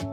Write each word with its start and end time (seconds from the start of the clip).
Hello, 0.00 0.08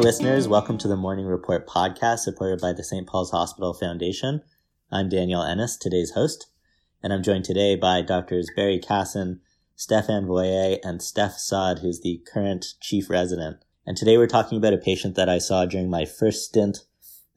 listeners. 0.00 0.48
Welcome 0.48 0.78
to 0.78 0.88
the 0.88 0.96
Morning 0.96 1.26
Report 1.26 1.68
podcast 1.68 2.20
supported 2.20 2.60
by 2.60 2.72
the 2.72 2.82
St. 2.82 3.06
Paul's 3.06 3.30
Hospital 3.30 3.72
Foundation. 3.72 4.42
I'm 4.90 5.08
Daniel 5.08 5.44
Ennis, 5.44 5.76
today's 5.76 6.10
host, 6.10 6.48
and 7.04 7.12
I'm 7.12 7.22
joined 7.22 7.44
today 7.44 7.76
by 7.76 8.02
Doctors 8.02 8.50
Barry 8.56 8.80
Casson, 8.80 9.40
Stefan 9.76 10.26
Voyer, 10.26 10.78
and 10.82 11.00
Steph 11.00 11.38
Saad, 11.38 11.78
who's 11.78 12.00
the 12.00 12.20
current 12.26 12.74
chief 12.80 13.08
resident. 13.08 13.58
And 13.86 13.96
today 13.96 14.18
we're 14.18 14.26
talking 14.26 14.58
about 14.58 14.74
a 14.74 14.78
patient 14.78 15.14
that 15.14 15.28
I 15.28 15.38
saw 15.38 15.66
during 15.66 15.88
my 15.88 16.04
first 16.04 16.46
stint 16.46 16.78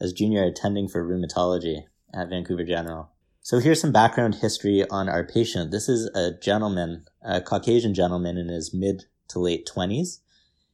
as 0.01 0.11
junior 0.11 0.43
attending 0.43 0.87
for 0.87 1.07
rheumatology 1.07 1.83
at 2.11 2.29
Vancouver 2.29 2.63
General. 2.63 3.14
So 3.45 3.59
here's 3.59 3.79
some 3.79 3.91
background 3.91 4.33
history 4.41 4.83
on 4.89 5.07
our 5.07 5.23
patient. 5.23 5.69
This 5.69 5.87
is 5.87 6.07
a 6.15 6.31
gentleman, 6.31 7.05
a 7.21 7.41
Caucasian 7.41 7.93
gentleman 7.93 8.39
in 8.39 8.47
his 8.47 8.73
mid 8.73 9.05
to 9.27 9.37
late 9.37 9.69
20s. 9.71 10.21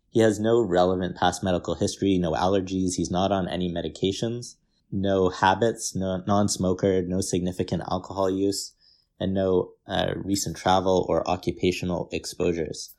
He 0.09 0.21
has 0.21 0.39
no 0.39 0.61
relevant 0.61 1.17
past 1.17 1.43
medical 1.43 1.75
history, 1.75 2.17
no 2.17 2.31
allergies, 2.31 2.95
he's 2.95 3.11
not 3.11 3.29
on 3.29 3.49
any 3.49 3.69
medications 3.69 4.55
no 4.91 5.29
habits, 5.29 5.95
no 5.95 6.23
non-smoker, 6.27 7.01
no 7.01 7.19
significant 7.19 7.83
alcohol 7.89 8.29
use, 8.29 8.73
and 9.19 9.33
no 9.33 9.71
uh, 9.85 10.13
recent 10.15 10.55
travel 10.55 11.05
or 11.09 11.29
occupational 11.29 12.07
exposures. 12.13 12.95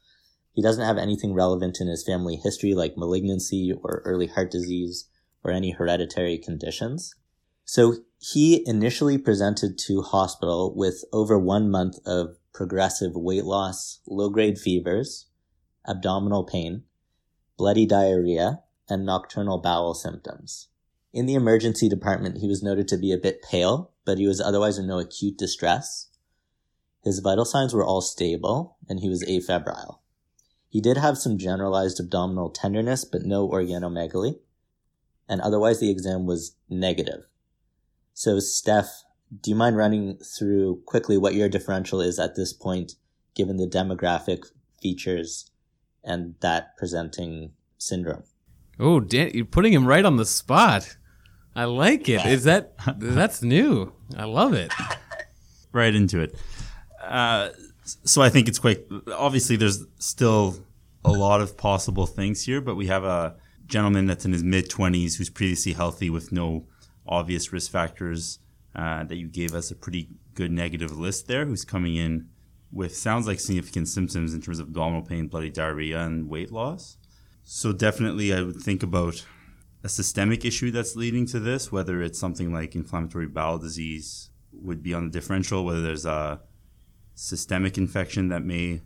He 0.53 0.63
doesn't 0.63 0.85
have 0.85 0.99
anything 0.99 1.33
relevant 1.33 1.81
in 1.81 1.89
his 1.89 2.05
family 2.05 2.37
history 2.37 2.75
like 2.75 2.99
malignancy 2.99 3.73
or 3.83 4.03
early 4.05 4.27
heart 4.27 4.51
disease 4.51 5.09
or 5.43 5.51
any 5.51 5.71
hereditary 5.71 6.39
conditions. 6.39 7.15
So 7.65 7.97
he 8.25 8.63
initially 8.69 9.19
presented 9.19 9.77
to 9.77 10.01
hospital 10.01 10.73
with 10.77 11.05
over 11.13 11.37
one 11.37 11.69
month 11.69 11.99
of 12.07 12.37
progressive 12.55 13.17
weight 13.17 13.45
loss, 13.45 13.99
low 14.07 14.31
grade 14.31 14.59
fevers, 14.59 15.27
abdominal 15.89 16.45
pain, 16.45 16.85
bloody 17.59 17.85
diarrhea, 17.85 18.61
and 18.89 19.05
nocturnal 19.05 19.59
bowel 19.59 19.93
symptoms. 19.93 20.69
In 21.13 21.27
the 21.27 21.35
emergency 21.35 21.89
department, 21.89 22.39
he 22.39 22.47
was 22.47 22.63
noted 22.63 22.87
to 22.89 22.97
be 22.97 23.11
a 23.11 23.19
bit 23.19 23.43
pale, 23.43 23.91
but 24.05 24.19
he 24.19 24.29
was 24.29 24.41
otherwise 24.41 24.79
in 24.79 24.87
no 24.87 25.01
acute 25.01 25.37
distress. 25.37 26.09
His 27.03 27.19
vital 27.19 27.45
signs 27.45 27.75
were 27.75 27.85
all 27.85 28.01
stable, 28.01 28.77
and 28.89 29.01
he 29.01 29.09
was 29.09 29.25
afebrile. 29.25 29.99
He 30.69 30.81
did 30.81 30.97
have 30.97 31.19
some 31.19 31.39
generalized 31.39 31.99
abdominal 31.99 32.51
tenderness, 32.51 33.05
but 33.05 33.23
no 33.23 33.49
organomegaly, 33.49 34.39
and 35.29 35.41
otherwise 35.41 35.81
the 35.81 35.91
exam 35.91 36.25
was 36.25 36.55
negative. 36.71 37.25
So, 38.15 38.39
Steph, 38.41 39.05
do 39.41 39.51
you 39.51 39.57
mind 39.57 39.77
running 39.77 40.19
through 40.19 40.83
quickly 40.87 41.17
what 41.17 41.35
your 41.35 41.49
differential 41.49 42.01
is 42.01 42.19
at 42.19 42.35
this 42.35 42.53
point, 42.53 42.95
given 43.35 43.57
the 43.57 43.67
demographic 43.67 44.47
features 44.81 45.51
and 46.05 46.35
that 46.41 46.77
presenting 46.77 47.53
syndrome? 47.79 48.25
Oh, 48.79 49.01
Dan, 49.01 49.31
you're 49.35 49.45
putting 49.45 49.73
him 49.73 49.87
right 49.87 50.05
on 50.05 50.17
the 50.17 50.27
spot. 50.27 50.97
I 51.55 51.65
like 51.65 52.09
it. 52.09 52.25
Is 52.27 52.45
that 52.45 52.75
that's 52.99 53.43
new? 53.43 53.93
I 54.17 54.25
love 54.25 54.55
it. 54.55 54.73
right 55.73 55.95
into 55.95 56.21
it. 56.21 56.35
Uh, 57.03 57.51
so 57.85 58.23
I 58.23 58.29
think 58.29 58.49
it's 58.49 58.59
quite 58.59 58.85
obviously 59.15 59.57
there's 59.57 59.85
still 59.99 60.57
a 61.05 61.11
lot 61.11 61.41
of 61.41 61.57
possible 61.57 62.07
things 62.07 62.45
here, 62.45 62.61
but 62.61 62.77
we 62.77 62.87
have 62.87 63.05
a 63.05 63.37
gentleman 63.67 64.07
that's 64.07 64.25
in 64.25 64.33
his 64.33 64.43
mid 64.43 64.69
20s 64.69 65.17
who's 65.17 65.31
previously 65.31 65.73
healthy 65.73 66.11
with 66.11 66.31
no 66.33 66.67
obvious 67.07 67.53
risk 67.53 67.71
factors 67.71 68.39
uh, 68.75 69.05
that 69.05 69.17
you 69.17 69.29
gave 69.29 69.55
us 69.55 69.71
a 69.71 69.75
pretty 69.75 70.09
good 70.35 70.51
negative 70.51 70.97
list 70.97 71.27
there, 71.27 71.45
who's 71.45 71.65
coming 71.65 71.97
in 71.97 72.29
with 72.71 72.97
sounds 72.97 73.27
like 73.27 73.39
significant 73.39 73.87
symptoms 73.89 74.33
in 74.33 74.41
terms 74.41 74.59
of 74.59 74.69
abdominal 74.69 75.03
pain, 75.03 75.29
bloody 75.29 75.51
diarrhea, 75.51 76.01
and 76.01 76.29
weight 76.29 76.51
loss. 76.51 76.97
So 77.45 77.73
definitely, 77.73 78.33
I 78.33 78.43
would 78.43 78.61
think 78.61 78.83
about 78.83 79.27
a 79.85 79.89
systemic 79.89 80.45
issue 80.45 80.71
that's 80.71 80.97
leading 80.97 81.27
to 81.27 81.41
this, 81.41 81.71
whether 81.71 82.01
it's 82.01 82.19
something 82.19 82.53
like 82.53 82.75
inflammatory 82.75 83.27
bowel 83.27 83.59
disease 83.59 84.31
would 84.53 84.83
be 84.83 84.95
on 84.95 85.05
the 85.05 85.11
differential, 85.11 85.65
whether 85.65 85.83
there's 85.83 86.07
a 86.07 86.41
systemic 87.15 87.77
infection 87.77 88.29
that 88.29 88.45
may 88.45 88.81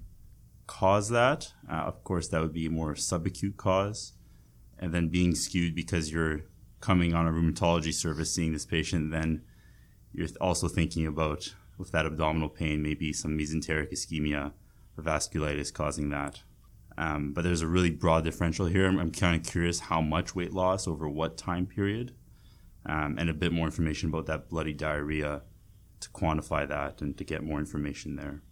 cause 0.66 1.10
that. 1.10 1.52
Uh, 1.70 1.74
of 1.74 2.02
course, 2.02 2.28
that 2.28 2.40
would 2.40 2.52
be 2.52 2.66
a 2.66 2.70
more 2.70 2.94
subacute 2.94 3.56
cause. 3.56 4.14
And 4.78 4.92
then 4.92 5.08
being 5.08 5.34
skewed 5.34 5.74
because 5.74 6.12
you're 6.12 6.42
coming 6.80 7.14
on 7.14 7.26
a 7.26 7.30
rheumatology 7.30 7.92
service 7.92 8.32
seeing 8.32 8.52
this 8.52 8.66
patient, 8.66 9.10
then 9.10 9.42
you're 10.12 10.28
also 10.40 10.68
thinking 10.68 11.06
about 11.06 11.54
with 11.78 11.92
that 11.92 12.06
abdominal 12.06 12.48
pain, 12.48 12.82
maybe 12.82 13.12
some 13.12 13.36
mesenteric 13.36 13.92
ischemia 13.92 14.52
or 14.96 15.04
vasculitis 15.04 15.72
causing 15.72 16.10
that. 16.10 16.42
Um, 16.98 17.32
but 17.32 17.44
there's 17.44 17.60
a 17.60 17.66
really 17.66 17.90
broad 17.90 18.24
differential 18.24 18.66
here. 18.66 18.86
I'm, 18.86 18.98
I'm 18.98 19.12
kind 19.12 19.38
of 19.38 19.50
curious 19.50 19.80
how 19.80 20.00
much 20.00 20.34
weight 20.34 20.54
loss 20.54 20.88
over 20.88 21.08
what 21.08 21.36
time 21.36 21.66
period, 21.66 22.14
um, 22.86 23.16
and 23.18 23.28
a 23.28 23.34
bit 23.34 23.52
more 23.52 23.66
information 23.66 24.08
about 24.08 24.26
that 24.26 24.48
bloody 24.48 24.72
diarrhea 24.72 25.42
to 26.00 26.08
quantify 26.10 26.66
that 26.68 27.02
and 27.02 27.16
to 27.18 27.24
get 27.24 27.42
more 27.42 27.58
information 27.58 28.16
there. 28.16 28.42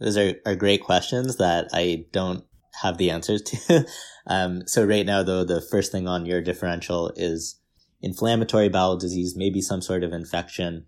Those 0.00 0.16
are, 0.16 0.34
are 0.44 0.56
great 0.56 0.82
questions 0.82 1.36
that 1.36 1.68
I 1.72 2.06
don't 2.10 2.44
have 2.82 2.98
the 2.98 3.10
answers 3.10 3.42
to. 3.42 3.86
um, 4.26 4.66
so 4.66 4.84
right 4.84 5.06
now, 5.06 5.22
though, 5.22 5.44
the 5.44 5.60
first 5.60 5.92
thing 5.92 6.08
on 6.08 6.26
your 6.26 6.40
differential 6.40 7.12
is 7.14 7.60
inflammatory 8.04 8.68
bowel 8.68 8.96
disease, 8.96 9.34
maybe 9.36 9.60
some 9.60 9.80
sort 9.80 10.04
of 10.04 10.12
infection, 10.12 10.86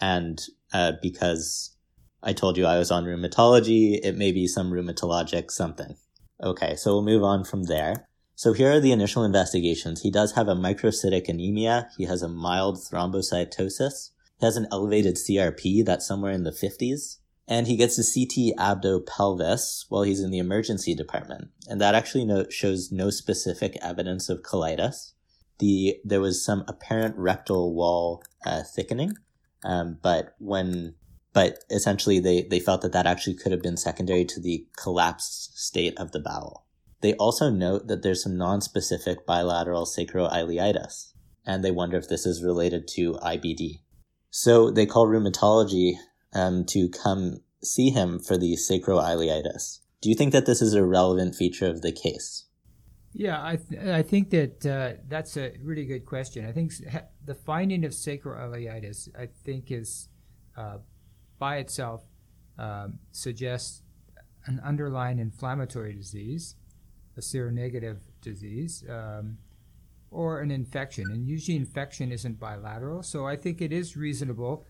and 0.00 0.40
uh, 0.72 0.92
because 1.02 1.76
I 2.22 2.32
told 2.32 2.56
you 2.56 2.66
I 2.66 2.78
was 2.78 2.90
on 2.90 3.04
rheumatology, 3.04 4.00
it 4.02 4.16
may 4.16 4.32
be 4.32 4.46
some 4.46 4.72
rheumatologic 4.72 5.50
something. 5.50 5.96
Okay, 6.42 6.74
so 6.74 6.92
we'll 6.92 7.04
move 7.04 7.22
on 7.22 7.44
from 7.44 7.64
there. 7.64 8.08
So 8.34 8.52
here 8.52 8.72
are 8.72 8.80
the 8.80 8.92
initial 8.92 9.22
investigations. 9.22 10.00
He 10.00 10.10
does 10.10 10.32
have 10.32 10.48
a 10.48 10.56
microcytic 10.56 11.28
anemia. 11.28 11.88
He 11.96 12.04
has 12.04 12.22
a 12.22 12.28
mild 12.28 12.78
thrombocytosis. 12.78 14.10
He 14.40 14.46
has 14.46 14.56
an 14.56 14.66
elevated 14.72 15.16
CRP 15.16 15.84
that's 15.84 16.06
somewhere 16.06 16.32
in 16.32 16.42
the 16.42 16.50
50s. 16.50 17.18
And 17.46 17.66
he 17.66 17.76
gets 17.76 17.98
a 17.98 18.02
CT 18.02 18.56
abdo-pelvis 18.58 19.84
while 19.88 20.02
he's 20.02 20.20
in 20.20 20.30
the 20.30 20.38
emergency 20.38 20.94
department. 20.94 21.50
And 21.68 21.80
that 21.80 21.94
actually 21.94 22.24
no, 22.24 22.48
shows 22.48 22.90
no 22.90 23.10
specific 23.10 23.76
evidence 23.82 24.28
of 24.28 24.42
colitis. 24.42 25.12
The, 25.58 25.98
there 26.04 26.20
was 26.20 26.44
some 26.44 26.64
apparent 26.68 27.16
rectal 27.16 27.74
wall 27.74 28.22
uh, 28.44 28.62
thickening. 28.62 29.12
Um, 29.64 29.98
but 30.02 30.34
when 30.38 30.94
but 31.34 31.64
essentially 31.68 32.20
they, 32.20 32.42
they 32.42 32.60
felt 32.60 32.80
that 32.82 32.92
that 32.92 33.06
actually 33.06 33.34
could 33.34 33.52
have 33.52 33.60
been 33.60 33.76
secondary 33.76 34.24
to 34.24 34.40
the 34.40 34.66
collapsed 34.80 35.58
state 35.58 35.92
of 35.98 36.12
the 36.12 36.20
bowel. 36.20 36.64
They 37.02 37.14
also 37.14 37.50
note 37.50 37.88
that 37.88 38.02
there's 38.02 38.22
some 38.22 38.38
non-specific 38.38 39.26
bilateral 39.26 39.84
sacroiliitis, 39.84 41.12
and 41.44 41.62
they 41.62 41.72
wonder 41.72 41.98
if 41.98 42.08
this 42.08 42.24
is 42.24 42.42
related 42.42 42.88
to 42.94 43.14
IBD. 43.14 43.80
So 44.30 44.70
they 44.70 44.86
call 44.86 45.06
rheumatology 45.06 45.94
um, 46.32 46.64
to 46.66 46.88
come 46.88 47.40
see 47.62 47.90
him 47.90 48.20
for 48.20 48.38
the 48.38 48.56
sacroiliitis. 48.56 49.80
Do 50.00 50.08
you 50.08 50.14
think 50.14 50.32
that 50.32 50.46
this 50.46 50.62
is 50.62 50.72
a 50.72 50.84
relevant 50.84 51.34
feature 51.34 51.66
of 51.66 51.82
the 51.82 51.92
case? 51.92 52.46
Yeah, 53.16 53.40
I, 53.40 53.56
th- 53.56 53.80
I 53.80 54.02
think 54.02 54.30
that 54.30 54.66
uh, 54.66 55.00
that's 55.06 55.36
a 55.36 55.52
really 55.62 55.84
good 55.84 56.04
question. 56.04 56.44
I 56.44 56.50
think 56.50 56.72
the 57.24 57.34
finding 57.34 57.84
of 57.84 57.92
sacroiliitis, 57.92 59.08
I 59.16 59.28
think, 59.44 59.70
is 59.70 60.08
uh, 60.56 60.78
by 61.38 61.58
itself 61.58 62.02
um, 62.58 62.98
suggests 63.12 63.82
an 64.46 64.60
underlying 64.64 65.20
inflammatory 65.20 65.94
disease, 65.94 66.56
a 67.16 67.20
seronegative 67.20 67.98
disease, 68.20 68.84
um, 68.90 69.38
or 70.10 70.40
an 70.40 70.50
infection. 70.50 71.04
And 71.12 71.24
usually, 71.28 71.56
infection 71.56 72.10
isn't 72.10 72.40
bilateral. 72.40 73.04
So 73.04 73.26
I 73.28 73.36
think 73.36 73.62
it 73.62 73.72
is 73.72 73.96
reasonable, 73.96 74.66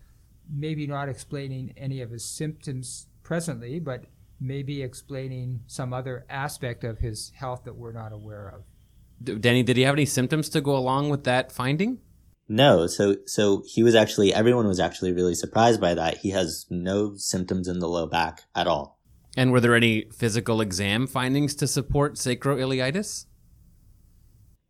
maybe 0.47 0.85
not 0.85 1.09
explaining 1.09 1.73
any 1.77 1.99
of 1.99 2.11
his 2.11 2.23
symptoms 2.23 3.07
presently, 3.23 3.79
but 3.79 4.05
maybe 4.39 4.81
explaining 4.81 5.61
some 5.67 5.93
other 5.93 6.25
aspect 6.29 6.83
of 6.83 6.99
his 6.99 7.31
health 7.35 7.63
that 7.65 7.75
we're 7.75 7.93
not 7.93 8.11
aware 8.11 8.47
of. 8.47 9.41
Danny, 9.41 9.63
did 9.63 9.77
he 9.77 9.83
have 9.83 9.95
any 9.95 10.05
symptoms 10.05 10.49
to 10.49 10.61
go 10.61 10.75
along 10.75 11.09
with 11.09 11.23
that 11.23 11.51
finding? 11.51 11.99
No, 12.47 12.85
so 12.85 13.15
so 13.25 13.63
he 13.65 13.81
was 13.81 13.95
actually 13.95 14.33
everyone 14.33 14.67
was 14.67 14.79
actually 14.79 15.11
really 15.13 15.33
surprised 15.33 15.81
by 15.81 15.95
that. 15.95 16.17
He 16.17 16.29
has 16.29 16.65
no 16.69 17.15
symptoms 17.15 17.67
in 17.67 17.79
the 17.79 17.87
low 17.87 18.05
back 18.05 18.41
at 18.53 18.67
all. 18.67 18.99
And 19.35 19.51
were 19.51 19.59
there 19.59 19.75
any 19.75 20.05
physical 20.15 20.61
exam 20.61 21.07
findings 21.07 21.55
to 21.55 21.67
support 21.67 22.15
sacroiliitis? 22.15 23.25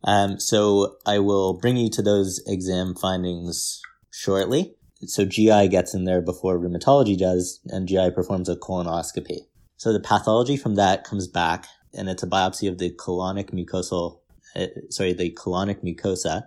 Um, 0.04 0.40
so 0.40 0.96
I 1.04 1.18
will 1.18 1.58
bring 1.58 1.76
you 1.76 1.90
to 1.90 2.02
those 2.02 2.42
exam 2.46 2.94
findings 2.94 3.80
shortly. 4.10 4.74
So 5.02 5.24
GI 5.24 5.68
gets 5.68 5.94
in 5.94 6.04
there 6.04 6.22
before 6.22 6.58
rheumatology 6.58 7.18
does, 7.18 7.60
and 7.66 7.86
GI 7.86 8.10
performs 8.12 8.48
a 8.48 8.56
colonoscopy. 8.56 9.40
So 9.76 9.92
the 9.92 10.00
pathology 10.00 10.56
from 10.56 10.74
that 10.76 11.04
comes 11.04 11.28
back, 11.28 11.66
and 11.92 12.08
it's 12.08 12.22
a 12.22 12.28
biopsy 12.28 12.68
of 12.68 12.78
the 12.78 12.90
colonic 12.90 13.50
mucosal, 13.50 14.20
uh, 14.54 14.66
sorry, 14.90 15.12
the 15.12 15.30
colonic 15.32 15.82
mucosa, 15.82 16.44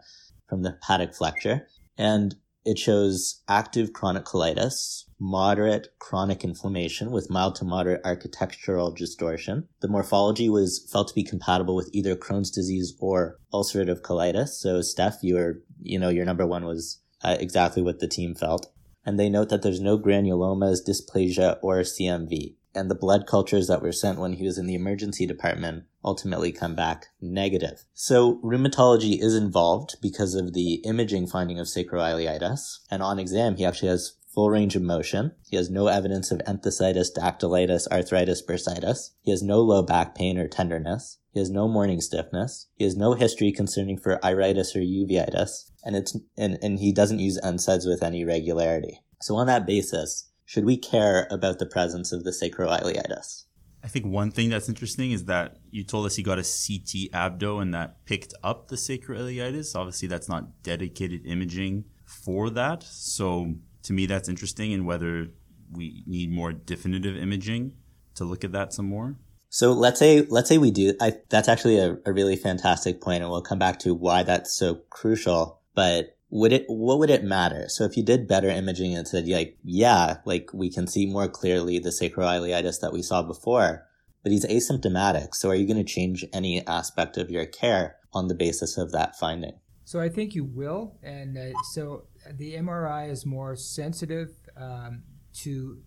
from 0.48 0.64
the 0.64 0.72
hepatic 0.72 1.14
flexure. 1.14 1.68
And 1.98 2.36
it 2.66 2.80
shows 2.80 3.42
active 3.48 3.94
chronic 3.94 4.26
colitis 4.26 5.04
moderate 5.20 5.90
chronic 6.00 6.44
inflammation 6.44 7.12
with 7.12 7.30
mild 7.30 7.56
to 7.56 7.66
moderate 7.66 8.02
architectural 8.06 8.92
distortion. 8.92 9.68
The 9.82 9.88
morphology 9.88 10.50
was 10.50 10.88
felt 10.92 11.10
to 11.10 11.14
be 11.14 11.24
compatible 11.24 11.76
with 11.76 11.90
either 11.94 12.16
Crohn's 12.16 12.50
disease 12.50 12.96
or 13.00 13.38
ulcerative 13.54 14.02
colitis. 14.02 14.50
So, 14.50 14.82
Steph, 14.82 15.18
you 15.22 15.36
were, 15.36 15.62
you 15.82 16.00
know, 16.00 16.10
your 16.10 16.26
number 16.26 16.48
one 16.48 16.66
was 16.66 17.02
uh, 17.24 17.36
exactly 17.40 17.84
what 17.84 18.00
the 18.00 18.08
team 18.08 18.34
felt. 18.34 18.72
And 19.06 19.20
they 19.20 19.30
note 19.30 19.50
that 19.50 19.62
there's 19.62 19.82
no 19.82 19.98
granulomas, 19.98 20.80
dysplasia, 20.88 21.58
or 21.62 21.80
CMV 21.80 22.56
and 22.76 22.90
the 22.90 22.96
blood 22.96 23.26
cultures 23.28 23.68
that 23.68 23.82
were 23.82 23.92
sent 23.92 24.20
when 24.20 24.34
he 24.34 24.46
was 24.46 24.58
in 24.58 24.68
the 24.68 24.76
emergency 24.76 25.26
department 25.26 25.86
ultimately 26.04 26.52
come 26.52 26.76
back 26.76 27.08
negative. 27.22 27.84
So 27.94 28.40
rheumatology 28.44 29.22
is 29.22 29.36
involved 29.36 29.96
because 30.02 30.36
of 30.36 30.54
the 30.54 30.76
imaging 30.86 31.28
finding 31.28 31.60
of 31.60 31.68
sacroiliitis. 31.68 32.80
And 32.90 33.02
on 33.02 33.20
exam, 33.20 33.58
he 33.58 33.66
actually 33.66 33.90
has 33.90 34.16
full 34.34 34.50
range 34.50 34.76
of 34.76 34.82
motion. 34.82 35.34
He 35.50 35.58
has 35.58 35.70
no 35.70 35.88
evidence 35.88 36.32
of 36.32 36.40
enthesitis, 36.48 37.10
dactylitis, 37.18 37.88
arthritis, 37.92 38.42
bursitis. 38.46 39.10
He 39.22 39.32
has 39.32 39.42
no 39.42 39.60
low 39.60 39.82
back 39.82 40.16
pain 40.16 40.38
or 40.38 40.48
tenderness. 40.48 41.18
He 41.32 41.40
has 41.40 41.50
no 41.50 41.68
morning 41.68 42.02
stiffness. 42.02 42.68
He 42.76 42.84
has 42.84 42.96
no 42.96 43.14
history 43.14 43.52
concerning 43.52 43.98
for 43.98 44.20
iritis 44.24 44.76
or 44.76 44.80
uveitis. 44.80 45.72
And 45.84 45.96
it's, 45.96 46.16
and, 46.38 46.58
and 46.62 46.80
he 46.80 46.92
doesn't 46.92 47.20
use 47.20 47.40
NSAIDs 47.44 47.88
with 47.88 48.04
any 48.04 48.24
regularity. 48.24 49.02
So 49.22 49.36
on 49.36 49.48
that 49.48 49.66
basis, 49.66 50.29
should 50.50 50.66
we 50.66 50.76
care 50.76 51.28
about 51.30 51.60
the 51.60 51.66
presence 51.68 52.12
of 52.12 52.24
the 52.24 52.32
sacroiliitis? 52.32 53.44
I 53.84 53.88
think 53.88 54.08
one 54.08 54.32
thing 54.32 54.50
that's 54.50 54.68
interesting 54.68 55.12
is 55.12 55.26
that 55.26 55.58
you 55.70 55.84
told 55.84 56.08
us 56.08 56.16
he 56.16 56.24
got 56.24 56.40
a 56.40 56.42
CT 56.42 57.12
abdo 57.14 57.62
and 57.62 57.72
that 57.76 58.04
picked 58.06 58.34
up 58.44 58.68
the 58.68 58.76
sacroiliitis. 58.76 59.76
Obviously, 59.76 60.08
that's 60.08 60.28
not 60.28 60.64
dedicated 60.64 61.24
imaging 61.28 61.86
for 62.04 62.50
that. 62.50 62.82
So 62.82 63.54
to 63.84 63.94
me, 63.94 64.08
that's 64.08 64.28
interesting 64.28 64.74
and 64.74 64.88
whether 64.88 65.28
we 65.72 66.04
need 66.08 66.32
more 66.32 66.52
definitive 66.52 67.16
imaging 67.16 67.74
to 68.16 68.24
look 68.26 68.44
at 68.44 68.52
that 68.54 68.74
some 68.74 68.88
more. 68.88 69.18
So 69.50 69.72
let's 69.72 70.00
say 70.00 70.26
let's 70.30 70.50
say 70.50 70.58
we 70.58 70.72
do. 70.72 70.96
I, 71.00 71.14
that's 71.30 71.48
actually 71.48 71.78
a, 71.78 72.00
a 72.08 72.12
really 72.12 72.36
fantastic 72.36 73.02
point, 73.02 73.22
and 73.22 73.32
we'll 73.32 73.44
come 73.44 73.60
back 73.60 73.78
to 73.82 73.94
why 73.94 74.24
that's 74.24 74.56
so 74.56 74.82
crucial. 74.90 75.62
But 75.76 76.18
would 76.30 76.54
it 76.54 76.66
what 76.68 77.00
would 77.00 77.10
it 77.10 77.24
matter? 77.24 77.66
So 77.70 77.86
if 77.86 77.98
you 77.98 78.04
did 78.04 78.28
better 78.28 78.50
imaging 78.50 78.96
and 78.96 79.08
said 79.08 79.28
like 79.28 79.58
yeah 79.64 80.18
like 80.26 80.52
we 80.54 80.70
can 80.70 80.88
see 80.88 81.06
more 81.06 81.28
clearly 81.28 81.80
the 81.80 81.90
sacroiliitis 81.90 82.80
that 82.82 82.94
we 82.94 83.02
saw 83.02 83.24
before. 83.24 83.88
But 84.22 84.32
he's 84.32 84.46
asymptomatic 84.46 85.34
so 85.34 85.50
are 85.50 85.56
you 85.56 85.66
going 85.66 85.84
to 85.84 85.94
change 85.94 86.26
any 86.34 86.66
aspect 86.68 87.18
of 87.18 87.32
your 87.32 87.46
care 87.46 87.96
on 88.14 88.28
the 88.28 88.36
basis 88.36 88.78
of 88.78 88.92
that 88.92 89.18
finding? 89.18 89.54
So 89.86 90.00
i 90.00 90.10
think 90.10 90.36
you 90.36 90.44
will 90.44 90.98
and 91.02 91.38
uh, 91.38 91.58
so 91.72 92.04
the 92.32 92.56
mri 92.56 93.10
is 93.10 93.26
more 93.26 93.56
sensitive 93.56 94.30
um, 94.56 95.04
to 95.34 95.82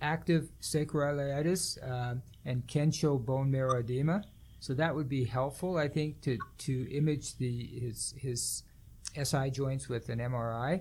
active 0.00 0.50
sacroiliitis 0.60 1.78
um, 1.90 2.22
and 2.44 2.68
can 2.68 2.92
show 2.92 3.18
bone 3.18 3.50
marrow 3.50 3.80
edema. 3.80 4.22
So 4.60 4.74
that 4.74 4.94
would 4.94 5.08
be 5.08 5.24
helpful 5.24 5.76
i 5.76 5.88
think 5.88 6.20
to 6.22 6.38
to 6.58 6.88
image 6.94 7.36
the 7.38 7.66
his 7.80 8.14
his 8.16 8.62
SI 9.24 9.50
joints 9.50 9.88
with 9.88 10.08
an 10.08 10.18
MRI. 10.18 10.80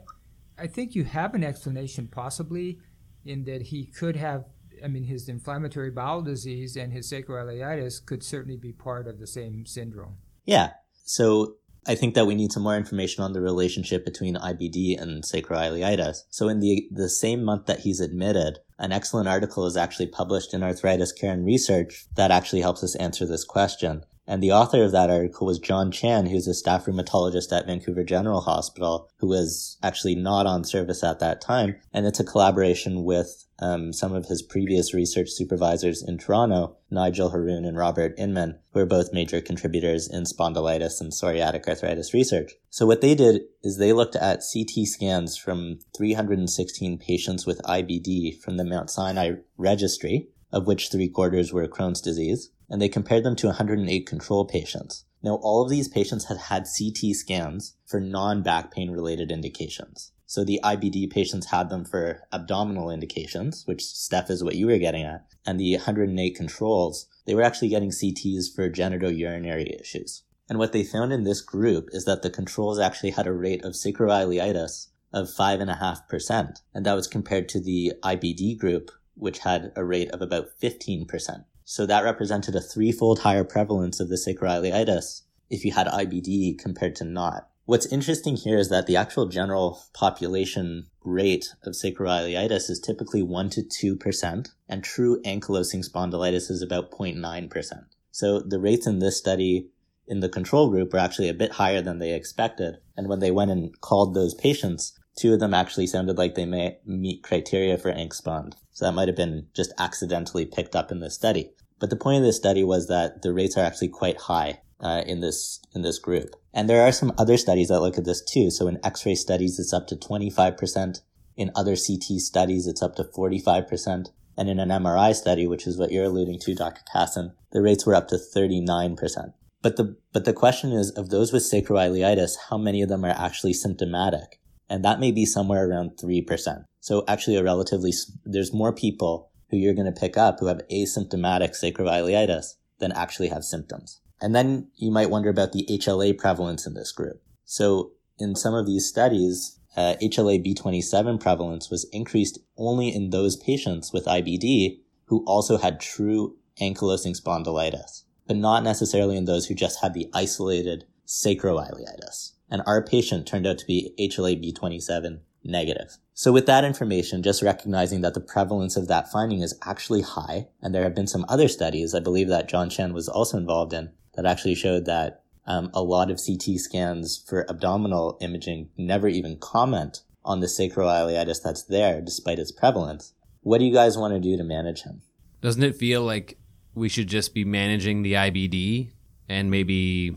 I 0.57 0.67
think 0.67 0.95
you 0.95 1.03
have 1.03 1.33
an 1.33 1.43
explanation 1.43 2.07
possibly 2.07 2.79
in 3.25 3.43
that 3.45 3.61
he 3.61 3.85
could 3.85 4.15
have, 4.15 4.45
I 4.83 4.87
mean, 4.87 5.03
his 5.03 5.29
inflammatory 5.29 5.91
bowel 5.91 6.21
disease 6.21 6.75
and 6.75 6.91
his 6.91 7.11
sacroiliitis 7.11 8.05
could 8.05 8.23
certainly 8.23 8.57
be 8.57 8.71
part 8.71 9.07
of 9.07 9.19
the 9.19 9.27
same 9.27 9.65
syndrome. 9.65 10.17
Yeah. 10.45 10.71
So 11.05 11.55
I 11.87 11.95
think 11.95 12.15
that 12.15 12.25
we 12.25 12.35
need 12.35 12.51
some 12.51 12.63
more 12.63 12.75
information 12.75 13.23
on 13.23 13.31
the 13.31 13.41
relationship 13.41 14.03
between 14.03 14.35
IBD 14.35 15.01
and 15.01 15.23
sacroiliitis. 15.23 16.23
So 16.29 16.49
in 16.49 16.59
the 16.59 16.87
the 16.91 17.09
same 17.09 17.43
month 17.43 17.65
that 17.67 17.79
he's 17.79 18.01
admitted, 18.01 18.59
an 18.77 18.91
excellent 18.91 19.29
article 19.29 19.65
is 19.65 19.77
actually 19.77 20.07
published 20.07 20.53
in 20.53 20.63
Arthritis 20.63 21.13
Care 21.13 21.31
and 21.31 21.45
Research 21.45 22.05
that 22.15 22.29
actually 22.29 22.61
helps 22.61 22.83
us 22.83 22.95
answer 22.95 23.25
this 23.25 23.45
question. 23.45 24.03
And 24.27 24.44
the 24.44 24.51
author 24.51 24.83
of 24.83 24.91
that 24.91 25.09
article 25.09 25.47
was 25.47 25.57
John 25.57 25.89
Chan, 25.89 26.25
who's 26.25 26.47
a 26.47 26.53
staff 26.53 26.85
rheumatologist 26.85 27.56
at 27.57 27.65
Vancouver 27.65 28.03
General 28.03 28.41
Hospital, 28.41 29.09
who 29.19 29.27
was 29.27 29.77
actually 29.81 30.15
not 30.15 30.45
on 30.45 30.65
service 30.65 31.03
at 31.03 31.19
that 31.19 31.39
time. 31.39 31.77
And 31.94 32.06
it's 32.06 32.19
a 32.19 32.25
collaboration 32.25 33.06
with 33.06 33.45
um, 33.59 33.94
some 33.94 34.13
of 34.13 34.25
his 34.25 34.41
previous 34.41 34.94
research 34.94 35.29
supervisors 35.29 36.03
in 36.03 36.18
Toronto, 36.18 36.75
Nigel 36.91 37.29
Haroon 37.29 37.63
and 37.63 37.77
Robert 37.77 38.13
Inman, 38.18 38.59
who 38.74 38.81
are 38.81 38.85
both 38.85 39.13
major 39.13 39.39
contributors 39.39 40.09
in 40.09 40.24
spondylitis 40.24 41.00
and 41.00 41.12
psoriatic 41.12 41.68
arthritis 41.68 42.13
research. 42.13 42.51
So 42.69 42.85
what 42.85 43.01
they 43.01 43.15
did 43.15 43.44
is 43.63 43.77
they 43.77 43.94
looked 43.94 44.15
at 44.15 44.44
CT 44.53 44.85
scans 44.85 45.38
from 45.38 45.80
316 45.95 47.00
patients 47.00 47.45
with 47.45 47.62
IBD 47.63 48.39
from 48.41 48.57
the 48.57 48.65
Mount 48.65 48.89
Sinai 48.89 49.35
registry, 49.57 50.27
of 50.51 50.68
which 50.68 50.89
three 50.91 51.09
quarters 51.09 51.51
were 51.51 51.68
Crohn's 51.68 52.01
disease 52.01 52.51
and 52.69 52.81
they 52.81 52.89
compared 52.89 53.23
them 53.23 53.35
to 53.37 53.47
108 53.47 54.05
control 54.05 54.45
patients. 54.45 55.05
Now, 55.23 55.35
all 55.41 55.63
of 55.63 55.69
these 55.69 55.87
patients 55.87 56.25
had 56.25 56.37
had 56.37 56.67
CT 56.77 57.15
scans 57.15 57.75
for 57.85 57.99
non 57.99 58.43
back 58.43 58.71
pain 58.71 58.91
related 58.91 59.31
indications. 59.31 60.11
So 60.25 60.43
the 60.43 60.59
IBD 60.63 61.09
patients 61.09 61.47
had 61.47 61.69
them 61.69 61.85
for 61.85 62.21
abdominal 62.33 62.91
indications, 62.91 63.63
which 63.65 63.85
Steph 63.85 64.29
is 64.29 64.43
what 64.43 64.55
you 64.55 64.67
were 64.67 64.77
getting 64.77 65.03
at. 65.03 65.25
And 65.45 65.57
the 65.59 65.75
108 65.75 66.35
controls, 66.35 67.07
they 67.25 67.33
were 67.33 67.43
actually 67.43 67.69
getting 67.69 67.91
CTs 67.91 68.53
for 68.53 68.69
genitourinary 68.69 69.79
issues. 69.79 70.23
And 70.49 70.59
what 70.59 70.73
they 70.73 70.83
found 70.83 71.13
in 71.13 71.23
this 71.23 71.41
group 71.41 71.89
is 71.93 72.05
that 72.05 72.23
the 72.23 72.29
controls 72.29 72.77
actually 72.77 73.11
had 73.11 73.25
a 73.25 73.33
rate 73.33 73.63
of 73.63 73.73
sacroiliitis 73.73 74.87
of 75.13 75.27
5.5%. 75.27 76.61
And 76.73 76.85
that 76.85 76.93
was 76.93 77.07
compared 77.07 77.47
to 77.49 77.61
the 77.61 77.93
IBD 78.03 78.57
group, 78.57 78.91
which 79.15 79.39
had 79.39 79.71
a 79.75 79.83
rate 79.83 80.11
of 80.11 80.21
about 80.21 80.49
15%. 80.61 81.45
So 81.69 81.85
that 81.85 82.05
represented 82.05 82.55
a 82.55 82.61
threefold 82.61 83.19
higher 83.19 83.43
prevalence 83.43 83.99
of 83.99 84.07
the 84.07 84.15
sacroiliitis 84.15 85.23
if 85.49 85.65
you 85.65 85.73
had 85.73 85.87
IBD 85.87 86.57
compared 86.57 86.95
to 86.95 87.03
not. 87.03 87.49
What's 87.65 87.85
interesting 87.87 88.37
here 88.37 88.57
is 88.57 88.69
that 88.69 88.87
the 88.87 88.95
actual 88.95 89.25
general 89.25 89.83
population 89.93 90.87
rate 91.03 91.53
of 91.63 91.73
sacroiliitis 91.73 92.69
is 92.69 92.79
typically 92.79 93.21
1 93.21 93.49
to 93.49 93.63
2%, 93.63 94.49
and 94.69 94.81
true 94.81 95.21
ankylosing 95.23 95.85
spondylitis 95.85 96.49
is 96.49 96.61
about 96.61 96.89
0.9%. 96.89 97.85
So 98.11 98.39
the 98.39 98.61
rates 98.61 98.87
in 98.87 98.99
this 98.99 99.17
study 99.17 99.67
in 100.07 100.21
the 100.21 100.29
control 100.29 100.69
group 100.69 100.93
were 100.93 100.99
actually 100.99 101.27
a 101.27 101.33
bit 101.33 101.51
higher 101.51 101.81
than 101.81 101.99
they 101.99 102.13
expected. 102.13 102.77
And 102.95 103.09
when 103.09 103.19
they 103.19 103.31
went 103.31 103.51
and 103.51 103.77
called 103.81 104.13
those 104.13 104.33
patients, 104.33 104.97
two 105.17 105.33
of 105.33 105.39
them 105.39 105.53
actually 105.53 105.87
sounded 105.87 106.17
like 106.17 106.35
they 106.35 106.45
may 106.45 106.77
meet 106.85 107.23
criteria 107.23 107.77
for 107.77 107.91
ANKSPOND. 107.91 108.53
So 108.71 108.85
that 108.85 108.93
might 108.93 109.07
have 109.07 109.17
been 109.17 109.47
just 109.53 109.73
accidentally 109.77 110.45
picked 110.45 110.75
up 110.75 110.92
in 110.92 110.99
this 110.99 111.15
study. 111.15 111.51
But 111.80 111.89
the 111.89 111.95
point 111.95 112.18
of 112.18 112.23
this 112.23 112.37
study 112.37 112.63
was 112.63 112.87
that 112.87 113.21
the 113.21 113.33
rates 113.33 113.57
are 113.57 113.65
actually 113.65 113.89
quite 113.89 114.18
high 114.18 114.61
uh, 114.80 115.03
in 115.06 115.19
this 115.19 115.59
in 115.75 115.81
this 115.81 115.99
group. 115.99 116.35
And 116.53 116.69
there 116.69 116.85
are 116.87 116.92
some 116.92 117.13
other 117.18 117.37
studies 117.37 117.68
that 117.68 117.81
look 117.81 117.97
at 117.97 118.06
this 118.06 118.23
too. 118.23 118.49
So 118.49 118.68
in 118.68 118.80
X-ray 118.83 119.15
studies, 119.15 119.59
it's 119.59 119.73
up 119.73 119.87
to 119.87 119.95
25%. 119.95 121.01
In 121.35 121.51
other 121.56 121.75
CT 121.75 122.19
studies, 122.19 122.65
it's 122.68 122.81
up 122.81 122.95
to 122.95 123.03
45%. 123.03 124.07
And 124.37 124.49
in 124.49 124.59
an 124.59 124.69
MRI 124.69 125.15
study, 125.15 125.47
which 125.47 125.65
is 125.68 125.77
what 125.77 125.92
you're 125.92 126.06
alluding 126.06 126.39
to, 126.42 126.56
Dr. 126.56 126.81
Casson, 126.92 127.33
the 127.51 127.61
rates 127.61 127.85
were 127.85 127.95
up 127.95 128.07
to 128.09 128.15
39%. 128.15 129.33
But 129.63 129.77
the, 129.77 129.97
but 130.13 130.25
the 130.25 130.33
question 130.33 130.71
is, 130.71 130.92
of 130.92 131.09
those 131.09 131.33
with 131.33 131.42
sacroiliitis, 131.44 132.35
how 132.49 132.57
many 132.57 132.83
of 132.83 132.89
them 132.89 133.03
are 133.03 133.09
actually 133.09 133.53
symptomatic? 133.53 134.39
And 134.69 134.83
that 134.83 135.00
may 135.00 135.12
be 135.12 135.26
somewhere 135.26 135.69
around 135.69 135.92
3%. 136.02 136.66
So 136.80 137.04
actually 137.07 137.38
a 137.38 137.44
relatively, 137.44 137.94
there's 138.26 138.54
more 138.54 138.74
people 138.74 139.31
who 139.50 139.57
you're 139.57 139.74
going 139.74 139.92
to 139.92 140.00
pick 140.00 140.18
up 140.18 140.40
who 140.40 140.47
have 140.47 140.62
asymptomatic 140.71 141.52
sacroiliitis 141.52 142.56
than 142.80 142.92
actually 142.92 143.30
have 143.30 143.44
symptoms. 143.44 144.02
And 144.21 144.36
then 144.36 144.69
you 144.76 144.92
might 144.92 145.09
wonder 145.09 145.30
about 145.30 145.52
the 145.52 145.66
HLA 145.69 146.18
prevalence 146.18 146.66
in 146.66 146.74
this 146.74 146.92
group. 146.92 147.21
So 147.45 147.92
in 148.19 148.36
some 148.36 148.54
of 148.54 148.66
these 148.66 148.88
studies, 148.88 149.59
uh, 149.76 149.95
HLA 150.02 150.44
B27 150.45 151.19
prevalence 151.19 151.69
was 151.69 151.88
increased 151.92 152.40
only 152.57 152.94
in 152.94 153.12
those 153.12 153.36
patients 153.36 153.94
with 153.94 154.06
IBD 154.06 154.80
who 155.06 155.24
also 155.26 155.57
had 155.57 155.80
true 155.80 156.36
ankylosing 156.59 157.19
spondylitis, 157.19 158.04
but 158.26 158.36
not 158.36 158.64
necessarily 158.64 159.16
in 159.16 159.26
those 159.26 159.47
who 159.47 159.54
just 159.54 159.81
had 159.81 159.94
the 159.94 160.09
isolated 160.14 160.86
sacroiliitis. 161.06 162.33
And 162.49 162.61
our 162.66 162.83
patient 162.83 163.27
turned 163.27 163.45
out 163.45 163.57
to 163.59 163.66
be 163.66 163.94
HLA 163.99 164.42
B27 164.42 165.19
negative. 165.44 165.97
So 166.13 166.31
with 166.31 166.45
that 166.45 166.63
information, 166.63 167.23
just 167.23 167.42
recognizing 167.42 168.01
that 168.01 168.13
the 168.13 168.19
prevalence 168.19 168.75
of 168.75 168.87
that 168.87 169.11
finding 169.11 169.42
is 169.42 169.57
actually 169.63 170.01
high, 170.01 170.47
and 170.61 170.73
there 170.73 170.83
have 170.83 170.95
been 170.95 171.07
some 171.07 171.25
other 171.30 171.47
studies, 171.47 171.94
I 171.94 171.99
believe 171.99 172.27
that 172.30 172.49
John 172.49 172.69
Chan 172.69 172.94
was 172.94 173.07
also 173.07 173.37
involved 173.37 173.73
in, 173.73 173.92
that 174.16 174.25
actually 174.25 174.56
showed 174.56 174.85
that 174.85 175.23
um, 175.45 175.69
a 175.73 175.81
lot 175.81 176.11
of 176.11 176.19
CT 176.25 176.59
scans 176.59 177.23
for 177.27 177.49
abdominal 177.49 178.18
imaging 178.19 178.69
never 178.77 179.07
even 179.07 179.37
comment 179.37 180.01
on 180.25 180.42
the 180.42 180.47
sacroiliitis 180.47 181.42
that's 181.44 181.63
there 181.63 182.01
despite 182.01 182.39
its 182.39 182.51
prevalence. 182.51 183.13
What 183.42 183.59
do 183.59 183.66
you 183.66 183.73
guys 183.73 183.97
want 183.97 184.13
to 184.13 184.19
do 184.19 184.35
to 184.35 184.44
manage 184.44 184.83
him? 184.83 185.01
Doesn't 185.42 185.63
it 185.63 185.77
feel 185.77 186.04
like 186.04 186.37
we 186.73 186.89
should 186.89 187.07
just 187.07 187.33
be 187.33 187.45
managing 187.45 188.04
the 188.04 188.13
IBD 188.13 188.92
and 189.30 189.49
maybe 189.49 190.16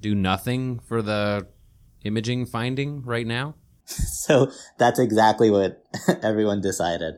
do 0.00 0.14
nothing 0.14 0.80
for 0.80 1.00
the 1.00 1.46
imaging 2.04 2.46
finding 2.46 3.02
right 3.02 3.26
now? 3.26 3.54
so 3.86 4.50
that's 4.78 4.98
exactly 4.98 5.50
what 5.50 5.84
everyone 6.22 6.60
decided. 6.60 7.14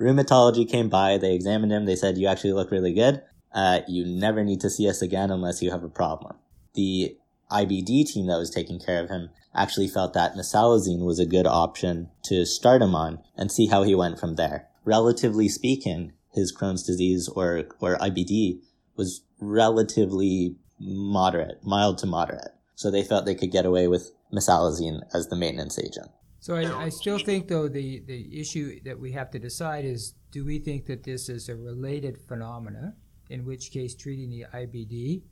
Rheumatology 0.00 0.68
came 0.68 0.88
by, 0.88 1.18
they 1.18 1.34
examined 1.34 1.72
him, 1.72 1.86
they 1.86 1.96
said, 1.96 2.18
You 2.18 2.28
actually 2.28 2.52
look 2.52 2.70
really 2.70 2.94
good. 2.94 3.22
Uh, 3.52 3.80
you 3.88 4.04
never 4.04 4.44
need 4.44 4.60
to 4.60 4.70
see 4.70 4.88
us 4.88 5.02
again 5.02 5.30
unless 5.30 5.62
you 5.62 5.70
have 5.70 5.82
a 5.82 5.88
problem. 5.88 6.36
The 6.74 7.16
IBD 7.50 8.06
team 8.06 8.26
that 8.26 8.38
was 8.38 8.50
taking 8.50 8.78
care 8.78 9.02
of 9.02 9.08
him 9.08 9.30
actually 9.54 9.88
felt 9.88 10.12
that 10.14 10.34
mesalazine 10.34 11.04
was 11.04 11.18
a 11.18 11.26
good 11.26 11.46
option 11.46 12.10
to 12.24 12.44
start 12.44 12.82
him 12.82 12.94
on 12.94 13.20
and 13.36 13.50
see 13.50 13.66
how 13.66 13.82
he 13.82 13.94
went 13.94 14.20
from 14.20 14.36
there. 14.36 14.68
Relatively 14.84 15.48
speaking, 15.48 16.12
his 16.32 16.54
Crohn's 16.54 16.82
disease 16.82 17.28
or, 17.28 17.64
or 17.80 17.96
IBD 17.96 18.60
was 18.96 19.22
relatively 19.40 20.56
moderate, 20.78 21.64
mild 21.64 21.98
to 21.98 22.06
moderate. 22.06 22.52
So 22.74 22.90
they 22.90 23.02
felt 23.02 23.24
they 23.24 23.34
could 23.34 23.50
get 23.50 23.66
away 23.66 23.88
with 23.88 24.12
mesalazine 24.32 25.00
as 25.14 25.28
the 25.28 25.36
maintenance 25.36 25.78
agent. 25.78 26.08
So 26.40 26.54
I, 26.54 26.84
I 26.84 26.88
still 26.88 27.18
think, 27.18 27.48
though, 27.48 27.68
the, 27.68 28.00
the 28.06 28.40
issue 28.40 28.80
that 28.84 28.98
we 28.98 29.12
have 29.12 29.30
to 29.32 29.38
decide 29.38 29.84
is 29.84 30.14
do 30.30 30.44
we 30.44 30.58
think 30.58 30.86
that 30.86 31.02
this 31.02 31.28
is 31.28 31.48
a 31.48 31.56
related 31.56 32.18
phenomena, 32.28 32.94
in 33.28 33.44
which 33.44 33.72
case 33.72 33.94
treating 33.94 34.30
the 34.30 34.44
IBD 34.54 35.22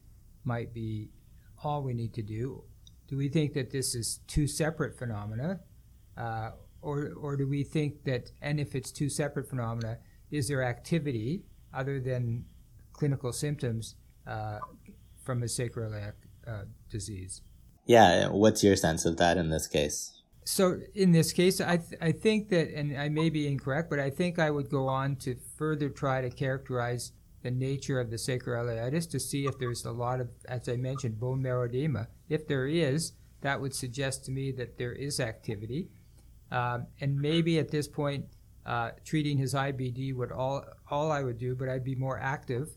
might 0.44 0.74
be 0.74 1.10
all 1.62 1.82
we 1.82 1.94
need 1.94 2.12
to 2.14 2.22
do? 2.22 2.64
Do 3.08 3.16
we 3.16 3.28
think 3.28 3.52
that 3.54 3.70
this 3.70 3.94
is 3.94 4.20
two 4.26 4.48
separate 4.48 4.98
phenomena? 4.98 5.60
Uh, 6.16 6.50
or, 6.82 7.12
or 7.20 7.36
do 7.36 7.46
we 7.46 7.62
think 7.62 8.04
that, 8.04 8.30
and 8.42 8.58
if 8.58 8.74
it's 8.74 8.90
two 8.90 9.08
separate 9.08 9.48
phenomena, 9.48 9.98
is 10.30 10.48
there 10.48 10.62
activity 10.62 11.44
other 11.72 12.00
than 12.00 12.44
clinical 12.92 13.32
symptoms 13.32 13.94
uh, 14.26 14.58
from 15.22 15.42
a 15.42 15.46
sacroiliac 15.46 16.12
uh, 16.46 16.62
disease? 16.90 17.42
Yeah, 17.86 18.28
what's 18.28 18.64
your 18.64 18.76
sense 18.76 19.04
of 19.04 19.16
that 19.16 19.38
in 19.38 19.48
this 19.48 19.66
case? 19.66 20.12
So 20.44 20.80
in 20.94 21.12
this 21.12 21.32
case, 21.32 21.60
I, 21.60 21.78
th- 21.78 22.00
I 22.00 22.12
think 22.12 22.50
that, 22.50 22.72
and 22.72 22.96
I 22.96 23.08
may 23.08 23.30
be 23.30 23.48
incorrect, 23.48 23.90
but 23.90 23.98
I 23.98 24.10
think 24.10 24.38
I 24.38 24.50
would 24.50 24.68
go 24.68 24.86
on 24.86 25.16
to 25.16 25.36
further 25.56 25.88
try 25.88 26.20
to 26.20 26.30
characterize 26.30 27.12
the 27.42 27.50
nature 27.50 28.00
of 28.00 28.10
the 28.10 28.16
sacroiliitis 28.16 29.08
to 29.10 29.20
see 29.20 29.46
if 29.46 29.58
there's 29.58 29.84
a 29.84 29.92
lot 29.92 30.20
of, 30.20 30.28
as 30.48 30.68
I 30.68 30.76
mentioned, 30.76 31.18
bone 31.18 31.42
marrow 31.42 31.64
edema. 31.64 32.08
If 32.28 32.46
there 32.46 32.66
is, 32.66 33.12
that 33.40 33.60
would 33.60 33.74
suggest 33.74 34.24
to 34.24 34.30
me 34.32 34.52
that 34.52 34.78
there 34.78 34.92
is 34.92 35.20
activity. 35.20 35.88
Um, 36.50 36.86
and 37.00 37.20
maybe 37.20 37.58
at 37.58 37.70
this 37.70 37.86
point, 37.88 38.26
uh, 38.64 38.90
treating 39.04 39.38
his 39.38 39.54
IBD 39.54 40.14
would 40.14 40.32
all, 40.32 40.64
all 40.90 41.12
I 41.12 41.22
would 41.22 41.38
do, 41.38 41.54
but 41.54 41.68
I'd 41.68 41.84
be 41.84 41.94
more 41.94 42.18
active 42.18 42.70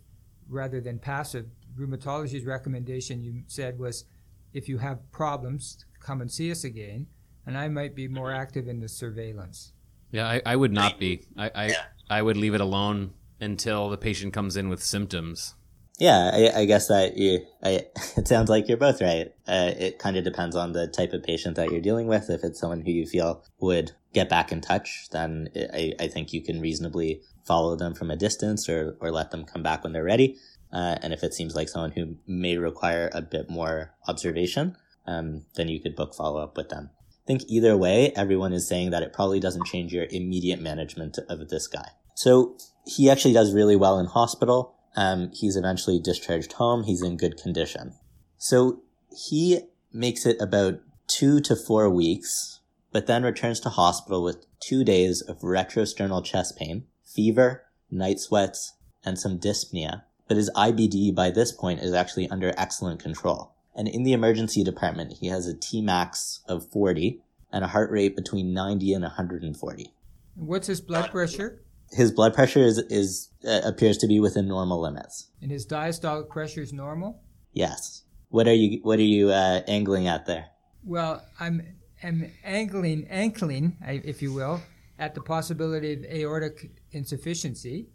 rather 0.47 0.81
than 0.81 0.99
passive. 0.99 1.47
Rheumatology's 1.75 2.45
recommendation, 2.45 3.23
you 3.23 3.43
said, 3.47 3.79
was 3.79 4.05
if 4.53 4.69
you 4.69 4.79
have 4.79 5.11
problems, 5.11 5.85
come 5.99 6.21
and 6.21 6.31
see 6.31 6.51
us 6.51 6.63
again 6.63 7.07
and 7.49 7.57
I 7.57 7.67
might 7.67 7.95
be 7.95 8.07
more 8.07 8.31
active 8.31 8.67
in 8.67 8.79
the 8.79 8.87
surveillance. 8.87 9.73
Yeah, 10.11 10.27
I, 10.27 10.41
I 10.45 10.55
would 10.55 10.71
not 10.71 10.99
be. 10.99 11.23
I, 11.35 11.51
I, 11.55 11.75
I 12.07 12.21
would 12.21 12.37
leave 12.37 12.53
it 12.53 12.61
alone 12.61 13.13
until 13.41 13.89
the 13.89 13.97
patient 13.97 14.33
comes 14.33 14.55
in 14.55 14.69
with 14.69 14.83
symptoms. 14.83 15.55
Yeah, 15.97 16.29
I, 16.31 16.61
I 16.61 16.65
guess 16.65 16.87
that 16.89 17.17
you, 17.17 17.39
I, 17.63 17.87
it 18.17 18.27
sounds 18.27 18.51
like 18.51 18.67
you're 18.67 18.77
both 18.77 19.01
right. 19.01 19.33
Uh, 19.47 19.71
it 19.77 19.97
kind 19.97 20.15
of 20.15 20.23
depends 20.23 20.55
on 20.55 20.73
the 20.73 20.87
type 20.87 21.11
of 21.11 21.23
patient 21.23 21.55
that 21.55 21.71
you're 21.71 21.81
dealing 21.81 22.05
with. 22.05 22.29
If 22.29 22.43
it's 22.43 22.59
someone 22.59 22.81
who 22.81 22.91
you 22.91 23.07
feel 23.07 23.43
would 23.59 23.93
get 24.13 24.29
back 24.29 24.51
in 24.51 24.61
touch, 24.61 25.07
then 25.11 25.49
I, 25.55 25.93
I 25.99 26.07
think 26.07 26.33
you 26.33 26.43
can 26.43 26.61
reasonably 26.61 27.21
follow 27.45 27.75
them 27.75 27.95
from 27.95 28.11
a 28.11 28.15
distance 28.15 28.69
or, 28.69 28.95
or 29.01 29.11
let 29.11 29.31
them 29.31 29.43
come 29.43 29.63
back 29.63 29.83
when 29.83 29.93
they're 29.93 30.03
ready. 30.03 30.37
Uh, 30.71 30.97
and 31.01 31.13
if 31.13 31.23
it 31.23 31.33
seems 31.33 31.55
like 31.55 31.69
someone 31.69 31.91
who 31.91 32.15
may 32.27 32.57
require 32.57 33.09
a 33.13 33.21
bit 33.21 33.49
more 33.49 33.95
observation, 34.07 34.75
um, 35.07 35.45
then 35.55 35.67
you 35.67 35.79
could 35.79 35.95
book 35.95 36.13
follow 36.13 36.41
up 36.41 36.55
with 36.55 36.69
them 36.69 36.91
I 37.29 37.31
think 37.31 37.43
either 37.47 37.77
way, 37.77 38.11
everyone 38.15 38.53
is 38.53 38.67
saying 38.67 38.89
that 38.89 39.03
it 39.03 39.13
probably 39.13 39.39
doesn't 39.39 39.67
change 39.67 39.93
your 39.93 40.07
immediate 40.09 40.59
management 40.59 41.19
of 41.29 41.49
this 41.49 41.67
guy. 41.67 41.89
So 42.15 42.57
he 42.87 43.07
actually 43.07 43.35
does 43.35 43.53
really 43.53 43.75
well 43.75 43.99
in 43.99 44.07
hospital. 44.07 44.75
Um, 44.95 45.29
he's 45.35 45.55
eventually 45.55 45.99
discharged 45.99 46.53
home. 46.53 46.85
He's 46.85 47.03
in 47.03 47.17
good 47.17 47.37
condition. 47.37 47.93
So 48.37 48.81
he 49.15 49.59
makes 49.93 50.25
it 50.25 50.41
about 50.41 50.79
two 51.07 51.39
to 51.41 51.55
four 51.55 51.87
weeks, 51.87 52.61
but 52.91 53.05
then 53.05 53.21
returns 53.21 53.59
to 53.59 53.69
hospital 53.69 54.23
with 54.23 54.47
two 54.59 54.83
days 54.83 55.21
of 55.21 55.41
retrosternal 55.41 56.25
chest 56.25 56.57
pain, 56.57 56.85
fever, 57.05 57.63
night 57.91 58.19
sweats, 58.19 58.73
and 59.05 59.19
some 59.19 59.39
dyspnea. 59.39 60.01
But 60.29 60.37
his 60.37 60.49
IBD 60.55 61.13
by 61.13 61.31
this 61.31 61.51
point 61.51 61.81
is 61.81 61.91
actually 61.91 62.29
under 62.29 62.53
excellent 62.55 63.01
control. 63.01 63.51
And 63.75 63.87
in 63.87 64.03
the 64.03 64.13
emergency 64.13 64.63
department, 64.63 65.17
he 65.19 65.27
has 65.27 65.47
a 65.47 65.55
Tmax 65.55 66.41
of 66.47 66.69
40 66.71 67.21
and 67.51 67.65
a 67.65 67.67
heart 67.67 67.91
rate 67.91 68.15
between 68.15 68.53
90 68.53 68.93
and 68.93 69.03
140. 69.03 69.93
What's 70.35 70.67
his 70.67 70.81
blood 70.81 71.09
pressure? 71.09 71.63
His 71.91 72.11
blood 72.11 72.35
pressure 72.35 72.59
is, 72.59 72.77
is 72.77 73.29
uh, 73.45 73.61
appears 73.63 73.97
to 73.97 74.07
be 74.07 74.19
within 74.19 74.47
normal 74.47 74.79
limits. 74.79 75.31
And 75.41 75.49
his 75.49 75.65
diastolic 75.65 76.29
pressure 76.29 76.61
is 76.61 76.71
normal? 76.71 77.23
Yes. 77.51 78.03
What 78.29 78.47
are 78.47 78.53
you 78.53 78.79
What 78.83 78.99
are 78.99 79.03
you 79.03 79.31
uh, 79.31 79.63
angling 79.67 80.07
at 80.07 80.27
there? 80.27 80.45
Well, 80.83 81.25
I'm 81.39 81.63
am 82.03 82.31
angling, 82.43 83.07
ankling, 83.09 83.77
if 83.81 84.21
you 84.21 84.31
will, 84.31 84.61
at 84.99 85.15
the 85.15 85.21
possibility 85.21 85.93
of 85.93 86.05
aortic 86.05 86.69
insufficiency, 86.91 87.87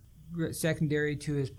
secondary 0.51 1.15
to 1.17 1.35
his 1.35 1.51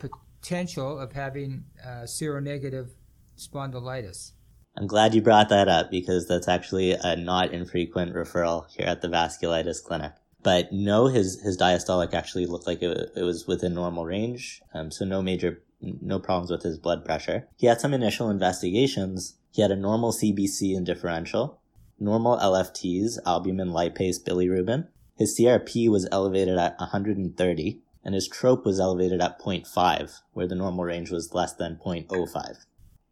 potential 0.45 0.99
of 0.99 1.11
having 1.13 1.63
uh, 1.83 2.03
seronegative 2.03 2.89
spondylitis. 3.35 4.31
I'm 4.77 4.85
glad 4.85 5.15
you 5.15 5.21
brought 5.21 5.49
that 5.49 5.67
up 5.67 5.89
because 5.89 6.27
that's 6.27 6.47
actually 6.47 6.91
a 6.91 7.15
not 7.15 7.51
infrequent 7.51 8.13
referral 8.13 8.69
here 8.69 8.85
at 8.85 9.01
the 9.01 9.07
vasculitis 9.07 9.83
clinic. 9.83 10.11
But 10.43 10.71
no, 10.71 11.07
his, 11.07 11.41
his 11.41 11.57
diastolic 11.57 12.13
actually 12.13 12.45
looked 12.45 12.67
like 12.67 12.83
it, 12.83 13.11
it 13.15 13.23
was 13.23 13.47
within 13.47 13.73
normal 13.73 14.05
range. 14.05 14.61
Um, 14.73 14.91
so 14.91 15.03
no 15.03 15.23
major, 15.23 15.63
no 15.81 16.19
problems 16.19 16.51
with 16.51 16.61
his 16.61 16.77
blood 16.77 17.03
pressure. 17.03 17.47
He 17.57 17.65
had 17.65 17.81
some 17.81 17.93
initial 17.93 18.29
investigations. 18.29 19.37
He 19.51 19.63
had 19.63 19.71
a 19.71 19.75
normal 19.75 20.11
CBC 20.11 20.77
and 20.77 20.85
differential, 20.85 21.59
normal 21.99 22.37
LFTs, 22.37 23.17
albumin, 23.25 23.69
lipase, 23.69 24.21
bilirubin. 24.21 24.89
His 25.17 25.39
CRP 25.39 25.89
was 25.89 26.07
elevated 26.11 26.59
at 26.59 26.77
130 26.77 27.81
and 28.05 28.13
his 28.13 28.27
trope 28.27 28.65
was 28.65 28.79
elevated 28.79 29.19
at 29.19 29.41
0.5, 29.41 30.21
where 30.33 30.47
the 30.47 30.55
normal 30.55 30.85
range 30.85 31.09
was 31.09 31.33
less 31.33 31.53
than 31.53 31.79
0.05. 31.83 32.65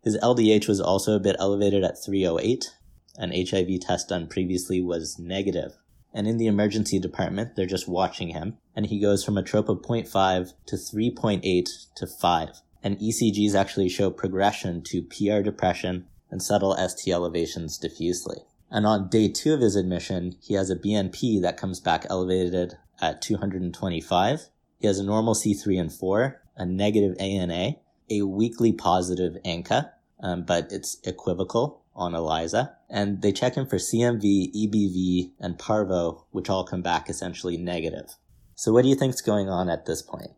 His 0.04 0.18
LDH 0.20 0.68
was 0.68 0.80
also 0.80 1.16
a 1.16 1.20
bit 1.20 1.36
elevated 1.40 1.84
at 1.84 2.02
308. 2.06 2.72
An 3.18 3.32
HIV 3.32 3.80
test 3.82 4.10
done 4.10 4.28
previously 4.28 4.82
was 4.82 5.18
negative. 5.18 5.74
And 6.14 6.28
in 6.28 6.38
the 6.38 6.48
emergency 6.48 7.00
department, 7.00 7.56
they're 7.56 7.66
just 7.66 7.88
watching 7.88 8.30
him, 8.30 8.60
and 8.76 8.86
he 8.86 9.02
goes 9.02 9.24
from 9.24 9.38
a 9.38 9.44
trope 9.44 9.68
of 9.68 9.82
0.5 9.82 10.54
to 10.68 10.76
3.8 10.76 11.66
to 11.96 12.08
5. 12.08 12.50
And 12.84 13.00
ECGs 13.00 13.56
actually 13.56 13.90
show 13.90 14.12
progression 14.12 14.84
to 14.84 15.02
PR 15.02 15.42
depression 15.42 16.06
and 16.30 16.42
subtle 16.42 16.78
ST 16.78 17.12
elevations 17.12 17.78
diffusely. 17.78 18.38
And 18.70 18.86
on 18.86 19.10
day 19.10 19.30
two 19.30 19.54
of 19.54 19.62
his 19.62 19.76
admission, 19.76 20.36
he 20.42 20.54
has 20.56 20.70
a 20.70 20.76
BNP 20.76 21.42
that 21.42 21.58
comes 21.58 21.80
back 21.80 22.06
elevated 22.10 22.78
at 23.02 23.22
225. 23.22 24.50
He 24.84 24.88
has 24.88 25.00
a 25.00 25.04
normal 25.06 25.34
C3 25.34 25.80
and 25.80 25.94
4, 25.94 26.42
a 26.58 26.66
negative 26.66 27.16
ANA, 27.18 27.76
a 28.10 28.24
weakly 28.24 28.74
positive 28.74 29.38
ANCA, 29.46 29.92
um, 30.20 30.44
but 30.44 30.74
it's 30.74 30.98
equivocal 31.06 31.86
on 31.96 32.14
ELISA. 32.14 32.76
And 32.90 33.22
they 33.22 33.32
check 33.32 33.56
him 33.56 33.66
for 33.66 33.78
CMV, 33.78 34.54
EBV, 34.54 35.32
and 35.40 35.58
Parvo, 35.58 36.26
which 36.32 36.50
all 36.50 36.66
come 36.66 36.82
back 36.82 37.10
essentially 37.10 37.56
negative. 37.56 38.18
So 38.56 38.74
what 38.74 38.82
do 38.82 38.90
you 38.90 38.96
think's 38.96 39.22
going 39.22 39.48
on 39.48 39.70
at 39.70 39.86
this 39.86 40.02
point? 40.02 40.32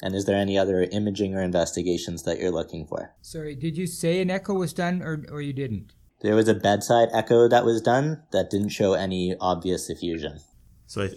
And 0.00 0.14
is 0.14 0.24
there 0.24 0.38
any 0.38 0.56
other 0.56 0.84
imaging 0.84 1.34
or 1.34 1.42
investigations 1.42 2.22
that 2.22 2.38
you're 2.38 2.50
looking 2.50 2.86
for? 2.86 3.14
Sorry, 3.20 3.54
did 3.54 3.76
you 3.76 3.86
say 3.86 4.22
an 4.22 4.30
echo 4.30 4.54
was 4.54 4.72
done 4.72 5.02
or, 5.02 5.22
or 5.30 5.42
you 5.42 5.52
didn't? 5.52 5.92
There 6.22 6.34
was 6.34 6.48
a 6.48 6.54
bedside 6.54 7.10
echo 7.12 7.46
that 7.46 7.66
was 7.66 7.82
done 7.82 8.22
that 8.32 8.48
didn't 8.48 8.70
show 8.70 8.94
any 8.94 9.36
obvious 9.38 9.90
effusion. 9.90 10.40
So 10.86 11.02
I, 11.02 11.10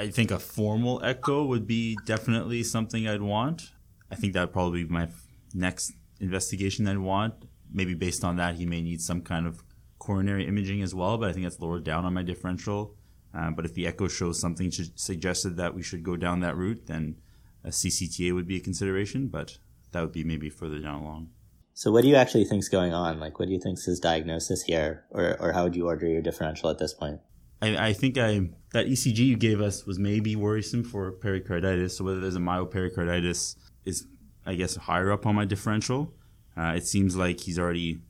I 0.00 0.08
think 0.08 0.30
a 0.30 0.38
formal 0.38 1.04
echo 1.04 1.44
would 1.44 1.66
be 1.66 1.98
definitely 2.06 2.62
something 2.62 3.06
I'd 3.06 3.20
want. 3.20 3.72
I 4.10 4.14
think 4.14 4.32
that 4.32 4.40
would 4.40 4.52
probably 4.54 4.84
be 4.84 4.90
my 4.90 5.08
next 5.52 5.92
investigation 6.20 6.88
I'd 6.88 6.96
want. 6.96 7.34
Maybe 7.70 7.92
based 7.92 8.24
on 8.24 8.36
that, 8.36 8.54
he 8.54 8.64
may 8.64 8.80
need 8.80 9.02
some 9.02 9.20
kind 9.20 9.46
of 9.46 9.62
coronary 9.98 10.46
imaging 10.48 10.80
as 10.80 10.94
well, 10.94 11.18
but 11.18 11.28
I 11.28 11.34
think 11.34 11.44
that's 11.44 11.60
lower 11.60 11.80
down 11.80 12.06
on 12.06 12.14
my 12.14 12.22
differential. 12.22 12.94
Uh, 13.34 13.50
but 13.50 13.66
if 13.66 13.74
the 13.74 13.86
echo 13.86 14.08
shows 14.08 14.40
something 14.40 14.72
suggested 14.94 15.58
that 15.58 15.74
we 15.74 15.82
should 15.82 16.02
go 16.02 16.16
down 16.16 16.40
that 16.40 16.56
route, 16.56 16.86
then 16.86 17.16
a 17.62 17.68
CCTA 17.68 18.32
would 18.32 18.48
be 18.48 18.56
a 18.56 18.60
consideration, 18.60 19.28
but 19.28 19.58
that 19.92 20.00
would 20.00 20.12
be 20.12 20.24
maybe 20.24 20.48
further 20.48 20.78
down 20.78 21.02
along. 21.02 21.28
So, 21.74 21.92
what 21.92 22.02
do 22.02 22.08
you 22.08 22.16
actually 22.16 22.46
think 22.46 22.60
is 22.60 22.70
going 22.70 22.94
on? 22.94 23.20
Like, 23.20 23.38
what 23.38 23.48
do 23.48 23.52
you 23.52 23.60
think 23.60 23.78
is 23.78 23.84
his 23.84 24.00
diagnosis 24.00 24.62
here, 24.62 25.04
or, 25.10 25.36
or 25.38 25.52
how 25.52 25.64
would 25.64 25.76
you 25.76 25.86
order 25.86 26.06
your 26.06 26.22
differential 26.22 26.70
at 26.70 26.78
this 26.78 26.94
point? 26.94 27.20
I, 27.62 27.88
I 27.88 27.92
think 27.92 28.18
I 28.18 28.50
that 28.72 28.86
ECG 28.86 29.18
you 29.18 29.36
gave 29.36 29.60
us 29.60 29.84
was 29.84 29.98
maybe 29.98 30.36
worrisome 30.36 30.84
for 30.84 31.12
pericarditis. 31.12 31.96
So, 31.96 32.04
whether 32.04 32.20
there's 32.20 32.36
a 32.36 32.40
myopericarditis 32.40 33.56
is 33.84 34.06
I 34.46 34.54
guess, 34.54 34.76
higher 34.76 35.12
up 35.12 35.26
on 35.26 35.34
my 35.34 35.44
differential. 35.44 36.14
Uh, 36.56 36.72
it 36.76 36.86
seems 36.86 37.16
like 37.16 37.40
he's 37.40 37.58
already 37.58 38.00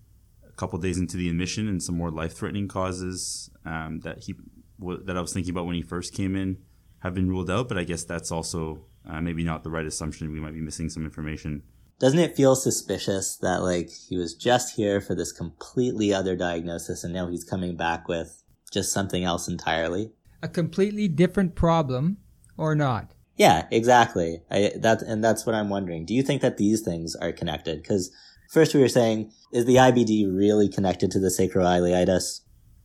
a 0.48 0.52
couple 0.52 0.78
days 0.78 0.98
into 0.98 1.16
the 1.16 1.28
admission 1.28 1.68
and 1.68 1.82
some 1.82 1.96
more 1.96 2.10
life 2.10 2.34
threatening 2.34 2.68
causes 2.68 3.50
um, 3.64 4.00
that 4.00 4.24
he 4.24 4.34
w- 4.78 5.02
that 5.04 5.16
I 5.16 5.20
was 5.20 5.32
thinking 5.32 5.50
about 5.50 5.66
when 5.66 5.74
he 5.74 5.82
first 5.82 6.14
came 6.14 6.36
in 6.36 6.58
have 7.00 7.14
been 7.14 7.28
ruled 7.28 7.50
out. 7.50 7.68
But 7.68 7.78
I 7.78 7.84
guess 7.84 8.04
that's 8.04 8.30
also 8.30 8.86
uh, 9.08 9.20
maybe 9.20 9.44
not 9.44 9.64
the 9.64 9.70
right 9.70 9.86
assumption. 9.86 10.32
We 10.32 10.40
might 10.40 10.54
be 10.54 10.60
missing 10.60 10.88
some 10.88 11.04
information. 11.04 11.62
Doesn't 11.98 12.18
it 12.18 12.34
feel 12.34 12.56
suspicious 12.56 13.36
that 13.42 13.62
like 13.62 13.90
he 13.90 14.16
was 14.16 14.34
just 14.34 14.76
here 14.76 15.00
for 15.02 15.14
this 15.14 15.32
completely 15.32 16.14
other 16.14 16.34
diagnosis 16.34 17.04
and 17.04 17.12
now 17.12 17.28
he's 17.28 17.44
coming 17.44 17.76
back 17.76 18.08
with 18.08 18.39
just 18.70 18.92
something 18.92 19.24
else 19.24 19.48
entirely? 19.48 20.12
A 20.42 20.48
completely 20.48 21.08
different 21.08 21.54
problem 21.54 22.18
or 22.56 22.74
not? 22.74 23.12
Yeah, 23.36 23.66
exactly. 23.70 24.42
I, 24.50 24.72
that 24.76 25.02
and 25.02 25.24
that's 25.24 25.46
what 25.46 25.54
I'm 25.54 25.70
wondering. 25.70 26.04
Do 26.04 26.14
you 26.14 26.22
think 26.22 26.42
that 26.42 26.58
these 26.58 26.82
things 26.82 27.16
are 27.16 27.32
connected? 27.32 27.82
Because 27.82 28.10
first 28.50 28.74
we 28.74 28.80
were 28.80 28.88
saying, 28.88 29.32
is 29.52 29.64
the 29.64 29.76
IBD 29.76 30.26
really 30.30 30.68
connected 30.68 31.10
to 31.12 31.18
the 31.18 31.28
sacroiliitis? 31.28 32.40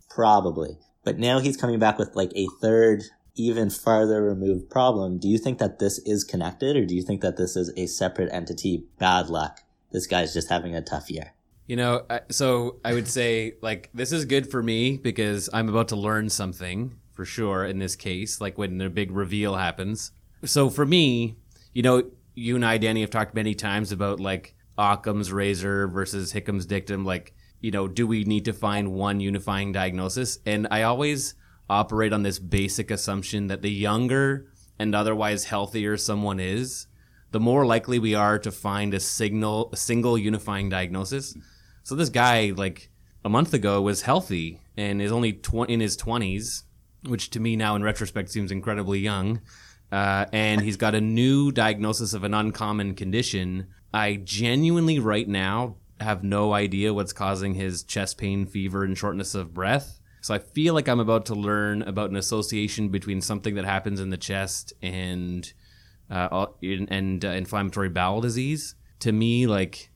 Probably. 0.10 0.78
But 1.04 1.20
now 1.20 1.40
he's 1.40 1.58
coming 1.58 1.78
back 1.78 2.00
with 2.00 2.16
like 2.16 2.32
a 2.36 2.48
third, 2.62 3.04
even 3.36 3.70
farther 3.70 4.24
removed 4.24 4.70
problem. 4.70 5.20
Do 5.20 5.28
you 5.28 5.38
think 5.38 5.60
that 5.60 5.80
this 5.80 6.00
is 6.00 6.24
connected, 6.24 6.76
or 6.76 6.86
do 6.86 6.96
you 6.96 7.04
think 7.04 7.22
that 7.22 7.38
this 7.38 7.56
is 7.56 7.72
a 7.78 7.86
separate 7.86 8.32
entity? 8.32 8.86
Bad 8.98 9.28
luck. 9.28 9.60
This 9.92 10.08
guy's 10.08 10.34
just 10.34 10.50
having 10.50 10.74
a 10.74 10.82
tough 10.82 11.12
year. 11.12 11.35
You 11.68 11.76
know, 11.76 12.06
so 12.30 12.80
I 12.86 12.94
would 12.94 13.08
say 13.08 13.54
like 13.62 13.90
this 13.94 14.12
is 14.12 14.26
good 14.26 14.52
for 14.52 14.62
me 14.62 14.98
because 14.98 15.50
I'm 15.52 15.68
about 15.68 15.88
to 15.90 15.96
learn 15.96 16.30
something 16.30 16.96
for 17.14 17.26
sure 17.26 17.66
in 17.66 17.80
this 17.80 17.96
case, 17.96 18.40
like 18.40 18.58
when 18.58 18.78
the 18.78 18.90
big 18.90 19.12
reveal 19.12 19.56
happens. 19.56 20.12
So 20.44 20.70
for 20.70 20.86
me, 20.86 21.38
you 21.74 21.82
know, 21.82 22.04
you 22.36 22.56
and 22.56 22.66
I, 22.66 22.78
Danny, 22.78 23.02
have 23.02 23.10
talked 23.10 23.34
many 23.34 23.56
times 23.56 23.92
about 23.92 24.20
like 24.20 24.56
Occam's 24.78 25.32
razor 25.32 25.88
versus 25.88 26.34
Hickam's 26.34 26.66
dictum. 26.66 27.06
Like, 27.06 27.34
you 27.62 27.72
know, 27.72 27.88
do 27.88 28.06
we 28.06 28.26
need 28.26 28.46
to 28.46 28.54
find 28.54 28.94
one 28.94 29.20
unifying 29.20 29.72
diagnosis? 29.72 30.40
And 30.46 30.68
I 30.70 30.84
always 30.84 31.36
operate 31.70 32.14
on 32.14 32.24
this 32.24 32.38
basic 32.38 32.92
assumption 32.92 33.48
that 33.48 33.62
the 33.62 33.72
younger 33.72 34.52
and 34.78 34.94
otherwise 34.94 35.46
healthier 35.46 35.98
someone 35.98 36.40
is, 36.40 36.88
the 37.32 37.40
more 37.40 37.66
likely 37.66 37.98
we 37.98 38.14
are 38.14 38.38
to 38.40 38.52
find 38.52 38.94
a 38.94 39.00
signal, 39.00 39.70
a 39.74 39.78
single 39.78 40.18
unifying 40.18 40.70
diagnosis. 40.70 41.36
So 41.86 41.94
this 41.94 42.10
guy, 42.10 42.52
like 42.58 42.90
a 43.24 43.30
month 43.30 43.54
ago, 43.54 43.80
was 43.80 44.02
healthy 44.02 44.60
and 44.76 45.00
is 45.00 45.12
only 45.12 45.34
tw- 45.34 45.70
in 45.70 45.80
his 45.80 45.96
twenties, 45.96 46.64
which 47.04 47.30
to 47.30 47.40
me 47.40 47.56
now 47.56 47.76
in 47.76 47.84
retrospect 47.84 48.32
seems 48.32 48.52
incredibly 48.52 48.98
young. 48.98 49.42
Uh, 49.92 50.26
and 50.34 50.62
he's 50.62 50.78
got 50.78 50.96
a 50.96 51.00
new 51.00 51.52
diagnosis 51.52 52.16
of 52.16 52.24
an 52.24 52.34
uncommon 52.34 52.96
condition. 52.96 53.68
I 53.94 54.16
genuinely, 54.16 54.98
right 54.98 55.28
now, 55.28 55.76
have 56.00 56.24
no 56.24 56.54
idea 56.54 56.92
what's 56.92 57.14
causing 57.14 57.54
his 57.54 57.84
chest 57.84 58.18
pain, 58.18 58.48
fever, 58.48 58.84
and 58.84 58.98
shortness 58.98 59.36
of 59.36 59.54
breath. 59.54 60.00
So 60.22 60.34
I 60.34 60.40
feel 60.40 60.74
like 60.74 60.90
I'm 60.90 61.00
about 61.00 61.28
to 61.28 61.36
learn 61.36 61.84
about 61.84 62.10
an 62.10 62.16
association 62.16 62.90
between 62.90 63.22
something 63.22 63.54
that 63.54 63.66
happens 63.66 64.00
in 64.00 64.10
the 64.10 64.18
chest 64.18 64.74
and 64.82 65.54
uh, 66.10 66.48
and 66.64 67.24
uh, 67.24 67.28
inflammatory 67.28 67.90
bowel 67.90 68.22
disease. 68.22 68.74
To 69.02 69.12
me, 69.12 69.46
like, 69.46 69.92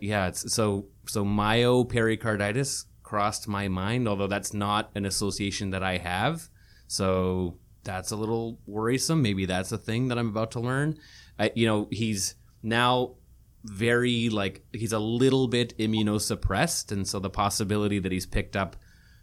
yeah, 0.00 0.28
it's 0.28 0.50
so 0.54 0.86
so 1.06 1.24
myopericarditis 1.24 2.84
crossed 3.02 3.46
my 3.46 3.68
mind, 3.68 4.08
although 4.08 4.26
that's 4.26 4.52
not 4.54 4.90
an 4.94 5.04
association 5.04 5.70
that 5.70 5.82
I 5.82 5.98
have. 5.98 6.48
So 6.86 7.58
that's 7.84 8.10
a 8.10 8.16
little 8.16 8.58
worrisome. 8.66 9.22
Maybe 9.22 9.46
that's 9.46 9.72
a 9.72 9.78
thing 9.78 10.08
that 10.08 10.18
I'm 10.18 10.28
about 10.28 10.50
to 10.52 10.60
learn. 10.60 10.98
I, 11.38 11.52
you 11.54 11.66
know, 11.66 11.88
he's 11.90 12.34
now 12.62 13.16
very 13.64 14.28
like 14.28 14.64
he's 14.72 14.92
a 14.92 14.98
little 14.98 15.48
bit 15.48 15.76
immunosuppressed, 15.78 16.92
and 16.92 17.06
so 17.06 17.18
the 17.18 17.30
possibility 17.30 17.98
that 17.98 18.12
he's 18.12 18.26
picked 18.26 18.56
up 18.56 18.76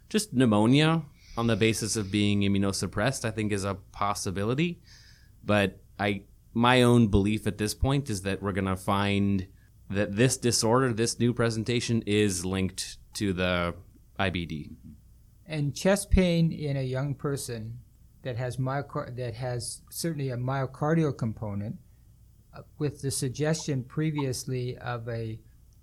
just 0.08 0.32
pneumonia 0.32 1.02
on 1.36 1.46
the 1.46 1.56
basis 1.56 1.96
of 1.96 2.10
being 2.10 2.40
immunosuppressed, 2.40 3.24
I 3.24 3.30
think, 3.30 3.52
is 3.52 3.64
a 3.64 3.78
possibility. 3.92 4.80
But 5.44 5.80
I, 5.98 6.22
my 6.52 6.82
own 6.82 7.08
belief 7.08 7.46
at 7.46 7.58
this 7.58 7.74
point 7.74 8.10
is 8.10 8.22
that 8.22 8.42
we're 8.42 8.52
gonna 8.52 8.76
find 8.76 9.46
that 9.94 10.16
this 10.16 10.36
disorder, 10.36 10.92
this 10.92 11.18
new 11.18 11.32
presentation, 11.32 12.02
is 12.06 12.44
linked 12.44 12.98
to 13.14 13.32
the 13.32 13.74
IBD. 14.18 14.72
And 15.46 15.74
chest 15.74 16.10
pain 16.10 16.52
in 16.52 16.76
a 16.76 16.82
young 16.82 17.14
person 17.14 17.78
that 18.22 18.36
has 18.36 18.56
that 18.56 19.34
has 19.36 19.82
certainly 19.90 20.30
a 20.30 20.36
myocardial 20.36 21.16
component, 21.16 21.76
uh, 22.56 22.62
with 22.78 23.02
the 23.02 23.10
suggestion 23.10 23.82
previously 23.84 24.76
of 24.78 25.08
a 25.08 25.38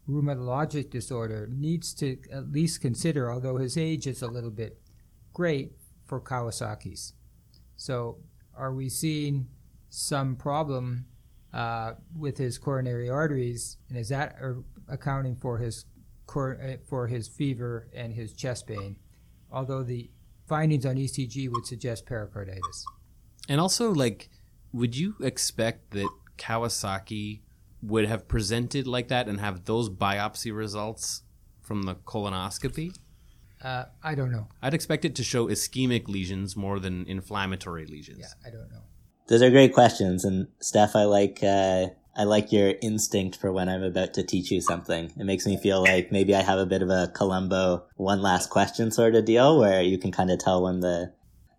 rheumatologic 0.08 0.89
disorder, 0.89 1.48
needs 1.52 1.93
to 1.95 2.17
at 2.32 2.52
least 2.52 2.82
consider, 2.82 3.32
although 3.32 3.58
his 3.58 3.78
age 3.78 4.08
is 4.08 4.22
a 4.22 4.28
little 4.28 4.50
bit 4.50 4.80
great 5.34 5.74
for 6.06 6.19
Kawasaki's. 6.19 7.13
So, 7.76 8.17
are 8.56 8.74
we 8.74 8.89
seeing 8.89 9.48
some 9.89 10.36
problem 10.36 11.06
uh, 11.54 11.94
with 12.18 12.38
his 12.38 12.58
coronary 12.58 13.10
arteries, 13.10 13.78
and 13.90 13.98
is 13.98 14.10
that 14.10 14.38
accounting 14.88 15.36
for 15.36 15.58
his 15.58 15.86
cor- 16.26 16.60
uh, 16.62 16.78
for 16.88 17.08
his 17.08 17.28
fever 17.28 17.88
and 17.94 18.14
his 18.14 18.34
chest 18.34 18.68
pain? 18.68 18.98
Although 19.52 19.84
the 19.84 20.12
findings 20.50 20.86
on 20.86 20.96
ECG 20.96 21.50
would 21.50 21.66
suggest 21.66 22.06
pericarditis. 22.06 22.86
And 23.48 23.62
also, 23.62 23.94
like, 23.94 24.30
would 24.74 24.98
you 24.98 25.16
expect 25.22 25.92
that 25.92 26.10
Kawasaki 26.38 27.42
would 27.82 28.08
have 28.08 28.28
presented 28.28 28.88
like 28.88 29.08
that 29.08 29.30
and 29.30 29.40
have 29.40 29.66
those 29.66 29.90
biopsy 29.90 30.54
results 30.54 31.24
from 31.62 31.84
the 31.84 31.96
colonoscopy? 31.96 32.98
Uh, 33.62 33.86
I 34.04 34.16
don't 34.16 34.32
know. 34.32 34.48
I'd 34.62 34.74
expect 34.74 35.06
it 35.06 35.16
to 35.16 35.24
show 35.24 35.48
ischemic 35.48 36.08
lesions 36.08 36.56
more 36.56 36.80
than 36.80 37.06
inflammatory 37.08 37.86
lesions. 37.86 38.20
Yeah, 38.20 38.48
I 38.48 38.52
don't 38.52 38.70
know. 38.72 38.84
Those 39.30 39.44
are 39.44 39.52
great 39.52 39.76
questions, 39.76 40.26
and 40.26 40.48
Steph, 40.60 40.96
I 40.96 41.04
like 41.04 41.44
uh, 41.44 41.89
I 42.15 42.24
like 42.24 42.52
your 42.52 42.74
instinct 42.82 43.38
for 43.38 43.52
when 43.52 43.70
I'm 43.70 43.84
about 43.84 44.15
to 44.15 44.24
teach 44.24 44.50
you 44.50 44.60
something. 44.60 45.13
It 45.15 45.24
makes 45.24 45.46
me 45.46 45.56
feel 45.56 45.84
like 45.84 46.12
maybe 46.12 46.34
I 46.34 46.42
have 46.42 46.58
a 46.58 46.65
bit 46.65 46.82
of 46.82 46.89
a 46.89 47.12
Columbo 47.13 47.86
one 47.96 48.24
last 48.24 48.50
question 48.50 48.89
sort 48.89 49.13
of 49.13 49.26
deal, 49.26 49.60
where 49.60 49.84
you 49.84 50.00
can 50.00 50.12
kind 50.12 50.32
of 50.32 50.39
tell 50.39 50.63
when 50.63 50.80
the 50.80 51.13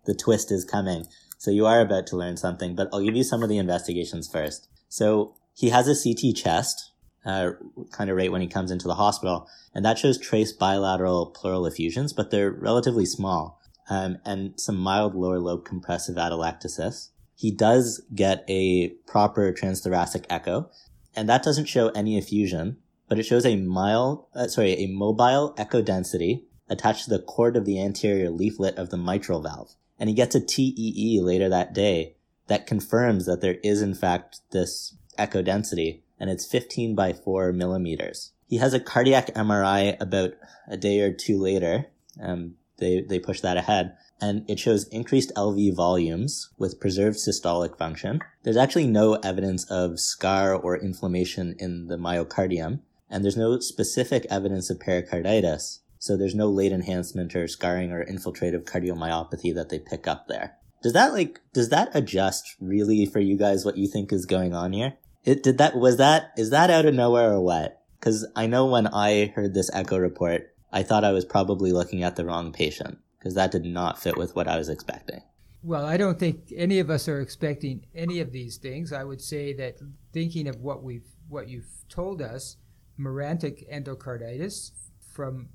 the 0.05 0.13
twist 0.13 0.51
is 0.51 0.65
coming. 0.65 1.07
So 1.37 1.49
you 1.49 1.65
are 1.65 1.79
about 1.79 2.07
to 2.07 2.17
learn 2.17 2.35
something, 2.35 2.75
but 2.75 2.89
I'll 2.91 3.05
give 3.05 3.15
you 3.15 3.23
some 3.23 3.41
of 3.41 3.47
the 3.47 3.57
investigations 3.57 4.29
first. 4.29 4.67
So 4.89 5.35
he 5.55 5.69
has 5.69 5.87
a 5.87 5.95
CT 5.95 6.35
chest, 6.35 6.91
uh, 7.25 7.51
kind 7.93 8.09
of 8.09 8.17
right 8.17 8.33
when 8.33 8.41
he 8.41 8.47
comes 8.47 8.69
into 8.69 8.89
the 8.89 8.95
hospital, 8.95 9.47
and 9.73 9.85
that 9.85 9.97
shows 9.97 10.17
trace 10.17 10.51
bilateral 10.51 11.27
pleural 11.27 11.65
effusions, 11.65 12.11
but 12.11 12.31
they're 12.31 12.51
relatively 12.51 13.05
small, 13.05 13.61
um, 13.89 14.17
and 14.25 14.59
some 14.59 14.75
mild 14.75 15.15
lower 15.15 15.39
lobe 15.39 15.63
compressive 15.63 16.17
atelectasis. 16.17 17.11
He 17.41 17.49
does 17.49 18.03
get 18.13 18.45
a 18.47 18.89
proper 19.07 19.51
transthoracic 19.51 20.25
echo, 20.29 20.69
and 21.15 21.27
that 21.27 21.41
doesn't 21.41 21.65
show 21.65 21.87
any 21.89 22.15
effusion, 22.15 22.77
but 23.09 23.17
it 23.17 23.23
shows 23.23 23.47
a 23.47 23.55
mild, 23.55 24.27
uh, 24.35 24.47
sorry, 24.47 24.73
a 24.73 24.85
mobile 24.85 25.55
echo 25.57 25.81
density 25.81 26.45
attached 26.69 27.05
to 27.05 27.09
the 27.09 27.17
cord 27.17 27.57
of 27.57 27.65
the 27.65 27.81
anterior 27.81 28.29
leaflet 28.29 28.77
of 28.77 28.91
the 28.91 28.97
mitral 28.97 29.41
valve. 29.41 29.73
And 29.97 30.07
he 30.07 30.13
gets 30.13 30.35
a 30.35 30.39
TEE 30.39 31.19
later 31.19 31.49
that 31.49 31.73
day 31.73 32.15
that 32.45 32.67
confirms 32.67 33.25
that 33.25 33.41
there 33.41 33.57
is 33.63 33.81
in 33.81 33.95
fact 33.95 34.41
this 34.51 34.95
echo 35.17 35.41
density, 35.41 36.03
and 36.19 36.29
it's 36.29 36.45
15 36.45 36.93
by 36.93 37.11
4 37.11 37.53
millimeters. 37.53 38.33
He 38.45 38.57
has 38.57 38.75
a 38.75 38.79
cardiac 38.79 39.33
MRI 39.33 39.99
about 39.99 40.33
a 40.67 40.77
day 40.77 40.99
or 40.99 41.11
two 41.11 41.39
later. 41.39 41.87
Um, 42.21 42.53
they, 42.77 43.01
they 43.01 43.17
push 43.17 43.41
that 43.41 43.57
ahead. 43.57 43.97
And 44.21 44.47
it 44.47 44.59
shows 44.59 44.87
increased 44.89 45.33
LV 45.35 45.75
volumes 45.75 46.51
with 46.57 46.79
preserved 46.79 47.17
systolic 47.17 47.75
function. 47.77 48.21
There's 48.43 48.57
actually 48.57 48.85
no 48.87 49.15
evidence 49.15 49.65
of 49.65 49.99
scar 49.99 50.53
or 50.53 50.77
inflammation 50.77 51.55
in 51.57 51.87
the 51.87 51.97
myocardium, 51.97 52.81
and 53.09 53.23
there's 53.23 53.35
no 53.35 53.59
specific 53.59 54.27
evidence 54.29 54.69
of 54.69 54.79
pericarditis. 54.79 55.81
So 55.97 56.15
there's 56.15 56.35
no 56.35 56.49
late 56.49 56.71
enhancement 56.71 57.35
or 57.35 57.47
scarring 57.47 57.91
or 57.91 58.05
infiltrative 58.05 58.63
cardiomyopathy 58.63 59.53
that 59.55 59.69
they 59.69 59.79
pick 59.79 60.07
up 60.07 60.27
there. 60.27 60.57
Does 60.81 60.93
that 60.93 61.13
like 61.13 61.41
does 61.53 61.69
that 61.69 61.89
adjust 61.93 62.55
really 62.59 63.05
for 63.05 63.19
you 63.19 63.37
guys 63.37 63.65
what 63.65 63.77
you 63.77 63.87
think 63.87 64.11
is 64.11 64.25
going 64.25 64.53
on 64.53 64.73
here? 64.73 64.93
It 65.23 65.43
did 65.43 65.59
that 65.59 65.75
was 65.75 65.97
that 65.97 66.31
is 66.37 66.49
that 66.49 66.71
out 66.71 66.85
of 66.85 66.95
nowhere 66.95 67.31
or 67.31 67.41
what? 67.41 67.83
Because 67.99 68.27
I 68.35 68.47
know 68.47 68.65
when 68.65 68.87
I 68.87 69.31
heard 69.35 69.53
this 69.53 69.69
echo 69.73 69.97
report, 69.97 70.55
I 70.71 70.81
thought 70.81 71.03
I 71.03 71.11
was 71.11 71.25
probably 71.25 71.71
looking 71.71 72.01
at 72.01 72.15
the 72.15 72.25
wrong 72.25 72.51
patient 72.51 72.97
because 73.21 73.35
that 73.35 73.51
did 73.51 73.65
not 73.65 74.01
fit 74.01 74.17
with 74.17 74.35
what 74.35 74.47
I 74.47 74.57
was 74.57 74.67
expecting. 74.67 75.21
Well, 75.63 75.85
I 75.85 75.95
don't 75.95 76.17
think 76.17 76.51
any 76.55 76.79
of 76.79 76.89
us 76.89 77.07
are 77.07 77.21
expecting 77.21 77.85
any 77.93 78.19
of 78.19 78.31
these 78.31 78.57
things. 78.57 78.91
I 78.91 79.03
would 79.03 79.21
say 79.21 79.53
that 79.53 79.77
thinking 80.11 80.47
of 80.47 80.59
what 80.59 80.81
we've 80.81 81.07
what 81.29 81.47
you've 81.47 81.69
told 81.87 82.21
us, 82.21 82.57
marantic 82.99 83.71
endocarditis 83.71 84.71
from 85.13 85.49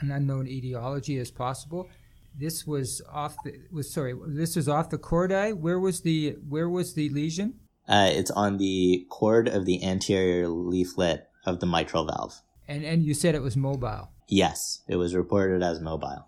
an 0.00 0.10
unknown 0.10 0.48
etiology 0.48 1.16
as 1.18 1.30
possible. 1.30 1.88
This 2.36 2.66
was 2.66 3.02
off 3.10 3.36
the 3.44 3.54
was 3.70 3.92
sorry. 3.92 4.14
This 4.26 4.56
was 4.56 4.68
off 4.68 4.90
the 4.90 4.98
chordae. 4.98 5.56
Where 5.56 5.78
was 5.78 6.00
the 6.00 6.36
where 6.48 6.68
was 6.68 6.94
the 6.94 7.08
lesion? 7.10 7.60
Uh, 7.88 8.10
it's 8.10 8.30
on 8.32 8.58
the 8.58 9.06
cord 9.10 9.48
of 9.48 9.64
the 9.64 9.84
anterior 9.84 10.48
leaflet 10.48 11.28
of 11.46 11.60
the 11.60 11.66
mitral 11.66 12.04
valve. 12.04 12.42
And 12.66 12.84
and 12.84 13.04
you 13.04 13.14
said 13.14 13.36
it 13.36 13.42
was 13.42 13.56
mobile. 13.56 14.10
Yes, 14.28 14.80
it 14.88 14.96
was 14.96 15.14
reported 15.14 15.62
as 15.62 15.78
mobile. 15.78 16.26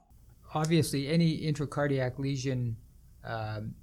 Obviously, 0.54 1.08
any 1.08 1.40
intracardiac 1.40 2.18
lesion 2.18 2.76
um, 3.24 3.74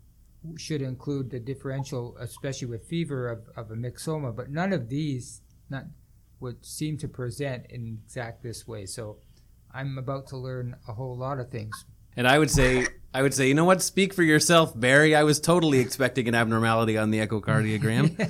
should 0.57 0.81
include 0.81 1.29
the 1.29 1.39
differential, 1.39 2.15
especially 2.19 2.67
with 2.67 2.86
fever, 2.88 3.27
of, 3.27 3.49
of 3.55 3.71
a 3.71 3.75
myxoma. 3.75 4.36
But 4.36 4.49
none 4.49 4.73
of 4.73 4.89
these 4.89 5.41
not 5.69 5.86
would 6.39 6.65
seem 6.65 6.97
to 6.97 7.07
present 7.07 7.67
in 7.69 7.99
exact 8.03 8.41
this 8.41 8.67
way. 8.67 8.86
So 8.86 9.17
I'm 9.73 9.97
about 9.97 10.27
to 10.27 10.38
learn 10.38 10.75
a 10.88 10.93
whole 10.93 11.15
lot 11.15 11.39
of 11.39 11.49
things. 11.49 11.86
And 12.17 12.27
I 12.27 12.39
would 12.39 12.51
say, 12.51 12.88
I 13.13 13.21
would 13.21 13.34
say, 13.34 13.47
you 13.47 13.53
know 13.53 13.63
what? 13.63 13.81
Speak 13.81 14.13
for 14.13 14.23
yourself, 14.23 14.77
Barry. 14.77 15.15
I 15.15 15.23
was 15.23 15.39
totally 15.39 15.79
expecting 15.79 16.27
an 16.27 16.36
abnormality 16.36 16.97
on 16.97 17.12
the 17.12 17.19
echocardiogram. 17.19 18.29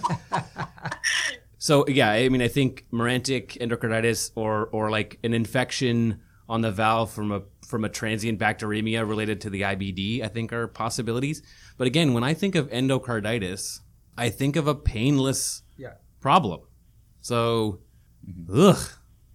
so 1.57 1.87
yeah, 1.87 2.11
I 2.11 2.29
mean, 2.29 2.41
I 2.41 2.47
think 2.47 2.85
marantic 2.91 3.57
endocarditis 3.59 4.31
or 4.35 4.67
or 4.67 4.91
like 4.91 5.17
an 5.23 5.33
infection 5.33 6.21
on 6.47 6.61
the 6.61 6.71
valve 6.71 7.11
from 7.11 7.31
a 7.31 7.41
from 7.71 7.83
a 7.85 7.89
transient 7.89 8.37
bacteremia 8.39 9.07
related 9.07 9.41
to 9.41 9.49
the 9.49 9.61
IBD, 9.61 10.23
I 10.23 10.27
think 10.27 10.53
are 10.53 10.67
possibilities. 10.67 11.41
But 11.77 11.87
again, 11.87 12.13
when 12.13 12.23
I 12.23 12.35
think 12.35 12.53
of 12.53 12.69
endocarditis, 12.69 13.79
I 14.17 14.29
think 14.29 14.55
of 14.55 14.67
a 14.67 14.75
painless 14.75 15.63
Yeah. 15.77 15.93
problem. 16.19 16.59
So, 17.21 17.79
ugh, 18.53 18.77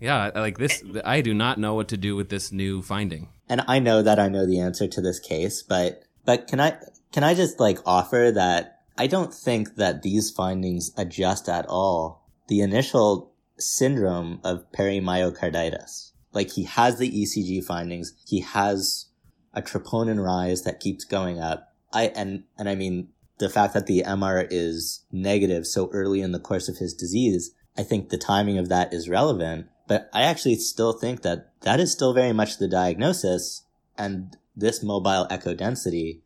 yeah, 0.01 0.31
like 0.35 0.59
this, 0.59 0.83
I 1.05 1.21
do 1.23 1.35
not 1.35 1.59
know 1.59 1.75
what 1.75 1.89
to 1.89 1.97
do 1.97 2.15
with 2.15 2.29
this 2.29 2.53
new 2.53 2.83
finding. 2.83 3.31
And 3.49 3.63
I 3.67 3.79
know 3.79 4.03
that 4.03 4.19
I 4.19 4.29
know 4.29 4.47
the 4.47 4.61
answer 4.61 4.87
to 4.87 5.01
this 5.01 5.19
case, 5.19 5.63
but 5.63 6.03
but 6.25 6.47
can 6.49 6.61
I 6.61 6.77
can 7.13 7.25
I 7.25 7.35
just 7.35 7.59
like 7.61 7.79
offer 7.87 8.31
that 8.35 8.81
I 8.99 9.07
don't 9.07 9.33
think 9.33 9.77
that 9.77 10.03
these 10.03 10.31
findings 10.31 10.91
adjust 10.97 11.49
at 11.49 11.67
all 11.69 12.29
the 12.49 12.61
initial 12.61 13.33
syndrome 13.59 14.41
of 14.45 14.71
perimyocarditis. 14.73 16.13
Like 16.37 16.51
he 16.53 16.65
has 16.65 16.99
the 16.99 17.11
ECG 17.11 17.65
findings, 17.65 18.13
he 18.27 18.41
has 18.41 19.07
a 19.55 19.63
troponin 19.63 20.23
rise 20.23 20.65
that 20.65 20.81
keeps 20.81 21.03
going 21.03 21.41
up. 21.41 21.73
I 21.95 22.09
and 22.09 22.45
and 22.59 22.69
I 22.69 22.75
mean 22.75 23.09
the 23.39 23.49
fact 23.49 23.73
that 23.73 23.87
the 23.87 24.03
MR 24.07 24.47
is 24.51 25.07
negative 25.11 25.67
so 25.67 25.89
early 25.95 26.21
in 26.21 26.33
the 26.33 26.39
course 26.39 26.69
of 26.69 26.77
his 26.77 26.93
disease, 26.93 27.53
I 27.79 27.85
think 27.85 28.11
the 28.11 28.19
timing 28.19 28.59
of 28.59 28.69
that 28.69 28.93
is 28.93 29.09
relevant. 29.09 29.69
But 29.89 30.11
I 30.13 30.25
actually 30.25 30.57
still 30.57 30.93
think 30.93 31.23
that 31.23 31.53
that 31.63 31.81
is 31.81 31.91
still 31.91 32.13
very 32.13 32.35
much 32.35 32.59
the 32.59 32.69
diagnosis, 32.69 33.63
and 33.97 34.37
this 34.55 34.83
mobile 34.83 35.27
echo 35.31 35.55
density 35.55 36.23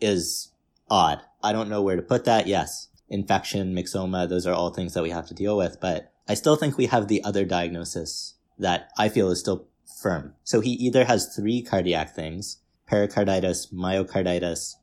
is 0.00 0.50
odd. 0.90 1.20
I 1.42 1.52
don't 1.52 1.68
know 1.68 1.82
where 1.82 1.96
to 1.96 2.02
put 2.02 2.24
that. 2.24 2.46
Yes, 2.46 2.88
infection, 3.10 3.74
myxoma, 3.74 4.26
those 4.26 4.46
are 4.46 4.54
all 4.54 4.70
things 4.70 4.94
that 4.94 5.02
we 5.02 5.10
have 5.10 5.26
to 5.26 5.34
deal 5.34 5.58
with, 5.58 5.78
but 5.78 6.10
I 6.26 6.32
still 6.32 6.56
think 6.56 6.78
we 6.78 6.86
have 6.86 7.08
the 7.08 7.22
other 7.22 7.44
diagnosis 7.44 8.36
that 8.62 8.90
I 8.96 9.08
feel 9.08 9.30
is 9.30 9.40
still 9.40 9.68
firm. 10.00 10.34
So 10.44 10.60
he 10.60 10.70
either 10.72 11.04
has 11.04 11.34
three 11.34 11.62
cardiac 11.62 12.14
things, 12.14 12.58
pericarditis, 12.86 13.72
myocarditis, 13.72 14.74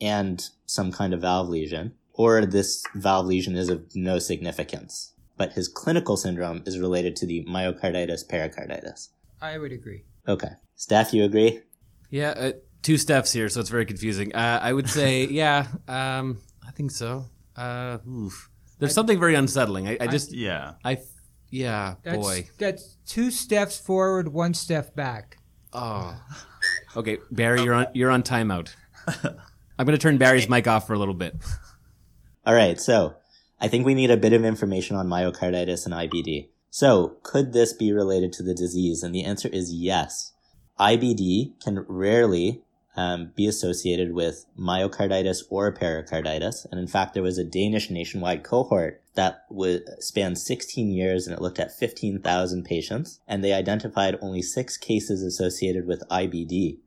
and 0.00 0.42
some 0.66 0.90
kind 0.90 1.14
of 1.14 1.20
valve 1.20 1.48
lesion, 1.48 1.94
or 2.12 2.44
this 2.44 2.82
valve 2.94 3.26
lesion 3.26 3.56
is 3.56 3.68
of 3.68 3.84
no 3.94 4.18
significance. 4.18 5.12
But 5.36 5.52
his 5.52 5.68
clinical 5.68 6.16
syndrome 6.16 6.62
is 6.66 6.78
related 6.78 7.16
to 7.16 7.26
the 7.26 7.44
myocarditis 7.44 8.28
pericarditis. 8.28 9.10
I 9.40 9.58
would 9.58 9.72
agree. 9.72 10.04
Okay. 10.26 10.50
Steph, 10.76 11.12
you 11.12 11.24
agree? 11.24 11.60
Yeah, 12.10 12.30
uh, 12.30 12.52
two 12.82 12.98
steps 12.98 13.32
here, 13.32 13.48
so 13.48 13.60
it's 13.60 13.70
very 13.70 13.86
confusing. 13.86 14.34
Uh, 14.34 14.60
I 14.62 14.72
would 14.72 14.88
say, 14.88 15.24
yeah, 15.30 15.66
um, 15.88 16.38
I 16.66 16.70
think 16.72 16.90
so. 16.90 17.26
Uh, 17.56 17.98
oof. 18.08 18.50
There's 18.78 18.94
something 18.94 19.18
very 19.18 19.34
unsettling. 19.34 19.88
I, 19.88 19.96
I 20.00 20.06
just, 20.08 20.32
Yeah. 20.32 20.74
I, 20.84 20.98
yeah, 21.54 21.94
That's, 22.02 22.16
boy. 22.18 22.48
that's 22.58 22.96
two 23.06 23.30
steps 23.30 23.78
forward, 23.78 24.28
one 24.28 24.54
step 24.54 24.94
back. 24.94 25.38
Oh. 25.72 26.20
Okay, 26.96 27.18
Barry, 27.30 27.62
you're 27.62 27.74
on 27.74 27.86
you're 27.92 28.10
on 28.10 28.22
timeout. 28.22 28.72
I'm 29.78 29.84
gonna 29.84 29.98
turn 29.98 30.16
Barry's 30.16 30.48
mic 30.48 30.68
off 30.68 30.86
for 30.86 30.94
a 30.94 30.98
little 30.98 31.12
bit. 31.12 31.34
All 32.46 32.54
right. 32.54 32.80
So 32.80 33.16
I 33.60 33.66
think 33.68 33.84
we 33.84 33.94
need 33.94 34.10
a 34.12 34.16
bit 34.16 34.32
of 34.32 34.44
information 34.44 34.96
on 34.96 35.08
myocarditis 35.08 35.86
and 35.86 35.92
IBD. 35.92 36.48
So 36.70 37.16
could 37.24 37.52
this 37.52 37.72
be 37.72 37.92
related 37.92 38.32
to 38.34 38.42
the 38.44 38.54
disease? 38.54 39.02
And 39.02 39.14
the 39.14 39.24
answer 39.24 39.48
is 39.48 39.74
yes. 39.74 40.32
IBD 40.78 41.60
can 41.62 41.84
rarely 41.88 42.62
um, 42.96 43.32
be 43.34 43.46
associated 43.46 44.14
with 44.14 44.46
myocarditis 44.58 45.42
or 45.50 45.72
pericarditis. 45.72 46.66
And 46.70 46.80
in 46.80 46.86
fact, 46.86 47.14
there 47.14 47.22
was 47.22 47.38
a 47.38 47.44
Danish 47.44 47.90
nationwide 47.90 48.44
cohort 48.44 49.02
that 49.14 49.44
would 49.50 49.82
span 50.00 50.36
16 50.36 50.90
years 50.90 51.26
and 51.26 51.34
it 51.34 51.42
looked 51.42 51.58
at 51.58 51.76
15,000 51.76 52.64
patients 52.64 53.20
and 53.26 53.42
they 53.42 53.52
identified 53.52 54.18
only 54.20 54.42
six 54.42 54.76
cases 54.76 55.22
associated 55.22 55.86
with 55.86 56.08
IBD. 56.10 56.78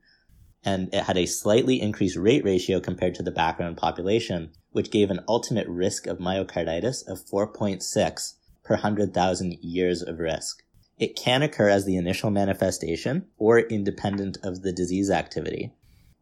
And 0.64 0.92
it 0.92 1.04
had 1.04 1.16
a 1.16 1.26
slightly 1.26 1.80
increased 1.80 2.16
rate 2.16 2.44
ratio 2.44 2.80
compared 2.80 3.14
to 3.16 3.22
the 3.22 3.30
background 3.30 3.76
population, 3.76 4.50
which 4.72 4.90
gave 4.90 5.10
an 5.10 5.24
ultimate 5.28 5.68
risk 5.68 6.06
of 6.06 6.18
myocarditis 6.18 7.06
of 7.06 7.24
4.6 7.24 8.34
per 8.64 8.74
100,000 8.74 9.58
years 9.62 10.02
of 10.02 10.18
risk. 10.18 10.62
It 10.98 11.16
can 11.16 11.42
occur 11.42 11.68
as 11.68 11.84
the 11.84 11.96
initial 11.96 12.30
manifestation 12.30 13.26
or 13.38 13.60
independent 13.60 14.36
of 14.42 14.62
the 14.62 14.72
disease 14.72 15.10
activity 15.10 15.72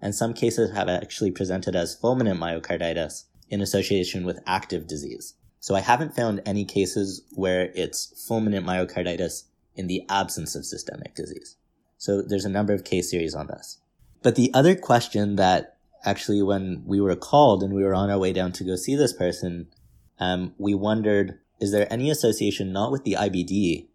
and 0.00 0.14
some 0.14 0.34
cases 0.34 0.72
have 0.72 0.88
actually 0.88 1.30
presented 1.30 1.74
as 1.74 1.98
fulminant 1.98 2.38
myocarditis 2.38 3.24
in 3.48 3.60
association 3.60 4.24
with 4.24 4.40
active 4.46 4.86
disease. 4.86 5.34
So 5.60 5.74
I 5.74 5.80
haven't 5.80 6.14
found 6.14 6.42
any 6.44 6.64
cases 6.64 7.22
where 7.32 7.72
it's 7.74 8.28
fulminant 8.28 8.64
myocarditis 8.64 9.44
in 9.74 9.86
the 9.86 10.02
absence 10.08 10.54
of 10.54 10.64
systemic 10.64 11.14
disease. 11.14 11.56
So 11.98 12.22
there's 12.22 12.44
a 12.44 12.50
number 12.50 12.72
of 12.72 12.84
case 12.84 13.10
series 13.10 13.34
on 13.34 13.46
this. 13.48 13.78
But 14.22 14.36
the 14.36 14.50
other 14.54 14.74
question 14.74 15.36
that 15.36 15.76
actually 16.04 16.42
when 16.42 16.82
we 16.86 17.00
were 17.00 17.16
called 17.16 17.62
and 17.62 17.74
we 17.74 17.82
were 17.82 17.94
on 17.94 18.10
our 18.10 18.18
way 18.18 18.32
down 18.32 18.52
to 18.52 18.64
go 18.64 18.76
see 18.76 18.94
this 18.94 19.12
person, 19.12 19.68
um, 20.18 20.54
we 20.58 20.74
wondered, 20.74 21.38
is 21.60 21.72
there 21.72 21.92
any 21.92 22.10
association 22.10 22.72
not 22.72 22.92
with 22.92 23.04
the 23.04 23.16
IBD, 23.18 23.88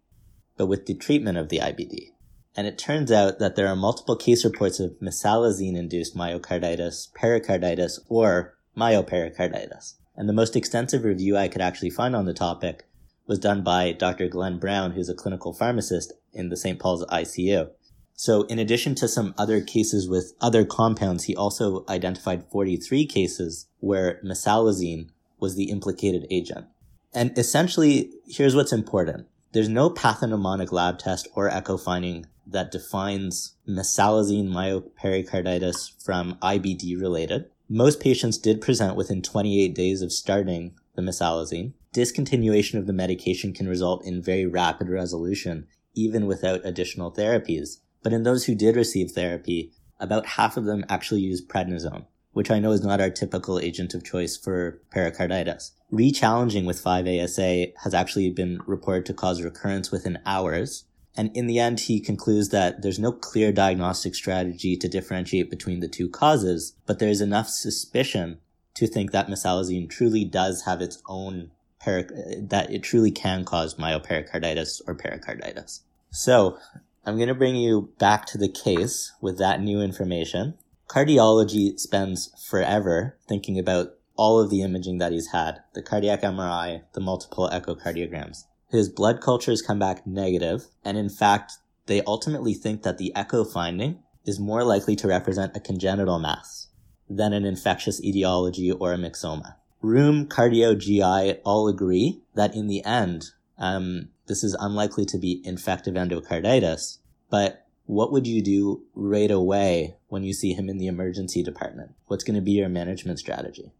but 0.56 0.66
with 0.66 0.86
the 0.86 0.94
treatment 0.94 1.38
of 1.38 1.48
the 1.48 1.58
IBD? 1.58 2.11
And 2.54 2.66
it 2.66 2.78
turns 2.78 3.10
out 3.10 3.38
that 3.38 3.56
there 3.56 3.68
are 3.68 3.76
multiple 3.76 4.16
case 4.16 4.44
reports 4.44 4.78
of 4.78 4.98
mesalazine 5.00 5.76
induced 5.76 6.14
myocarditis, 6.14 7.12
pericarditis, 7.14 7.98
or 8.08 8.54
myopericarditis. 8.76 9.94
And 10.16 10.28
the 10.28 10.34
most 10.34 10.54
extensive 10.54 11.04
review 11.04 11.36
I 11.36 11.48
could 11.48 11.62
actually 11.62 11.90
find 11.90 12.14
on 12.14 12.26
the 12.26 12.34
topic 12.34 12.84
was 13.26 13.38
done 13.38 13.62
by 13.62 13.92
Dr. 13.92 14.28
Glenn 14.28 14.58
Brown, 14.58 14.92
who's 14.92 15.08
a 15.08 15.14
clinical 15.14 15.54
pharmacist 15.54 16.12
in 16.34 16.50
the 16.50 16.56
St. 16.56 16.78
Paul's 16.78 17.06
ICU. 17.06 17.70
So 18.14 18.42
in 18.42 18.58
addition 18.58 18.94
to 18.96 19.08
some 19.08 19.34
other 19.38 19.60
cases 19.60 20.08
with 20.08 20.34
other 20.40 20.64
compounds, 20.64 21.24
he 21.24 21.34
also 21.34 21.84
identified 21.88 22.44
43 22.50 23.06
cases 23.06 23.66
where 23.80 24.20
mesalazine 24.24 25.08
was 25.40 25.56
the 25.56 25.70
implicated 25.70 26.26
agent. 26.30 26.66
And 27.14 27.36
essentially, 27.36 28.10
here's 28.26 28.54
what's 28.54 28.72
important. 28.72 29.26
There's 29.52 29.68
no 29.68 29.90
pathognomonic 29.90 30.72
lab 30.72 30.98
test 30.98 31.28
or 31.34 31.48
echo 31.48 31.76
finding 31.76 32.24
that 32.46 32.72
defines 32.72 33.54
mesalazine 33.68 34.48
myopericarditis 34.48 36.02
from 36.02 36.38
IBD 36.42 36.98
related. 36.98 37.50
Most 37.68 38.00
patients 38.00 38.38
did 38.38 38.62
present 38.62 38.96
within 38.96 39.20
28 39.20 39.74
days 39.74 40.00
of 40.00 40.10
starting 40.10 40.74
the 40.94 41.02
mesalazine. 41.02 41.74
Discontinuation 41.94 42.78
of 42.78 42.86
the 42.86 42.94
medication 42.94 43.52
can 43.52 43.68
result 43.68 44.04
in 44.06 44.22
very 44.22 44.46
rapid 44.46 44.88
resolution, 44.88 45.66
even 45.94 46.26
without 46.26 46.64
additional 46.64 47.12
therapies. 47.12 47.78
But 48.02 48.14
in 48.14 48.22
those 48.22 48.46
who 48.46 48.54
did 48.54 48.74
receive 48.74 49.10
therapy, 49.10 49.72
about 50.00 50.26
half 50.26 50.56
of 50.56 50.64
them 50.64 50.84
actually 50.88 51.20
used 51.20 51.48
prednisone, 51.48 52.06
which 52.32 52.50
I 52.50 52.58
know 52.58 52.72
is 52.72 52.84
not 52.84 53.00
our 53.00 53.10
typical 53.10 53.58
agent 53.58 53.94
of 53.94 54.04
choice 54.04 54.36
for 54.36 54.80
pericarditis. 54.90 55.72
Rechallenging 55.92 56.64
with 56.64 56.82
5-ASA 56.82 57.72
has 57.82 57.94
actually 57.94 58.30
been 58.30 58.60
reported 58.66 59.06
to 59.06 59.14
cause 59.14 59.42
recurrence 59.42 59.90
within 59.90 60.18
hours, 60.24 60.84
and 61.16 61.30
in 61.36 61.46
the 61.46 61.58
end, 61.58 61.80
he 61.80 62.00
concludes 62.00 62.48
that 62.48 62.82
there's 62.82 62.98
no 62.98 63.12
clear 63.12 63.52
diagnostic 63.52 64.14
strategy 64.14 64.76
to 64.76 64.88
differentiate 64.88 65.50
between 65.50 65.80
the 65.80 65.88
two 65.88 66.08
causes, 66.08 66.74
but 66.86 66.98
there 66.98 67.10
is 67.10 67.20
enough 67.20 67.48
suspicion 67.48 68.38
to 68.74 68.86
think 68.86 69.12
that 69.12 69.28
mesalazine 69.28 69.90
truly 69.90 70.24
does 70.24 70.62
have 70.62 70.80
its 70.80 71.02
own 71.06 71.50
peri- 71.78 72.08
that 72.38 72.72
it 72.72 72.82
truly 72.82 73.10
can 73.10 73.44
cause 73.44 73.74
myopericarditis 73.74 74.80
or 74.86 74.94
pericarditis. 74.94 75.82
So, 76.10 76.58
I'm 77.04 77.16
going 77.16 77.28
to 77.28 77.34
bring 77.34 77.56
you 77.56 77.92
back 77.98 78.26
to 78.26 78.38
the 78.38 78.48
case 78.48 79.12
with 79.20 79.36
that 79.38 79.60
new 79.60 79.82
information. 79.82 80.54
Cardiology 80.92 81.78
spends 81.78 82.30
forever 82.48 83.16
thinking 83.26 83.58
about 83.58 83.94
all 84.14 84.38
of 84.38 84.50
the 84.50 84.62
imaging 84.62 84.98
that 84.98 85.12
he's 85.12 85.32
had, 85.32 85.60
the 85.74 85.82
cardiac 85.82 86.20
MRI, 86.20 86.82
the 86.92 87.00
multiple 87.00 87.48
echocardiograms 87.50 88.44
his 88.72 88.88
blood 88.88 89.20
cultures 89.20 89.60
come 89.60 89.78
back 89.78 90.06
negative, 90.06 90.66
and 90.82 90.96
in 90.96 91.10
fact, 91.10 91.58
they 91.86 92.02
ultimately 92.02 92.54
think 92.54 92.82
that 92.82 92.96
the 92.96 93.14
echo 93.14 93.44
finding 93.44 94.02
is 94.24 94.40
more 94.40 94.64
likely 94.64 94.96
to 94.96 95.06
represent 95.06 95.54
a 95.54 95.60
congenital 95.60 96.18
mass 96.18 96.68
than 97.08 97.34
an 97.34 97.44
infectious 97.44 98.02
etiology 98.02 98.72
or 98.72 98.94
a 98.94 98.96
myxoma. 98.96 99.56
Rheum, 99.82 100.26
cardio, 100.26 100.78
GI 100.78 101.40
all 101.44 101.68
agree 101.68 102.22
that 102.34 102.54
in 102.54 102.66
the 102.66 102.82
end, 102.84 103.26
um, 103.58 104.08
this 104.26 104.42
is 104.42 104.56
unlikely 104.58 105.04
to 105.06 105.18
be 105.18 105.42
infective 105.44 105.94
endocarditis, 105.94 106.98
but 107.28 107.61
what 107.86 108.12
would 108.12 108.26
you 108.26 108.42
do 108.42 108.84
right 108.94 109.30
away 109.30 109.96
when 110.08 110.22
you 110.22 110.32
see 110.32 110.52
him 110.52 110.68
in 110.68 110.78
the 110.78 110.86
emergency 110.86 111.42
department? 111.42 111.92
What's 112.06 112.24
going 112.24 112.36
to 112.36 112.42
be 112.42 112.52
your 112.52 112.68
management 112.68 113.18
strategy? 113.18 113.72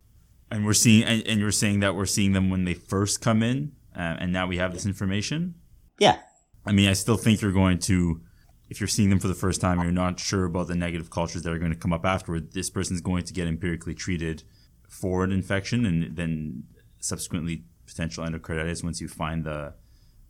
And 0.50 0.66
we're 0.66 0.74
seeing, 0.74 1.04
and, 1.04 1.26
and 1.26 1.40
you're 1.40 1.50
saying 1.50 1.80
that 1.80 1.94
we're 1.94 2.06
seeing 2.06 2.32
them 2.32 2.50
when 2.50 2.64
they 2.64 2.74
first 2.74 3.20
come 3.20 3.42
in, 3.42 3.72
uh, 3.96 4.16
and 4.18 4.32
now 4.32 4.46
we 4.46 4.58
have 4.58 4.72
this 4.72 4.84
information. 4.84 5.54
Yeah. 5.98 6.18
I 6.66 6.72
mean, 6.72 6.88
I 6.88 6.92
still 6.92 7.16
think 7.16 7.40
you're 7.40 7.52
going 7.52 7.78
to, 7.80 8.20
if 8.68 8.80
you're 8.80 8.88
seeing 8.88 9.10
them 9.10 9.18
for 9.18 9.28
the 9.28 9.34
first 9.34 9.60
time, 9.60 9.78
and 9.78 9.84
you're 9.84 9.92
not 9.92 10.20
sure 10.20 10.44
about 10.44 10.68
the 10.68 10.74
negative 10.74 11.10
cultures 11.10 11.42
that 11.42 11.52
are 11.52 11.58
going 11.58 11.72
to 11.72 11.78
come 11.78 11.92
up 11.92 12.04
afterward. 12.04 12.52
This 12.52 12.70
person's 12.70 13.00
going 13.00 13.24
to 13.24 13.32
get 13.32 13.48
empirically 13.48 13.94
treated 13.94 14.42
for 14.88 15.24
an 15.24 15.32
infection, 15.32 15.86
and 15.86 16.16
then 16.16 16.64
subsequently 16.98 17.64
potential 17.86 18.24
endocarditis 18.24 18.84
once 18.84 19.00
you 19.00 19.08
find 19.08 19.44
the 19.44 19.74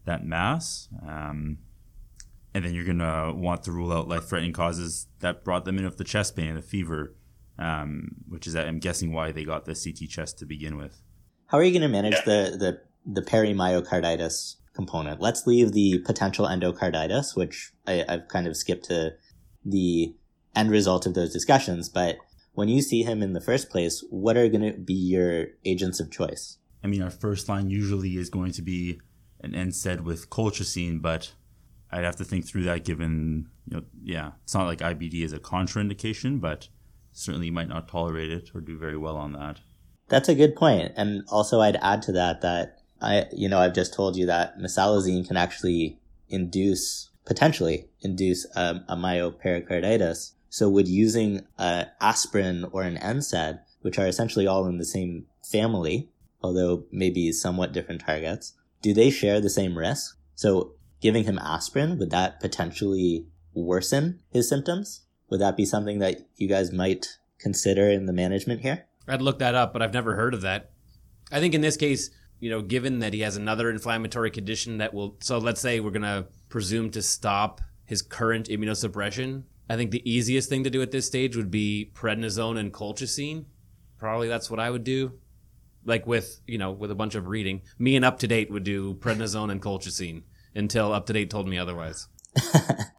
that 0.05 0.25
mass. 0.25 0.89
Um, 1.07 1.59
and 2.55 2.65
then 2.65 2.75
you're 2.75 2.85
gonna 2.85 3.33
want 3.35 3.63
to 3.65 3.73
rule 3.73 3.93
out 3.93 4.09
life-threatening 4.09 4.53
causes 4.53 5.07
that 5.21 5.45
brought 5.45 5.65
them 5.65 5.79
in 5.79 5.85
with 5.85 5.99
the 5.99 6.05
chest 6.05 6.37
pain 6.37 6.49
and 6.49 6.59
the 6.59 6.63
fever, 6.63 7.15
um, 7.59 8.17
which 8.29 8.47
is 8.47 8.55
I'm 8.55 8.79
guessing 8.79 9.13
why 9.13 9.33
they 9.33 9.45
got 9.45 9.65
the 9.65 9.75
CT 9.75 10.09
chest 10.09 10.39
to 10.39 10.47
begin 10.47 10.77
with. 10.77 11.03
How 11.47 11.59
are 11.59 11.65
you 11.65 11.73
going 11.73 11.83
to 11.83 11.89
manage 11.89 12.25
the 12.25 12.57
the 12.59 12.81
the 13.07 13.23
perimyocarditis 13.23 14.57
component? 14.75 15.21
Let's 15.21 15.47
leave 15.47 15.73
the 15.73 15.99
potential 15.99 16.47
endocarditis, 16.47 17.37
which 17.37 17.73
I, 17.87 18.05
I've 18.09 18.29
kind 18.29 18.47
of 18.47 18.57
skipped 18.57 18.87
to 18.87 19.15
the 19.65 20.15
end 20.57 20.71
result 20.71 21.07
of 21.07 21.15
those 21.15 21.33
discussions. 21.33 21.89
But 21.89 22.17
when 22.55 22.69
you 22.69 22.83
see 22.83 23.03
him 23.03 23.23
in 23.23 23.33
the 23.33 23.41
first 23.41 23.71
place, 23.71 24.05
what 24.11 24.37
are 24.37 24.49
going 24.49 24.73
to 24.73 24.79
be 24.79 24.95
your 24.95 25.47
agents 25.65 26.01
of 26.01 26.11
choice? 26.11 26.59
I 26.85 26.87
mean, 26.87 27.03
our 27.03 27.11
first 27.11 27.49
line 27.49 27.71
usually 27.71 28.17
is 28.17 28.29
going 28.29 28.53
to 28.53 28.63
be 28.63 29.01
an 29.41 29.53
NSAID 29.53 30.01
with 30.01 30.31
colchicine, 30.31 31.01
but 31.01 31.33
I'd 31.93 32.05
have 32.05 32.17
to 32.17 32.25
think 32.25 32.47
through 32.47 32.65
that 32.65 32.85
given, 32.85 33.49
you 33.69 33.77
know, 33.77 33.83
yeah, 34.03 34.33
it's 34.43 34.55
not 34.55 34.67
like 34.67 34.79
IBD 34.79 35.23
is 35.23 35.33
a 35.33 35.39
contraindication, 35.39 36.41
but 36.41 36.69
certainly 37.13 37.47
you 37.47 37.53
might 37.53 37.69
not 37.69 37.89
tolerate 37.89 38.31
it 38.31 38.51
or 38.55 38.61
do 38.61 38.79
very 38.79 38.97
well 38.97 39.17
on 39.17 39.33
that. 39.33 39.61
That's 40.09 40.29
a 40.29 40.35
good 40.35 40.57
point. 40.57 40.93
And 40.97 41.25
also 41.29 41.61
I'd 41.61 41.77
add 41.77 42.03
to 42.03 42.13
that 42.13 42.41
that 42.41 42.79
I, 43.01 43.27
you 43.33 43.49
know, 43.49 43.59
I've 43.59 43.75
just 43.75 43.93
told 43.93 44.17
you 44.17 44.27
that 44.27 44.59
mesalazine 44.59 45.27
can 45.27 45.37
actually 45.37 45.99
induce, 46.29 47.11
potentially 47.27 47.89
induce 48.01 48.47
um, 48.57 48.85
a 48.89 48.97
myopericarditis. 48.97 50.33
So 50.49 50.69
would 50.71 50.89
using 50.89 51.47
uh, 51.59 51.85
aspirin 52.01 52.67
or 52.73 52.83
an 52.83 52.97
NSAID, 52.97 53.61
which 53.83 53.99
are 53.99 54.07
essentially 54.07 54.47
all 54.47 54.67
in 54.67 54.79
the 54.79 54.85
same 54.85 55.27
family, 55.43 56.09
although 56.43 56.85
maybe 56.93 57.33
somewhat 57.33 57.73
different 57.73 58.03
targets, 58.03 58.55
do 58.81 58.95
they 58.95 59.11
share 59.11 59.41
the 59.41 59.51
same 59.51 59.77
risk? 59.77 60.17
So 60.35 60.75
giving 61.03 61.25
him 61.25 61.39
aspirin, 61.39 61.99
would 61.99 62.11
that 62.11 62.41
potentially 62.41 63.27
worsen 63.53 64.21
his 64.31 64.49
symptoms? 64.49 65.03
Would 65.29 65.41
that 65.41 65.57
be 65.57 65.67
something 65.67 65.99
that 65.99 66.21
you 66.37 66.49
guys 66.49 66.73
might 66.73 67.19
consider 67.39 67.91
in 67.91 68.07
the 68.07 68.13
management 68.13 68.63
here? 68.63 68.87
I'd 69.07 69.21
look 69.21 69.41
that 69.41 69.55
up, 69.55 69.73
but 69.73 69.83
I've 69.83 69.93
never 69.93 70.15
heard 70.15 70.33
of 70.33 70.43
that. 70.43 70.71
I 71.31 71.41
think 71.41 71.55
in 71.55 71.61
this 71.61 71.77
case, 71.77 72.11
you 72.39 72.49
know, 72.51 72.63
given 72.63 73.01
that 73.01 73.13
he 73.13 73.21
has 73.21 73.37
another 73.37 73.69
inflammatory 73.69 74.31
condition 74.31 74.79
that 74.79 74.95
will, 74.95 75.17
so 75.21 75.39
let's 75.39 75.61
say 75.61 75.81
we're 75.81 75.91
going 75.91 76.03
to 76.03 76.27
presume 76.49 76.91
to 76.91 77.03
stop 77.03 77.61
his 77.85 78.01
current 78.01 78.49
immunosuppression. 78.49 79.43
I 79.69 79.77
think 79.77 79.91
the 79.91 80.09
easiest 80.09 80.49
thing 80.49 80.65
to 80.65 80.71
do 80.71 80.83
at 80.83 80.93
this 80.93 81.07
stage 81.07 81.37
would 81.37 81.51
be 81.51 81.91
prednisone 81.95 82.59
and 82.59 82.73
colchicine. 82.73 83.47
Probably 83.99 84.29
that's 84.29 84.51
what 84.51 84.61
I 84.61 84.71
would 84.71 84.85
do 84.85 85.13
like 85.85 86.07
with 86.07 86.41
you 86.47 86.59
know 86.59 86.71
with 86.73 86.91
a 86.91 86.95
bunch 86.95 87.15
of 87.15 87.29
reading. 87.29 87.63
Me 87.79 87.97
and 87.97 88.05
Up 88.05 88.19
to 88.21 88.29
Date 88.29 88.51
would 88.51 88.65
do 88.65 88.95
prednisone 88.95 89.51
and 89.51 89.63
colchicine 89.63 90.23
until 90.55 90.93
Up 90.93 91.07
to 91.07 91.13
Date 91.13 91.31
told 91.31 91.49
me 91.49 91.59
otherwise. 91.59 92.09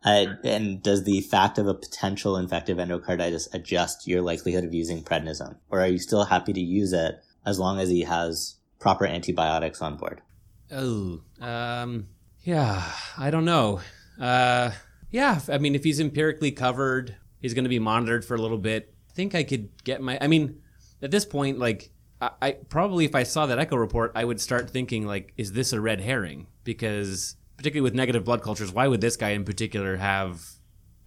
uh, 0.05 0.25
and 0.43 0.83
does 0.83 1.03
the 1.03 1.21
fact 1.21 1.57
of 1.57 1.67
a 1.67 1.73
potential 1.73 2.37
infective 2.37 2.77
endocarditis 2.77 3.51
adjust 3.53 4.07
your 4.07 4.21
likelihood 4.21 4.63
of 4.63 4.73
using 4.73 5.03
prednisone, 5.03 5.57
or 5.69 5.81
are 5.81 5.87
you 5.87 5.97
still 5.97 6.25
happy 6.25 6.53
to 6.53 6.61
use 6.61 6.93
it 6.93 7.15
as 7.45 7.59
long 7.59 7.79
as 7.79 7.89
he 7.89 8.01
has 8.01 8.57
proper 8.79 9.05
antibiotics 9.05 9.81
on 9.81 9.97
board? 9.97 10.21
Oh, 10.71 11.21
um, 11.41 12.07
yeah, 12.43 12.83
I 13.17 13.31
don't 13.31 13.45
know. 13.45 13.81
Uh, 14.19 14.71
yeah, 15.09 15.39
I 15.49 15.57
mean, 15.57 15.75
if 15.75 15.83
he's 15.83 15.99
empirically 15.99 16.51
covered, 16.51 17.15
he's 17.39 17.53
going 17.53 17.65
to 17.65 17.69
be 17.69 17.79
monitored 17.79 18.25
for 18.25 18.35
a 18.35 18.41
little 18.41 18.57
bit. 18.57 18.93
I 19.09 19.13
think 19.13 19.35
I 19.35 19.43
could 19.43 19.83
get 19.83 20.01
my. 20.01 20.17
I 20.19 20.27
mean, 20.27 20.61
at 21.01 21.11
this 21.11 21.25
point, 21.25 21.59
like 21.59 21.91
I, 22.21 22.31
I 22.41 22.51
probably 22.51 23.05
if 23.05 23.15
I 23.15 23.23
saw 23.23 23.45
that 23.45 23.59
echo 23.59 23.75
report, 23.75 24.11
I 24.15 24.25
would 24.25 24.41
start 24.41 24.69
thinking 24.69 25.05
like, 25.05 25.33
is 25.37 25.53
this 25.53 25.73
a 25.73 25.81
red 25.81 26.01
herring? 26.01 26.47
Because 26.63 27.35
particularly 27.63 27.89
with 27.89 27.95
negative 27.95 28.26
blood 28.26 28.41
cultures, 28.41 28.73
why 28.73 28.89
would 28.89 28.99
this 28.99 29.15
guy 29.15 29.30
in 29.30 29.45
particular 29.45 29.95
have 29.95 30.43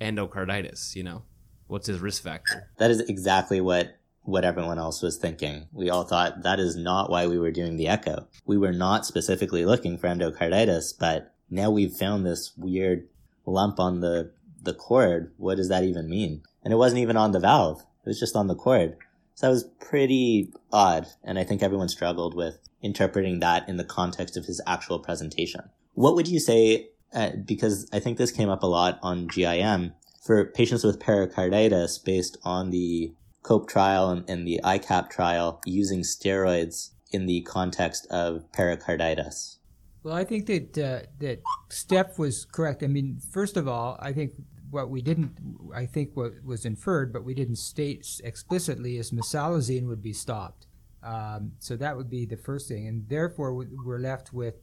endocarditis? 0.01 0.97
You 0.97 1.03
know, 1.03 1.23
what's 1.67 1.87
his 1.87 2.01
risk 2.01 2.23
factor? 2.23 2.71
That 2.79 2.91
is 2.91 3.01
exactly 3.01 3.61
what 3.61 3.99
what 4.23 4.43
everyone 4.43 4.79
else 4.79 5.03
was 5.03 5.19
thinking. 5.19 5.69
We 5.71 5.91
all 5.91 6.05
thought 6.05 6.45
that 6.45 6.59
is 6.59 6.75
not 6.75 7.11
why 7.11 7.27
we 7.27 7.39
were 7.39 7.51
doing 7.51 7.77
the 7.77 7.89
echo. 7.89 8.27
We 8.47 8.57
were 8.57 8.73
not 8.73 9.05
specifically 9.05 9.67
looking 9.67 9.99
for 9.99 10.09
endocarditis, 10.09 10.95
but 10.99 11.35
now 11.51 11.71
we've 11.71 11.93
found 11.93 12.25
this 12.25 12.53
weird 12.57 13.07
lump 13.45 13.79
on 13.79 14.01
the 14.01 14.33
the 14.63 14.73
cord. 14.73 15.35
What 15.37 15.59
does 15.59 15.69
that 15.69 15.85
even 15.85 16.09
mean? 16.09 16.43
And 16.65 16.73
it 16.73 16.79
wasn't 16.79 17.03
even 17.03 17.19
on 17.19 17.33
the 17.33 17.39
valve. 17.39 17.83
It 17.83 18.09
was 18.09 18.19
just 18.19 18.35
on 18.35 18.47
the 18.47 18.57
cord. 18.57 18.97
So 19.35 19.47
that 19.47 19.51
was 19.51 19.65
pretty 19.79 20.55
odd, 20.73 21.07
and 21.23 21.39
I 21.39 21.45
think 21.45 21.63
everyone 21.63 21.91
struggled 21.91 22.35
with 22.35 22.59
interpreting 22.81 23.41
that 23.41 23.69
in 23.69 23.77
the 23.77 23.85
context 23.85 24.39
of 24.39 24.47
his 24.47 24.63
actual 24.67 24.99
presentation. 25.01 25.69
What 25.97 26.15
would 26.15 26.29
you 26.29 26.41
say, 26.41 26.91
uh, 27.15 27.31
because 27.45 27.89
I 27.93 27.99
think 28.01 28.19
this 28.19 28.31
came 28.31 28.51
up 28.51 28.63
a 28.63 28.67
lot 28.67 28.99
on 29.03 29.27
GIM, 29.27 29.95
for 30.23 30.45
patients 30.45 30.85
with 30.85 31.01
pericarditis 31.01 31.99
based 31.99 32.37
on 32.45 32.71
the 32.71 33.15
COPE 33.43 33.69
trial 33.69 34.11
and, 34.11 34.29
and 34.29 34.47
the 34.47 34.61
ICAP 34.63 35.09
trial 35.09 35.63
using 35.65 36.01
steroids 36.01 36.91
in 37.13 37.25
the 37.25 37.41
context 37.43 38.07
of 38.11 38.51
pericarditis? 38.53 39.59
Well, 40.03 40.15
I 40.15 40.25
think 40.25 40.47
that 40.47 40.77
uh, 40.77 41.07
that 41.19 41.43
Steph 41.71 42.19
was 42.19 42.45
correct. 42.45 42.83
I 42.83 42.89
mean, 42.89 43.19
first 43.33 43.57
of 43.57 43.67
all, 43.67 43.97
I 44.01 44.13
think 44.13 44.33
what 44.69 44.91
we 44.91 45.01
didn't, 45.01 45.33
I 45.75 45.87
think 45.87 46.11
what 46.15 46.45
was 46.45 46.67
inferred, 46.67 47.11
but 47.13 47.25
we 47.25 47.33
didn't 47.33 47.57
state 47.57 48.21
explicitly 48.23 48.99
is 48.99 49.13
mesalazine 49.13 49.87
would 49.87 50.03
be 50.03 50.13
stopped. 50.13 50.67
Um, 51.03 51.53
so 51.59 51.77
that 51.77 51.97
would 51.97 52.11
be 52.11 52.27
the 52.27 52.37
first 52.37 52.69
thing. 52.69 52.87
And 52.87 53.09
therefore, 53.09 53.55
we're 53.55 53.99
left 53.99 54.33
with 54.33 54.57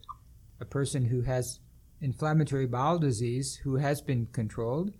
a 0.60 0.66
person 0.66 1.06
who 1.06 1.22
has 1.22 1.60
inflammatory 2.02 2.68
bowel 2.68 3.00
disease 3.00 3.56
who 3.64 3.78
has 3.78 4.02
been 4.02 4.28
controlled, 4.28 4.92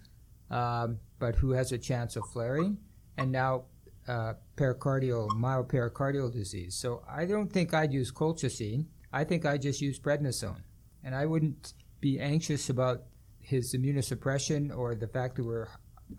um, 0.50 1.00
but 1.20 1.36
who 1.36 1.52
has 1.52 1.72
a 1.72 1.78
chance 1.78 2.16
of 2.16 2.24
flaring, 2.32 2.78
and 3.18 3.32
now 3.32 3.66
uh, 4.08 4.34
pericardial, 4.58 5.30
myopericardial 5.32 6.32
disease. 6.32 6.76
So 6.76 7.04
I 7.10 7.26
don't 7.26 7.52
think 7.52 7.74
I'd 7.74 7.94
use 7.94 8.12
colchicine. 8.12 8.86
I 9.12 9.24
think 9.24 9.46
I'd 9.46 9.62
just 9.62 9.82
use 9.82 10.00
prednisone. 10.00 10.64
And 11.04 11.14
I 11.16 11.26
wouldn't 11.26 11.74
be 12.00 12.20
anxious 12.20 12.70
about 12.70 13.04
his 13.40 13.76
immunosuppression 13.76 14.76
or 14.76 14.96
the 14.96 15.08
fact 15.08 15.36
that 15.36 15.46
we're 15.46 15.68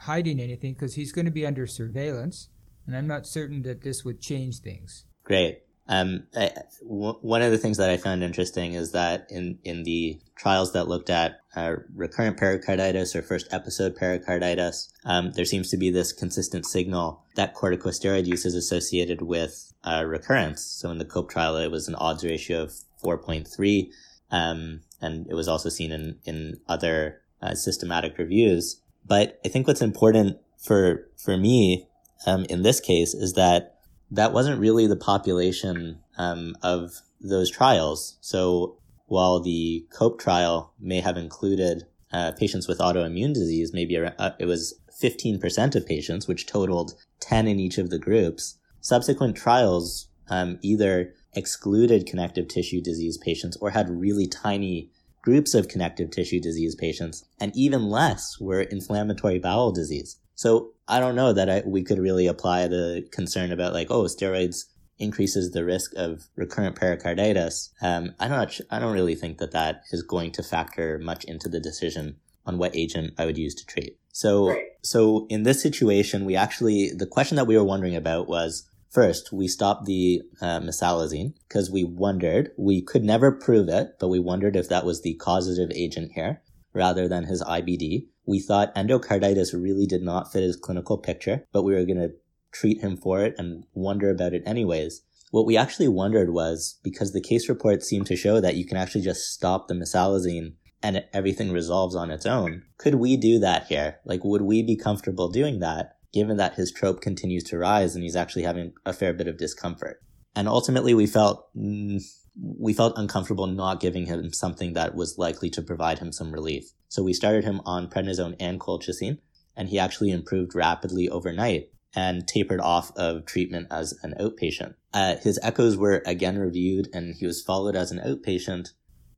hiding 0.00 0.40
anything 0.40 0.74
because 0.74 0.94
he's 0.94 1.12
going 1.12 1.24
to 1.24 1.30
be 1.30 1.46
under 1.46 1.66
surveillance. 1.66 2.48
And 2.86 2.96
I'm 2.96 3.06
not 3.06 3.26
certain 3.26 3.62
that 3.62 3.82
this 3.82 4.04
would 4.04 4.20
change 4.20 4.58
things. 4.58 5.06
Great. 5.24 5.63
Um, 5.86 6.26
I, 6.34 6.50
w- 6.82 7.18
one 7.20 7.42
of 7.42 7.50
the 7.50 7.58
things 7.58 7.76
that 7.76 7.90
I 7.90 7.96
found 7.96 8.22
interesting 8.22 8.72
is 8.72 8.92
that 8.92 9.26
in, 9.30 9.58
in 9.64 9.82
the 9.82 10.18
trials 10.36 10.72
that 10.72 10.88
looked 10.88 11.10
at 11.10 11.40
uh, 11.54 11.76
recurrent 11.94 12.36
pericarditis 12.38 13.14
or 13.14 13.22
first 13.22 13.46
episode 13.52 13.94
pericarditis, 13.94 14.92
um, 15.04 15.32
there 15.32 15.44
seems 15.44 15.70
to 15.70 15.76
be 15.76 15.90
this 15.90 16.12
consistent 16.12 16.66
signal 16.66 17.22
that 17.36 17.54
corticosteroid 17.54 18.26
use 18.26 18.46
is 18.46 18.54
associated 18.54 19.22
with 19.22 19.72
uh, 19.84 20.04
recurrence. 20.06 20.62
So 20.62 20.90
in 20.90 20.98
the 20.98 21.04
COPE 21.04 21.30
trial, 21.30 21.56
it 21.56 21.70
was 21.70 21.88
an 21.88 21.94
odds 21.96 22.24
ratio 22.24 22.62
of 22.62 22.72
4.3. 23.02 23.90
Um, 24.30 24.80
and 25.00 25.26
it 25.28 25.34
was 25.34 25.48
also 25.48 25.68
seen 25.68 25.92
in, 25.92 26.18
in 26.24 26.60
other 26.66 27.20
uh, 27.42 27.54
systematic 27.54 28.16
reviews. 28.16 28.80
But 29.06 29.38
I 29.44 29.48
think 29.48 29.66
what's 29.66 29.82
important 29.82 30.38
for, 30.58 31.08
for 31.22 31.36
me, 31.36 31.88
um, 32.26 32.46
in 32.48 32.62
this 32.62 32.80
case 32.80 33.12
is 33.12 33.34
that 33.34 33.73
that 34.10 34.32
wasn't 34.32 34.60
really 34.60 34.86
the 34.86 34.96
population, 34.96 36.00
um, 36.16 36.56
of 36.62 37.00
those 37.20 37.50
trials. 37.50 38.16
So 38.20 38.78
while 39.06 39.40
the 39.40 39.86
COPE 39.90 40.18
trial 40.18 40.72
may 40.80 41.00
have 41.00 41.16
included, 41.16 41.84
uh, 42.12 42.32
patients 42.32 42.68
with 42.68 42.78
autoimmune 42.78 43.34
disease, 43.34 43.72
maybe 43.72 43.98
uh, 43.98 44.30
it 44.38 44.46
was 44.46 44.78
15% 45.02 45.74
of 45.74 45.86
patients, 45.86 46.28
which 46.28 46.46
totaled 46.46 46.94
10 47.20 47.48
in 47.48 47.58
each 47.58 47.78
of 47.78 47.90
the 47.90 47.98
groups. 47.98 48.58
Subsequent 48.80 49.36
trials, 49.36 50.08
um, 50.28 50.58
either 50.62 51.12
excluded 51.34 52.06
connective 52.06 52.48
tissue 52.48 52.80
disease 52.80 53.18
patients 53.18 53.56
or 53.56 53.70
had 53.70 53.90
really 53.90 54.26
tiny 54.26 54.90
groups 55.22 55.54
of 55.54 55.68
connective 55.68 56.10
tissue 56.10 56.38
disease 56.38 56.74
patients, 56.74 57.24
and 57.40 57.50
even 57.56 57.88
less 57.88 58.38
were 58.38 58.60
inflammatory 58.60 59.38
bowel 59.38 59.72
disease. 59.72 60.16
So 60.34 60.72
I 60.88 61.00
don't 61.00 61.16
know 61.16 61.32
that 61.32 61.48
I, 61.48 61.62
we 61.64 61.82
could 61.82 61.98
really 61.98 62.26
apply 62.26 62.66
the 62.68 63.06
concern 63.12 63.52
about 63.52 63.72
like, 63.72 63.90
oh, 63.90 64.04
steroids 64.04 64.64
increases 64.98 65.50
the 65.50 65.64
risk 65.64 65.92
of 65.96 66.28
recurrent 66.36 66.76
pericarditis, 66.76 67.70
um, 67.82 68.14
I 68.20 68.28
don't 68.28 68.60
I 68.70 68.78
don't 68.78 68.92
really 68.92 69.14
think 69.14 69.38
that 69.38 69.52
that 69.52 69.82
is 69.92 70.02
going 70.02 70.32
to 70.32 70.42
factor 70.42 70.98
much 70.98 71.24
into 71.24 71.48
the 71.48 71.60
decision 71.60 72.16
on 72.46 72.58
what 72.58 72.76
agent 72.76 73.14
I 73.18 73.24
would 73.24 73.38
use 73.38 73.54
to 73.56 73.66
treat. 73.66 73.96
So 74.12 74.50
Right. 74.50 74.64
so 74.82 75.26
in 75.28 75.42
this 75.42 75.62
situation, 75.62 76.24
we 76.24 76.36
actually 76.36 76.90
the 76.90 77.06
question 77.06 77.36
that 77.36 77.46
we 77.46 77.56
were 77.56 77.64
wondering 77.64 77.96
about 77.96 78.28
was 78.28 78.68
first 78.90 79.32
we 79.32 79.48
stopped 79.48 79.86
the 79.86 80.22
uh, 80.40 80.60
mesalazine 80.60 81.34
because 81.48 81.70
we 81.70 81.82
wondered 81.82 82.52
we 82.56 82.80
could 82.80 83.04
never 83.04 83.32
prove 83.32 83.68
it, 83.68 83.96
but 83.98 84.08
we 84.08 84.20
wondered 84.20 84.56
if 84.56 84.68
that 84.68 84.84
was 84.84 85.02
the 85.02 85.14
causative 85.14 85.70
agent 85.74 86.12
here 86.12 86.42
rather 86.72 87.08
than 87.08 87.24
his 87.24 87.42
IBD. 87.42 88.08
We 88.26 88.40
thought 88.40 88.74
endocarditis 88.74 89.52
really 89.52 89.86
did 89.86 90.02
not 90.02 90.32
fit 90.32 90.42
his 90.42 90.56
clinical 90.56 90.98
picture, 90.98 91.46
but 91.52 91.62
we 91.62 91.74
were 91.74 91.84
going 91.84 91.98
to 91.98 92.14
treat 92.52 92.80
him 92.80 92.96
for 92.96 93.22
it 93.22 93.34
and 93.38 93.64
wonder 93.74 94.10
about 94.10 94.32
it 94.32 94.42
anyways. 94.46 95.02
What 95.30 95.46
we 95.46 95.56
actually 95.56 95.88
wondered 95.88 96.30
was 96.30 96.78
because 96.84 97.12
the 97.12 97.20
case 97.20 97.48
report 97.48 97.82
seemed 97.82 98.06
to 98.06 98.16
show 98.16 98.40
that 98.40 98.54
you 98.54 98.64
can 98.64 98.76
actually 98.76 99.02
just 99.02 99.32
stop 99.32 99.66
the 99.66 99.74
mesalazine 99.74 100.52
and 100.82 101.04
everything 101.12 101.50
resolves 101.50 101.96
on 101.96 102.10
its 102.10 102.26
own. 102.26 102.62
Could 102.78 102.96
we 102.96 103.16
do 103.16 103.38
that 103.40 103.66
here? 103.66 103.98
Like, 104.04 104.22
would 104.22 104.42
we 104.42 104.62
be 104.62 104.76
comfortable 104.76 105.28
doing 105.28 105.58
that 105.60 105.96
given 106.12 106.36
that 106.36 106.54
his 106.54 106.70
trop 106.70 107.00
continues 107.00 107.42
to 107.44 107.58
rise 107.58 107.94
and 107.94 108.04
he's 108.04 108.14
actually 108.14 108.44
having 108.44 108.74
a 108.86 108.92
fair 108.92 109.12
bit 109.12 109.26
of 109.26 109.38
discomfort? 109.38 110.00
And 110.36 110.46
ultimately, 110.46 110.94
we 110.94 111.06
felt 111.06 111.46
mm, 111.56 112.02
we 112.40 112.72
felt 112.72 112.98
uncomfortable 112.98 113.46
not 113.46 113.80
giving 113.80 114.06
him 114.06 114.32
something 114.32 114.72
that 114.72 114.94
was 114.94 115.18
likely 115.18 115.50
to 115.50 115.62
provide 115.62 115.98
him 115.98 116.12
some 116.12 116.32
relief. 116.32 116.72
So 116.88 117.02
we 117.02 117.12
started 117.12 117.44
him 117.44 117.60
on 117.64 117.88
prednisone 117.88 118.36
and 118.40 118.58
colchicine, 118.58 119.18
and 119.56 119.68
he 119.68 119.78
actually 119.78 120.10
improved 120.10 120.54
rapidly 120.54 121.08
overnight 121.08 121.70
and 121.94 122.26
tapered 122.26 122.60
off 122.60 122.90
of 122.96 123.24
treatment 123.24 123.68
as 123.70 123.94
an 124.02 124.14
outpatient. 124.18 124.74
Uh, 124.92 125.16
his 125.16 125.38
echoes 125.42 125.76
were 125.76 126.02
again 126.04 126.38
reviewed, 126.38 126.88
and 126.92 127.14
he 127.14 127.26
was 127.26 127.42
followed 127.42 127.76
as 127.76 127.92
an 127.92 128.00
outpatient, 128.00 128.70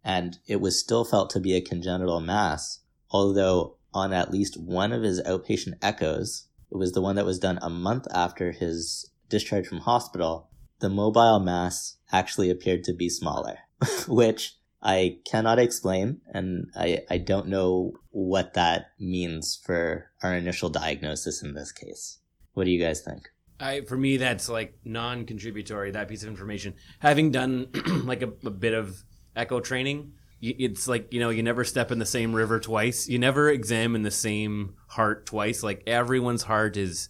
and 0.05 0.39
it 0.47 0.61
was 0.61 0.79
still 0.79 1.05
felt 1.05 1.31
to 1.31 1.41
be 1.41 1.55
a 1.55 1.61
congenital 1.61 2.21
mass, 2.21 2.81
although 3.11 3.77
on 3.95 4.13
at 4.13 4.31
least 4.31 4.61
one 4.61 4.93
of 4.93 5.03
his 5.03 5.23
outpatient 5.23 5.75
echoes, 5.81 6.49
it 6.71 6.77
was 6.77 6.93
the 6.93 7.01
one 7.01 7.17
that 7.17 7.25
was 7.25 7.39
done 7.39 7.59
a 7.63 7.71
month 7.71 8.07
after 8.13 8.53
his 8.53 9.11
discharge 9.31 9.67
from 9.67 9.79
hospital, 9.79 10.51
the 10.81 10.91
mobile 10.91 11.41
mass 11.41 11.96
actually 12.13 12.51
appeared 12.51 12.85
to 12.85 12.93
be 12.93 13.09
smaller, 13.09 13.59
which 14.09 14.55
I 14.83 15.19
cannot 15.29 15.59
explain, 15.59 16.21
and 16.33 16.71
I, 16.77 17.01
I 17.11 17.19
don't 17.19 17.49
know 17.49 17.93
what 18.11 18.55
that 18.55 18.93
means 19.01 19.61
for 19.65 20.11
our 20.23 20.35
initial 20.35 20.69
diagnosis 20.69 21.43
in 21.43 21.55
this 21.55 21.73
case. 21.73 22.19
What 22.55 22.65
do 22.65 22.71
you 22.71 22.83
guys 22.83 23.01
think? 23.01 23.29
I 23.59 23.83
for 23.83 23.97
me 23.97 24.19
that's 24.19 24.49
like 24.49 24.79
non-contributory 24.85 25.91
that 25.93 26.09
piece 26.09 26.23
of 26.23 26.29
information. 26.29 26.75
Having 26.99 27.31
done 27.31 27.69
like 28.05 28.23
a, 28.23 28.33
a 28.45 28.51
bit 28.51 28.75
of 28.75 29.03
echo 29.35 29.61
training, 29.61 30.13
it's 30.43 30.87
like 30.87 31.13
you 31.13 31.21
know 31.21 31.31
you 31.31 31.43
never 31.43 31.65
step 31.65 31.91
in 31.91 31.99
the 31.99 32.07
same 32.07 32.35
river 32.35 32.61
twice. 32.61 33.09
You 33.09 33.19
never 33.19 33.51
examine 33.51 34.03
the 34.03 34.11
same 34.11 34.75
heart 34.89 35.27
twice. 35.27 35.63
Like 35.63 35.83
everyone's 35.87 36.43
heart 36.43 36.77
is 36.77 37.09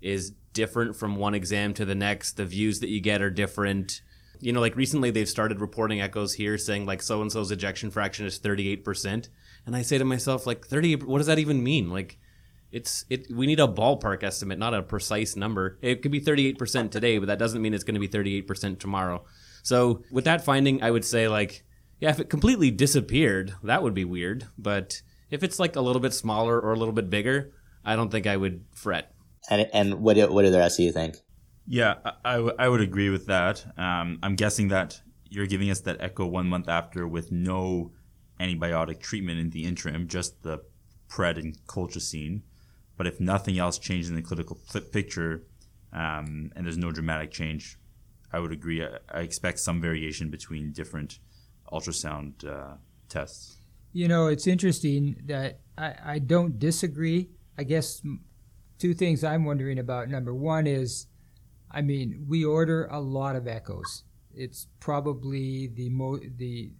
is 0.00 0.32
different 0.52 0.96
from 0.96 1.16
one 1.16 1.34
exam 1.34 1.74
to 1.74 1.84
the 1.84 1.94
next. 1.94 2.36
The 2.36 2.46
views 2.46 2.80
that 2.80 2.88
you 2.88 3.00
get 3.00 3.22
are 3.22 3.30
different. 3.30 4.00
You 4.42 4.52
know, 4.52 4.60
like 4.60 4.76
recently 4.76 5.10
they've 5.10 5.28
started 5.28 5.60
reporting 5.60 6.00
echoes 6.00 6.34
here 6.34 6.58
saying 6.58 6.84
like 6.84 7.00
so 7.00 7.22
and 7.22 7.30
so's 7.30 7.50
ejection 7.50 7.90
fraction 7.90 8.26
is 8.26 8.38
38%. 8.38 9.28
And 9.64 9.76
I 9.76 9.82
say 9.82 9.98
to 9.98 10.04
myself 10.04 10.46
like 10.46 10.66
30 10.66 10.96
what 10.96 11.18
does 11.18 11.28
that 11.28 11.38
even 11.38 11.62
mean? 11.62 11.90
Like 11.90 12.18
it's 12.72 13.04
it 13.08 13.26
we 13.30 13.46
need 13.46 13.60
a 13.60 13.68
ballpark 13.68 14.22
estimate, 14.22 14.58
not 14.58 14.74
a 14.74 14.82
precise 14.82 15.36
number. 15.36 15.78
It 15.80 16.02
could 16.02 16.10
be 16.10 16.20
38% 16.20 16.90
today, 16.90 17.18
but 17.18 17.26
that 17.26 17.38
doesn't 17.38 17.62
mean 17.62 17.72
it's 17.72 17.84
going 17.84 18.00
to 18.00 18.00
be 18.00 18.08
38% 18.08 18.78
tomorrow. 18.78 19.24
So, 19.62 20.02
with 20.10 20.24
that 20.24 20.44
finding, 20.44 20.82
I 20.82 20.90
would 20.90 21.04
say 21.04 21.28
like 21.28 21.64
yeah, 22.00 22.10
if 22.10 22.18
it 22.18 22.28
completely 22.28 22.72
disappeared, 22.72 23.54
that 23.62 23.84
would 23.84 23.94
be 23.94 24.04
weird, 24.04 24.48
but 24.58 25.02
if 25.30 25.44
it's 25.44 25.60
like 25.60 25.76
a 25.76 25.80
little 25.80 26.02
bit 26.02 26.12
smaller 26.12 26.60
or 26.60 26.72
a 26.72 26.76
little 26.76 26.92
bit 26.92 27.08
bigger, 27.08 27.52
I 27.84 27.94
don't 27.94 28.10
think 28.10 28.26
I 28.26 28.36
would 28.36 28.64
fret. 28.74 29.14
And 29.48 29.68
and 29.72 29.94
what 30.02 30.16
do, 30.16 30.32
what 30.32 30.42
do 30.42 30.50
the 30.50 30.58
rest 30.58 30.80
of 30.80 30.84
you 30.84 30.90
think? 30.90 31.16
Yeah, 31.66 31.94
I, 32.24 32.68
would 32.68 32.80
agree 32.80 33.08
with 33.08 33.26
that. 33.26 33.64
Um, 33.78 34.18
I'm 34.22 34.34
guessing 34.34 34.68
that 34.68 35.00
you're 35.28 35.46
giving 35.46 35.70
us 35.70 35.80
that 35.80 35.96
echo 36.00 36.26
one 36.26 36.48
month 36.48 36.68
after 36.68 37.06
with 37.06 37.30
no 37.30 37.92
antibiotic 38.40 39.00
treatment 39.00 39.38
in 39.38 39.50
the 39.50 39.64
interim, 39.64 40.08
just 40.08 40.42
the 40.42 40.62
pred 41.08 41.38
and 41.38 41.56
colchicine. 41.66 42.42
But 42.96 43.06
if 43.06 43.20
nothing 43.20 43.58
else 43.58 43.78
changed 43.78 44.08
in 44.08 44.16
the 44.16 44.22
clinical 44.22 44.58
picture 44.92 45.44
um, 45.92 46.52
and 46.56 46.66
there's 46.66 46.78
no 46.78 46.90
dramatic 46.90 47.30
change, 47.30 47.78
I 48.32 48.40
would 48.40 48.52
agree. 48.52 48.84
I, 48.84 48.98
I 49.08 49.20
expect 49.20 49.60
some 49.60 49.80
variation 49.80 50.30
between 50.30 50.72
different 50.72 51.18
ultrasound 51.72 52.46
uh, 52.46 52.76
tests. 53.08 53.56
You 53.92 54.08
know, 54.08 54.26
it's 54.26 54.46
interesting 54.46 55.16
that 55.26 55.60
I, 55.76 55.94
I 56.04 56.18
don't 56.18 56.58
disagree. 56.58 57.28
I 57.58 57.64
guess 57.64 58.02
two 58.78 58.94
things 58.94 59.22
I'm 59.22 59.44
wondering 59.44 59.78
about. 59.78 60.08
Number 60.08 60.34
one 60.34 60.66
is, 60.66 61.06
I 61.72 61.80
mean, 61.82 62.24
we 62.28 62.44
order 62.44 62.86
a 62.86 63.00
lot 63.00 63.34
of 63.36 63.46
echoes. 63.48 64.04
It's 64.34 64.66
probably 64.80 65.68
the 65.68 65.88
mo- 65.90 66.20
the 66.36 66.72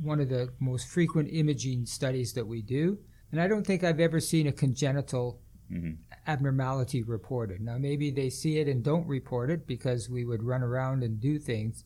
one 0.00 0.20
of 0.20 0.28
the 0.28 0.52
most 0.60 0.86
frequent 0.88 1.28
imaging 1.32 1.86
studies 1.86 2.32
that 2.34 2.46
we 2.46 2.62
do, 2.62 2.98
and 3.32 3.40
I 3.40 3.48
don't 3.48 3.66
think 3.66 3.82
I've 3.82 3.98
ever 4.00 4.20
seen 4.20 4.46
a 4.46 4.52
congenital 4.52 5.40
Mhm. 5.72 5.96
abnormality 6.28 7.02
reported. 7.02 7.60
Now, 7.60 7.76
maybe 7.76 8.10
they 8.12 8.30
see 8.30 8.58
it 8.58 8.68
and 8.68 8.84
don't 8.84 9.06
report 9.08 9.50
it 9.50 9.66
because 9.66 10.08
we 10.08 10.24
would 10.24 10.42
run 10.44 10.62
around 10.62 11.02
and 11.02 11.18
do 11.20 11.38
things. 11.40 11.82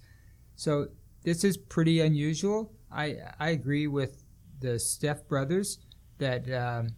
So 0.56 0.88
this 1.22 1.44
is 1.44 1.56
pretty 1.56 2.00
unusual. 2.00 2.72
I 2.90 3.16
I 3.38 3.50
agree 3.50 3.86
with 3.86 4.22
the 4.60 4.78
Steph 4.78 5.26
brothers 5.28 5.78
that 6.18 6.50
um, 6.52 6.88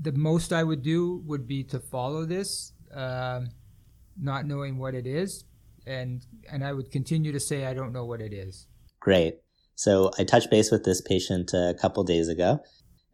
the 0.00 0.12
most 0.12 0.52
I 0.52 0.64
would 0.64 0.82
do 0.82 1.18
would 1.26 1.46
be 1.46 1.62
to 1.64 1.78
follow 1.78 2.24
this, 2.24 2.72
um, 2.92 3.48
not 4.20 4.46
knowing 4.46 4.78
what 4.78 4.94
it 4.94 5.06
is, 5.06 5.44
and 5.86 6.24
and 6.50 6.64
I 6.64 6.72
would 6.72 6.90
continue 6.90 7.32
to 7.32 7.40
say 7.40 7.66
I 7.66 7.74
don't 7.74 7.92
know 7.92 8.04
what 8.04 8.20
it 8.20 8.32
is. 8.32 8.66
Great. 9.00 9.38
So 9.74 10.10
I 10.18 10.24
touched 10.24 10.50
base 10.50 10.70
with 10.70 10.84
this 10.84 11.00
patient 11.00 11.52
a 11.54 11.74
couple 11.80 12.04
days 12.04 12.28
ago, 12.28 12.60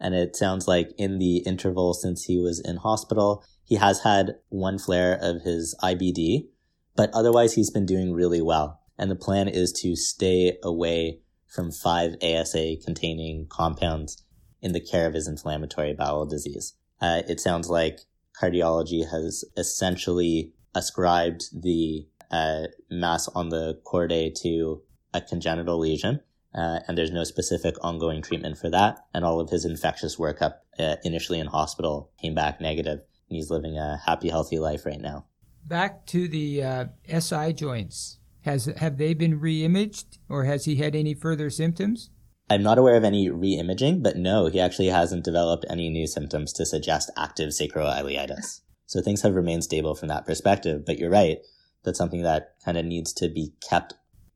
and 0.00 0.14
it 0.14 0.34
sounds 0.36 0.66
like 0.66 0.90
in 0.98 1.18
the 1.18 1.38
interval 1.38 1.94
since 1.94 2.24
he 2.24 2.38
was 2.38 2.60
in 2.60 2.76
hospital, 2.76 3.44
he 3.64 3.76
has 3.76 4.00
had 4.00 4.36
one 4.48 4.78
flare 4.78 5.18
of 5.20 5.42
his 5.42 5.76
IBD, 5.82 6.48
but 6.96 7.10
otherwise 7.12 7.54
he's 7.54 7.70
been 7.70 7.86
doing 7.86 8.12
really 8.12 8.42
well. 8.42 8.80
And 8.98 9.10
the 9.10 9.16
plan 9.16 9.48
is 9.48 9.72
to 9.82 9.94
stay 9.94 10.56
away 10.62 11.20
from 11.46 11.70
five 11.70 12.16
ASA 12.22 12.76
containing 12.84 13.46
compounds 13.48 14.24
in 14.60 14.72
the 14.72 14.80
care 14.80 15.06
of 15.06 15.14
his 15.14 15.28
inflammatory 15.28 15.94
bowel 15.94 16.26
disease. 16.26 16.74
Uh, 17.00 17.22
it 17.28 17.40
sounds 17.40 17.68
like 17.68 18.00
cardiology 18.40 19.10
has 19.10 19.44
essentially 19.56 20.52
ascribed 20.76 21.62
the 21.62 22.06
uh, 22.30 22.66
mass 22.90 23.26
on 23.28 23.48
the 23.48 23.80
chordae 23.84 24.32
to 24.42 24.82
a 25.14 25.20
congenital 25.20 25.78
lesion, 25.78 26.20
uh, 26.54 26.80
and 26.86 26.96
there's 26.96 27.10
no 27.10 27.24
specific 27.24 27.74
ongoing 27.82 28.22
treatment 28.22 28.58
for 28.58 28.70
that. 28.70 28.98
And 29.12 29.24
all 29.24 29.40
of 29.40 29.50
his 29.50 29.64
infectious 29.64 30.16
workup 30.16 30.56
uh, 30.78 30.96
initially 31.02 31.40
in 31.40 31.46
hospital 31.46 32.10
came 32.20 32.34
back 32.34 32.60
negative, 32.60 33.00
and 33.28 33.36
he's 33.36 33.50
living 33.50 33.76
a 33.76 34.00
happy, 34.06 34.28
healthy 34.28 34.58
life 34.58 34.86
right 34.86 35.00
now. 35.00 35.24
Back 35.64 36.06
to 36.06 36.28
the 36.28 36.62
uh, 36.62 36.84
SI 37.08 37.54
joints. 37.54 38.18
Has 38.42 38.66
have 38.76 38.96
they 38.96 39.12
been 39.12 39.40
re-imaged, 39.40 40.18
or 40.28 40.44
has 40.44 40.66
he 40.66 40.76
had 40.76 40.94
any 40.94 41.14
further 41.14 41.50
symptoms? 41.50 42.10
I'm 42.48 42.62
not 42.62 42.78
aware 42.78 42.94
of 42.94 43.02
any 43.02 43.28
re-imaging, 43.28 44.04
but 44.04 44.16
no, 44.16 44.46
he 44.46 44.60
actually 44.60 44.86
hasn't 44.86 45.24
developed 45.24 45.66
any 45.68 45.90
new 45.90 46.06
symptoms 46.06 46.52
to 46.52 46.64
suggest 46.64 47.10
active 47.16 47.48
sacroiliitis. 47.48 48.60
So 48.86 49.00
things 49.00 49.22
have 49.22 49.34
remained 49.34 49.64
stable 49.64 49.94
from 49.94 50.08
that 50.08 50.26
perspective. 50.26 50.84
But 50.86 50.98
you're 50.98 51.10
right, 51.10 51.38
that's 51.84 51.98
something 51.98 52.22
that 52.22 52.54
kind 52.64 52.78
of 52.78 52.84
needs 52.84 53.12
to 53.14 53.28
be 53.28 53.52
kept 53.68 53.94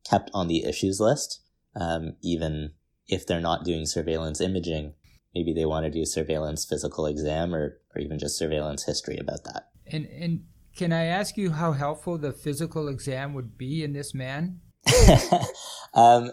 kept 0.09 0.31
on 0.33 0.47
the 0.47 0.63
issues 0.63 0.99
list, 0.99 1.41
um, 1.75 2.15
even 2.21 2.71
if 3.07 3.25
they're 3.25 3.39
not 3.39 3.63
doing 3.63 3.85
surveillance 3.85 4.41
imaging. 4.41 4.93
Maybe 5.33 5.53
they 5.53 5.65
want 5.65 5.85
to 5.85 5.91
do 5.91 6.05
surveillance 6.05 6.65
physical 6.65 7.05
exam 7.05 7.55
or, 7.55 7.79
or 7.95 8.01
even 8.01 8.19
just 8.19 8.37
surveillance 8.37 8.83
history 8.85 9.17
about 9.17 9.43
that. 9.45 9.69
And 9.87 10.05
and 10.07 10.43
can 10.75 10.93
I 10.93 11.05
ask 11.05 11.37
you 11.37 11.51
how 11.51 11.73
helpful 11.73 12.17
the 12.17 12.31
physical 12.31 12.87
exam 12.87 13.33
would 13.33 13.57
be 13.57 13.83
in 13.83 13.93
this 13.93 14.13
man? 14.13 14.61
um, 15.93 16.31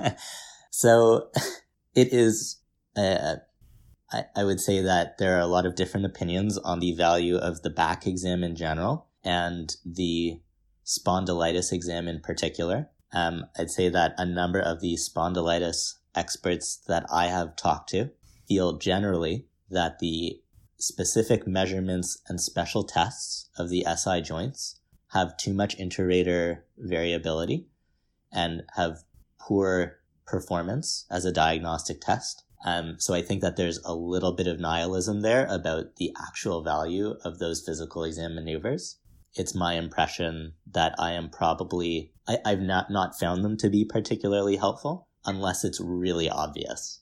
so 0.70 1.28
it 1.94 2.12
is, 2.12 2.60
uh, 2.96 3.36
I, 4.12 4.24
I 4.36 4.44
would 4.44 4.60
say 4.60 4.80
that 4.80 5.18
there 5.18 5.36
are 5.36 5.40
a 5.40 5.46
lot 5.46 5.66
of 5.66 5.74
different 5.74 6.06
opinions 6.06 6.58
on 6.58 6.80
the 6.80 6.92
value 6.92 7.36
of 7.36 7.62
the 7.62 7.70
back 7.70 8.06
exam 8.06 8.42
in 8.42 8.56
general 8.56 9.08
and 9.22 9.74
the 9.84 10.40
spondylitis 10.84 11.72
exam 11.72 12.08
in 12.08 12.20
particular. 12.20 12.90
Um, 13.12 13.46
I'd 13.58 13.70
say 13.70 13.88
that 13.88 14.14
a 14.18 14.26
number 14.26 14.60
of 14.60 14.80
the 14.80 14.96
spondylitis 14.96 15.94
experts 16.14 16.76
that 16.86 17.06
I 17.10 17.26
have 17.26 17.56
talked 17.56 17.90
to 17.90 18.10
feel 18.46 18.78
generally 18.78 19.46
that 19.70 19.98
the 19.98 20.40
specific 20.78 21.46
measurements 21.46 22.18
and 22.28 22.40
special 22.40 22.84
tests 22.84 23.48
of 23.56 23.70
the 23.70 23.86
SI 23.96 24.20
joints 24.20 24.80
have 25.12 25.36
too 25.36 25.54
much 25.54 25.74
inter-rater 25.76 26.64
variability 26.76 27.68
and 28.32 28.62
have 28.76 29.04
poor 29.38 30.00
performance 30.26 31.06
as 31.10 31.24
a 31.24 31.32
diagnostic 31.32 32.00
test. 32.00 32.44
Um, 32.64 32.96
so 32.98 33.12
I 33.12 33.20
think 33.20 33.42
that 33.42 33.56
there's 33.56 33.78
a 33.84 33.94
little 33.94 34.32
bit 34.32 34.46
of 34.46 34.58
nihilism 34.58 35.20
there 35.20 35.46
about 35.50 35.96
the 35.96 36.14
actual 36.18 36.62
value 36.62 37.14
of 37.22 37.38
those 37.38 37.62
physical 37.64 38.04
exam 38.04 38.34
maneuvers. 38.34 38.98
It's 39.34 39.54
my 39.54 39.74
impression 39.74 40.54
that 40.72 40.94
I 40.98 41.12
am 41.12 41.28
probably, 41.28 42.12
I, 42.26 42.38
I've 42.44 42.60
not, 42.60 42.90
not 42.90 43.18
found 43.18 43.44
them 43.44 43.58
to 43.58 43.68
be 43.68 43.84
particularly 43.84 44.56
helpful 44.56 45.08
unless 45.26 45.62
it's 45.62 45.80
really 45.80 46.30
obvious. 46.30 47.00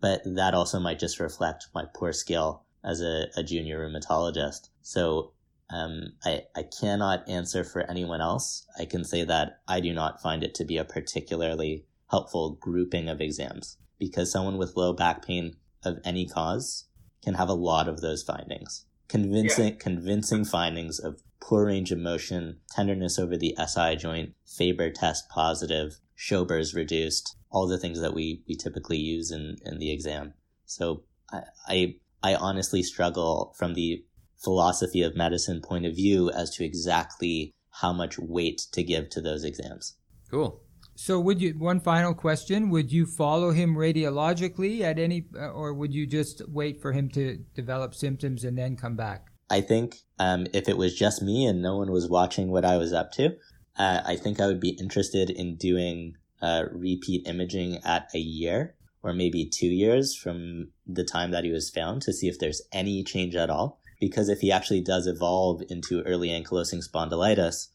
But 0.00 0.22
that 0.24 0.54
also 0.54 0.78
might 0.78 1.00
just 1.00 1.18
reflect 1.18 1.66
my 1.74 1.84
poor 1.94 2.12
skill 2.12 2.64
as 2.84 3.00
a, 3.00 3.26
a 3.36 3.42
junior 3.42 3.80
rheumatologist. 3.80 4.68
So 4.82 5.32
um, 5.70 6.12
I, 6.24 6.42
I 6.54 6.64
cannot 6.80 7.28
answer 7.28 7.64
for 7.64 7.90
anyone 7.90 8.20
else. 8.20 8.66
I 8.78 8.84
can 8.84 9.04
say 9.04 9.24
that 9.24 9.60
I 9.66 9.80
do 9.80 9.92
not 9.92 10.22
find 10.22 10.44
it 10.44 10.54
to 10.56 10.64
be 10.64 10.76
a 10.76 10.84
particularly 10.84 11.86
helpful 12.08 12.58
grouping 12.60 13.08
of 13.08 13.20
exams 13.20 13.78
because 14.02 14.32
someone 14.32 14.58
with 14.58 14.76
low 14.76 14.92
back 14.92 15.24
pain 15.24 15.54
of 15.84 15.98
any 16.04 16.26
cause 16.26 16.88
can 17.22 17.34
have 17.34 17.48
a 17.48 17.54
lot 17.54 17.86
of 17.86 18.00
those 18.00 18.24
findings. 18.24 18.84
Convincing, 19.06 19.68
yeah. 19.68 19.78
convincing 19.78 20.44
findings 20.44 20.98
of 20.98 21.22
poor 21.40 21.66
range 21.66 21.92
of 21.92 22.00
motion, 22.00 22.58
tenderness 22.70 23.16
over 23.16 23.36
the 23.36 23.56
SI 23.64 23.94
joint, 23.94 24.34
Faber 24.44 24.90
test 24.90 25.28
positive, 25.28 26.00
Schober's 26.16 26.74
reduced, 26.74 27.36
all 27.50 27.68
the 27.68 27.78
things 27.78 28.00
that 28.00 28.12
we, 28.12 28.42
we 28.48 28.56
typically 28.56 28.98
use 28.98 29.30
in, 29.30 29.56
in 29.64 29.78
the 29.78 29.92
exam. 29.92 30.34
So 30.64 31.04
I, 31.30 31.42
I, 31.68 31.94
I 32.24 32.34
honestly 32.34 32.82
struggle 32.82 33.54
from 33.56 33.74
the 33.74 34.04
philosophy 34.42 35.02
of 35.02 35.14
medicine 35.14 35.60
point 35.62 35.86
of 35.86 35.94
view 35.94 36.28
as 36.30 36.50
to 36.56 36.64
exactly 36.64 37.52
how 37.70 37.92
much 37.92 38.18
weight 38.18 38.62
to 38.72 38.82
give 38.82 39.10
to 39.10 39.20
those 39.20 39.44
exams. 39.44 39.96
Cool. 40.28 40.60
So, 41.04 41.18
would 41.18 41.42
you? 41.42 41.54
One 41.58 41.80
final 41.80 42.14
question: 42.14 42.70
Would 42.70 42.92
you 42.92 43.06
follow 43.06 43.50
him 43.50 43.74
radiologically 43.74 44.82
at 44.82 45.00
any, 45.00 45.24
uh, 45.36 45.48
or 45.48 45.74
would 45.74 45.92
you 45.92 46.06
just 46.06 46.48
wait 46.48 46.80
for 46.80 46.92
him 46.92 47.08
to 47.08 47.38
develop 47.56 47.92
symptoms 47.92 48.44
and 48.44 48.56
then 48.56 48.76
come 48.76 48.94
back? 48.94 49.26
I 49.50 49.62
think 49.62 49.96
um, 50.20 50.46
if 50.52 50.68
it 50.68 50.76
was 50.76 50.96
just 50.96 51.20
me 51.20 51.44
and 51.44 51.60
no 51.60 51.76
one 51.76 51.90
was 51.90 52.08
watching 52.08 52.52
what 52.52 52.64
I 52.64 52.76
was 52.76 52.92
up 52.92 53.10
to, 53.14 53.30
uh, 53.76 54.02
I 54.06 54.14
think 54.14 54.40
I 54.40 54.46
would 54.46 54.60
be 54.60 54.76
interested 54.78 55.28
in 55.28 55.56
doing 55.56 56.14
uh, 56.40 56.66
repeat 56.70 57.26
imaging 57.26 57.78
at 57.84 58.08
a 58.14 58.20
year 58.20 58.76
or 59.02 59.12
maybe 59.12 59.44
two 59.44 59.66
years 59.66 60.14
from 60.14 60.68
the 60.86 61.02
time 61.02 61.32
that 61.32 61.42
he 61.42 61.50
was 61.50 61.68
found 61.68 62.02
to 62.02 62.12
see 62.12 62.28
if 62.28 62.38
there's 62.38 62.62
any 62.70 63.02
change 63.02 63.34
at 63.34 63.50
all. 63.50 63.80
Because 63.98 64.28
if 64.28 64.38
he 64.38 64.52
actually 64.52 64.82
does 64.82 65.08
evolve 65.08 65.62
into 65.68 66.02
early 66.02 66.28
ankylosing 66.28 66.80
spondylitis, 66.80 67.70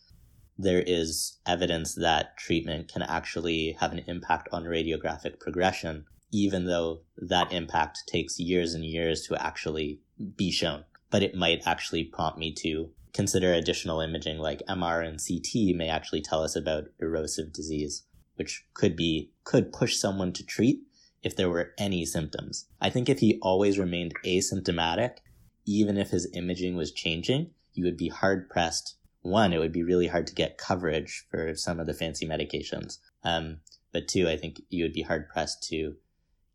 there 0.57 0.83
is 0.85 1.37
evidence 1.45 1.93
that 1.95 2.37
treatment 2.37 2.91
can 2.91 3.03
actually 3.03 3.77
have 3.79 3.91
an 3.91 4.03
impact 4.07 4.49
on 4.51 4.63
radiographic 4.63 5.39
progression, 5.39 6.05
even 6.31 6.65
though 6.65 7.01
that 7.17 7.51
impact 7.53 7.99
takes 8.07 8.39
years 8.39 8.73
and 8.73 8.83
years 8.83 9.21
to 9.27 9.41
actually 9.41 9.99
be 10.35 10.51
shown. 10.51 10.83
But 11.09 11.23
it 11.23 11.35
might 11.35 11.61
actually 11.65 12.03
prompt 12.03 12.39
me 12.39 12.53
to 12.55 12.89
consider 13.13 13.53
additional 13.53 14.01
imaging 14.01 14.39
like 14.39 14.61
MR 14.67 15.07
and 15.07 15.19
CT 15.19 15.75
may 15.75 15.89
actually 15.89 16.21
tell 16.21 16.43
us 16.43 16.55
about 16.55 16.85
erosive 16.99 17.53
disease, 17.53 18.03
which 18.35 18.65
could 18.73 18.95
be, 18.95 19.31
could 19.43 19.71
push 19.71 19.95
someone 19.95 20.33
to 20.33 20.45
treat 20.45 20.81
if 21.23 21.35
there 21.35 21.49
were 21.49 21.73
any 21.77 22.05
symptoms. 22.05 22.65
I 22.81 22.89
think 22.89 23.09
if 23.09 23.19
he 23.19 23.39
always 23.41 23.79
remained 23.79 24.13
asymptomatic, 24.25 25.17
even 25.65 25.97
if 25.97 26.09
his 26.09 26.29
imaging 26.33 26.75
was 26.75 26.91
changing, 26.91 27.51
you 27.73 27.83
would 27.85 27.97
be 27.97 28.09
hard 28.09 28.49
pressed 28.49 28.96
one, 29.27 29.53
it 29.53 29.59
would 29.59 29.71
be 29.71 29.83
really 29.83 30.07
hard 30.07 30.27
to 30.27 30.35
get 30.35 30.57
coverage 30.57 31.25
for 31.29 31.55
some 31.55 31.79
of 31.79 31.85
the 31.85 31.93
fancy 31.93 32.27
medications. 32.27 32.97
Um, 33.23 33.59
but 33.91 34.07
two, 34.07 34.27
I 34.27 34.37
think 34.37 34.61
you 34.69 34.83
would 34.83 34.93
be 34.93 35.03
hard 35.03 35.29
pressed 35.29 35.63
to 35.69 35.95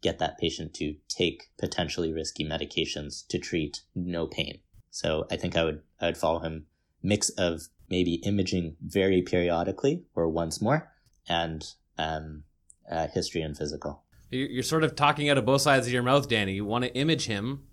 get 0.02 0.18
that 0.18 0.38
patient 0.38 0.74
to 0.74 0.96
take 1.08 1.50
potentially 1.58 2.12
risky 2.12 2.44
medications 2.44 3.26
to 3.28 3.38
treat 3.38 3.82
no 3.94 4.26
pain. 4.26 4.58
So 4.90 5.26
I 5.30 5.36
think 5.36 5.56
I 5.56 5.64
would 5.64 5.82
I 6.00 6.06
would 6.06 6.18
follow 6.18 6.40
him 6.40 6.66
mix 7.02 7.30
of 7.30 7.62
maybe 7.88 8.14
imaging 8.16 8.76
very 8.82 9.22
periodically 9.22 10.04
or 10.14 10.28
once 10.28 10.60
more 10.60 10.90
and 11.28 11.64
um, 11.98 12.44
uh, 12.90 13.06
history 13.08 13.42
and 13.42 13.56
physical. 13.56 14.02
You're 14.30 14.62
sort 14.62 14.84
of 14.84 14.96
talking 14.96 15.28
out 15.28 15.38
of 15.38 15.44
both 15.44 15.60
sides 15.60 15.86
of 15.86 15.92
your 15.92 16.02
mouth, 16.02 16.28
Danny. 16.28 16.54
You 16.54 16.64
want 16.64 16.84
to 16.84 16.94
image 16.94 17.26
him, 17.26 17.64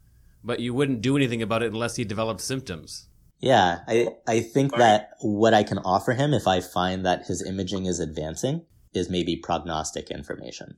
but 0.43 0.59
you 0.59 0.73
wouldn't 0.73 1.01
do 1.01 1.15
anything 1.15 1.41
about 1.41 1.63
it 1.63 1.71
unless 1.71 1.95
he 1.95 2.03
developed 2.03 2.41
symptoms. 2.41 3.07
Yeah, 3.39 3.79
I, 3.87 4.09
I 4.27 4.41
think 4.41 4.75
that 4.75 5.11
what 5.21 5.53
I 5.53 5.63
can 5.63 5.77
offer 5.79 6.13
him 6.13 6.33
if 6.33 6.45
I 6.47 6.59
find 6.59 7.05
that 7.05 7.27
his 7.27 7.41
imaging 7.41 7.85
is 7.85 7.99
advancing 7.99 8.65
is 8.93 9.09
maybe 9.09 9.37
prognostic 9.37 10.11
information. 10.11 10.75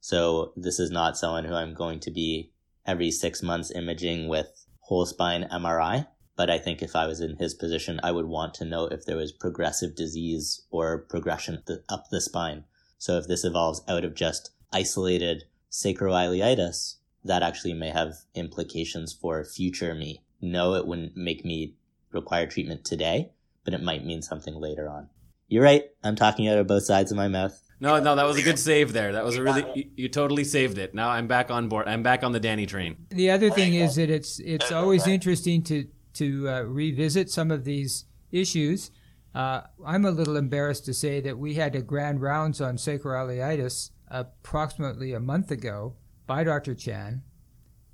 So 0.00 0.52
this 0.56 0.78
is 0.78 0.90
not 0.90 1.16
someone 1.16 1.44
who 1.44 1.54
I'm 1.54 1.74
going 1.74 1.98
to 2.00 2.10
be 2.10 2.52
every 2.86 3.10
six 3.10 3.42
months 3.42 3.72
imaging 3.72 4.28
with 4.28 4.66
whole 4.80 5.06
spine 5.06 5.48
MRI. 5.50 6.06
But 6.36 6.50
I 6.50 6.58
think 6.58 6.82
if 6.82 6.96
I 6.96 7.06
was 7.06 7.20
in 7.20 7.36
his 7.36 7.54
position, 7.54 8.00
I 8.02 8.10
would 8.10 8.26
want 8.26 8.54
to 8.54 8.64
know 8.64 8.86
if 8.86 9.06
there 9.06 9.16
was 9.16 9.32
progressive 9.32 9.94
disease 9.94 10.62
or 10.70 10.98
progression 10.98 11.62
up 11.88 12.06
the 12.10 12.20
spine. 12.20 12.64
So 12.98 13.16
if 13.16 13.28
this 13.28 13.44
evolves 13.44 13.82
out 13.88 14.04
of 14.04 14.14
just 14.14 14.50
isolated 14.72 15.44
sacroiliitis, 15.70 16.96
that 17.24 17.42
actually 17.42 17.74
may 17.74 17.90
have 17.90 18.14
implications 18.34 19.12
for 19.12 19.44
future 19.44 19.94
me. 19.94 20.22
No, 20.40 20.74
it 20.74 20.86
wouldn't 20.86 21.16
make 21.16 21.44
me 21.44 21.76
require 22.14 22.46
treatment 22.46 22.84
today, 22.84 23.30
but 23.64 23.74
it 23.74 23.82
might 23.82 24.04
mean 24.04 24.22
something 24.22 24.54
later 24.54 24.88
on. 24.88 25.08
You're 25.48 25.62
right. 25.62 25.84
I'm 26.02 26.16
talking 26.16 26.48
out 26.48 26.58
of 26.58 26.66
both 26.66 26.84
sides 26.84 27.10
of 27.10 27.16
my 27.16 27.28
mouth. 27.28 27.60
No, 27.80 28.00
no, 28.00 28.16
that 28.16 28.24
was 28.24 28.38
a 28.38 28.42
good 28.42 28.58
save 28.58 28.92
there. 28.92 29.12
That 29.12 29.24
was 29.24 29.36
a 29.36 29.42
really 29.42 29.64
you, 29.74 29.84
you, 29.96 30.08
totally 30.08 30.44
saved 30.44 30.78
it. 30.78 30.94
Now 30.94 31.10
I'm 31.10 31.26
back 31.26 31.50
on 31.50 31.68
board. 31.68 31.86
I'm 31.86 32.02
back 32.02 32.22
on 32.22 32.32
the 32.32 32.40
Danny 32.40 32.66
train. 32.66 32.96
The 33.10 33.30
other 33.30 33.50
thing 33.50 33.74
is 33.74 33.96
that 33.96 34.10
it's 34.10 34.38
it's 34.40 34.72
always 34.72 35.06
interesting 35.06 35.62
to 35.64 35.86
to 36.14 36.48
uh, 36.48 36.60
revisit 36.62 37.30
some 37.30 37.50
of 37.50 37.64
these 37.64 38.06
issues. 38.30 38.90
Uh, 39.34 39.62
I'm 39.84 40.04
a 40.04 40.12
little 40.12 40.36
embarrassed 40.36 40.84
to 40.86 40.94
say 40.94 41.20
that 41.20 41.36
we 41.36 41.54
had 41.54 41.74
a 41.74 41.82
grand 41.82 42.22
rounds 42.22 42.60
on 42.60 42.76
sacroiliitis 42.76 43.90
approximately 44.08 45.12
a 45.12 45.20
month 45.20 45.50
ago 45.50 45.96
by 46.26 46.44
Dr. 46.44 46.74
Chan, 46.74 47.22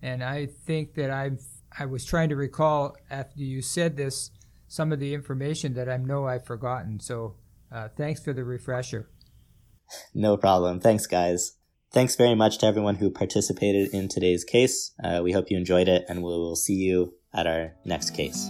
and 0.02 0.22
I 0.22 0.46
think 0.46 0.94
that 0.94 1.10
I've 1.10 1.40
I 1.78 1.86
was 1.86 2.04
trying 2.04 2.28
to 2.30 2.36
recall 2.36 2.96
after 3.10 3.40
you 3.40 3.62
said 3.62 3.96
this 3.96 4.30
some 4.68 4.92
of 4.92 5.00
the 5.00 5.14
information 5.14 5.74
that 5.74 5.88
I 5.88 5.96
know 5.96 6.26
I've 6.26 6.46
forgotten. 6.46 7.00
So 7.00 7.36
uh, 7.72 7.88
thanks 7.96 8.22
for 8.22 8.32
the 8.32 8.44
refresher. 8.44 9.08
No 10.14 10.36
problem. 10.36 10.80
Thanks, 10.80 11.06
guys. 11.06 11.56
Thanks 11.92 12.14
very 12.14 12.36
much 12.36 12.58
to 12.58 12.66
everyone 12.66 12.96
who 12.96 13.10
participated 13.10 13.92
in 13.92 14.08
today's 14.08 14.44
case. 14.44 14.92
Uh, 15.02 15.20
we 15.24 15.32
hope 15.32 15.50
you 15.50 15.56
enjoyed 15.56 15.88
it, 15.88 16.04
and 16.08 16.20
we 16.20 16.24
will 16.24 16.54
see 16.54 16.74
you 16.74 17.14
at 17.34 17.48
our 17.48 17.72
next 17.84 18.10
case. 18.10 18.48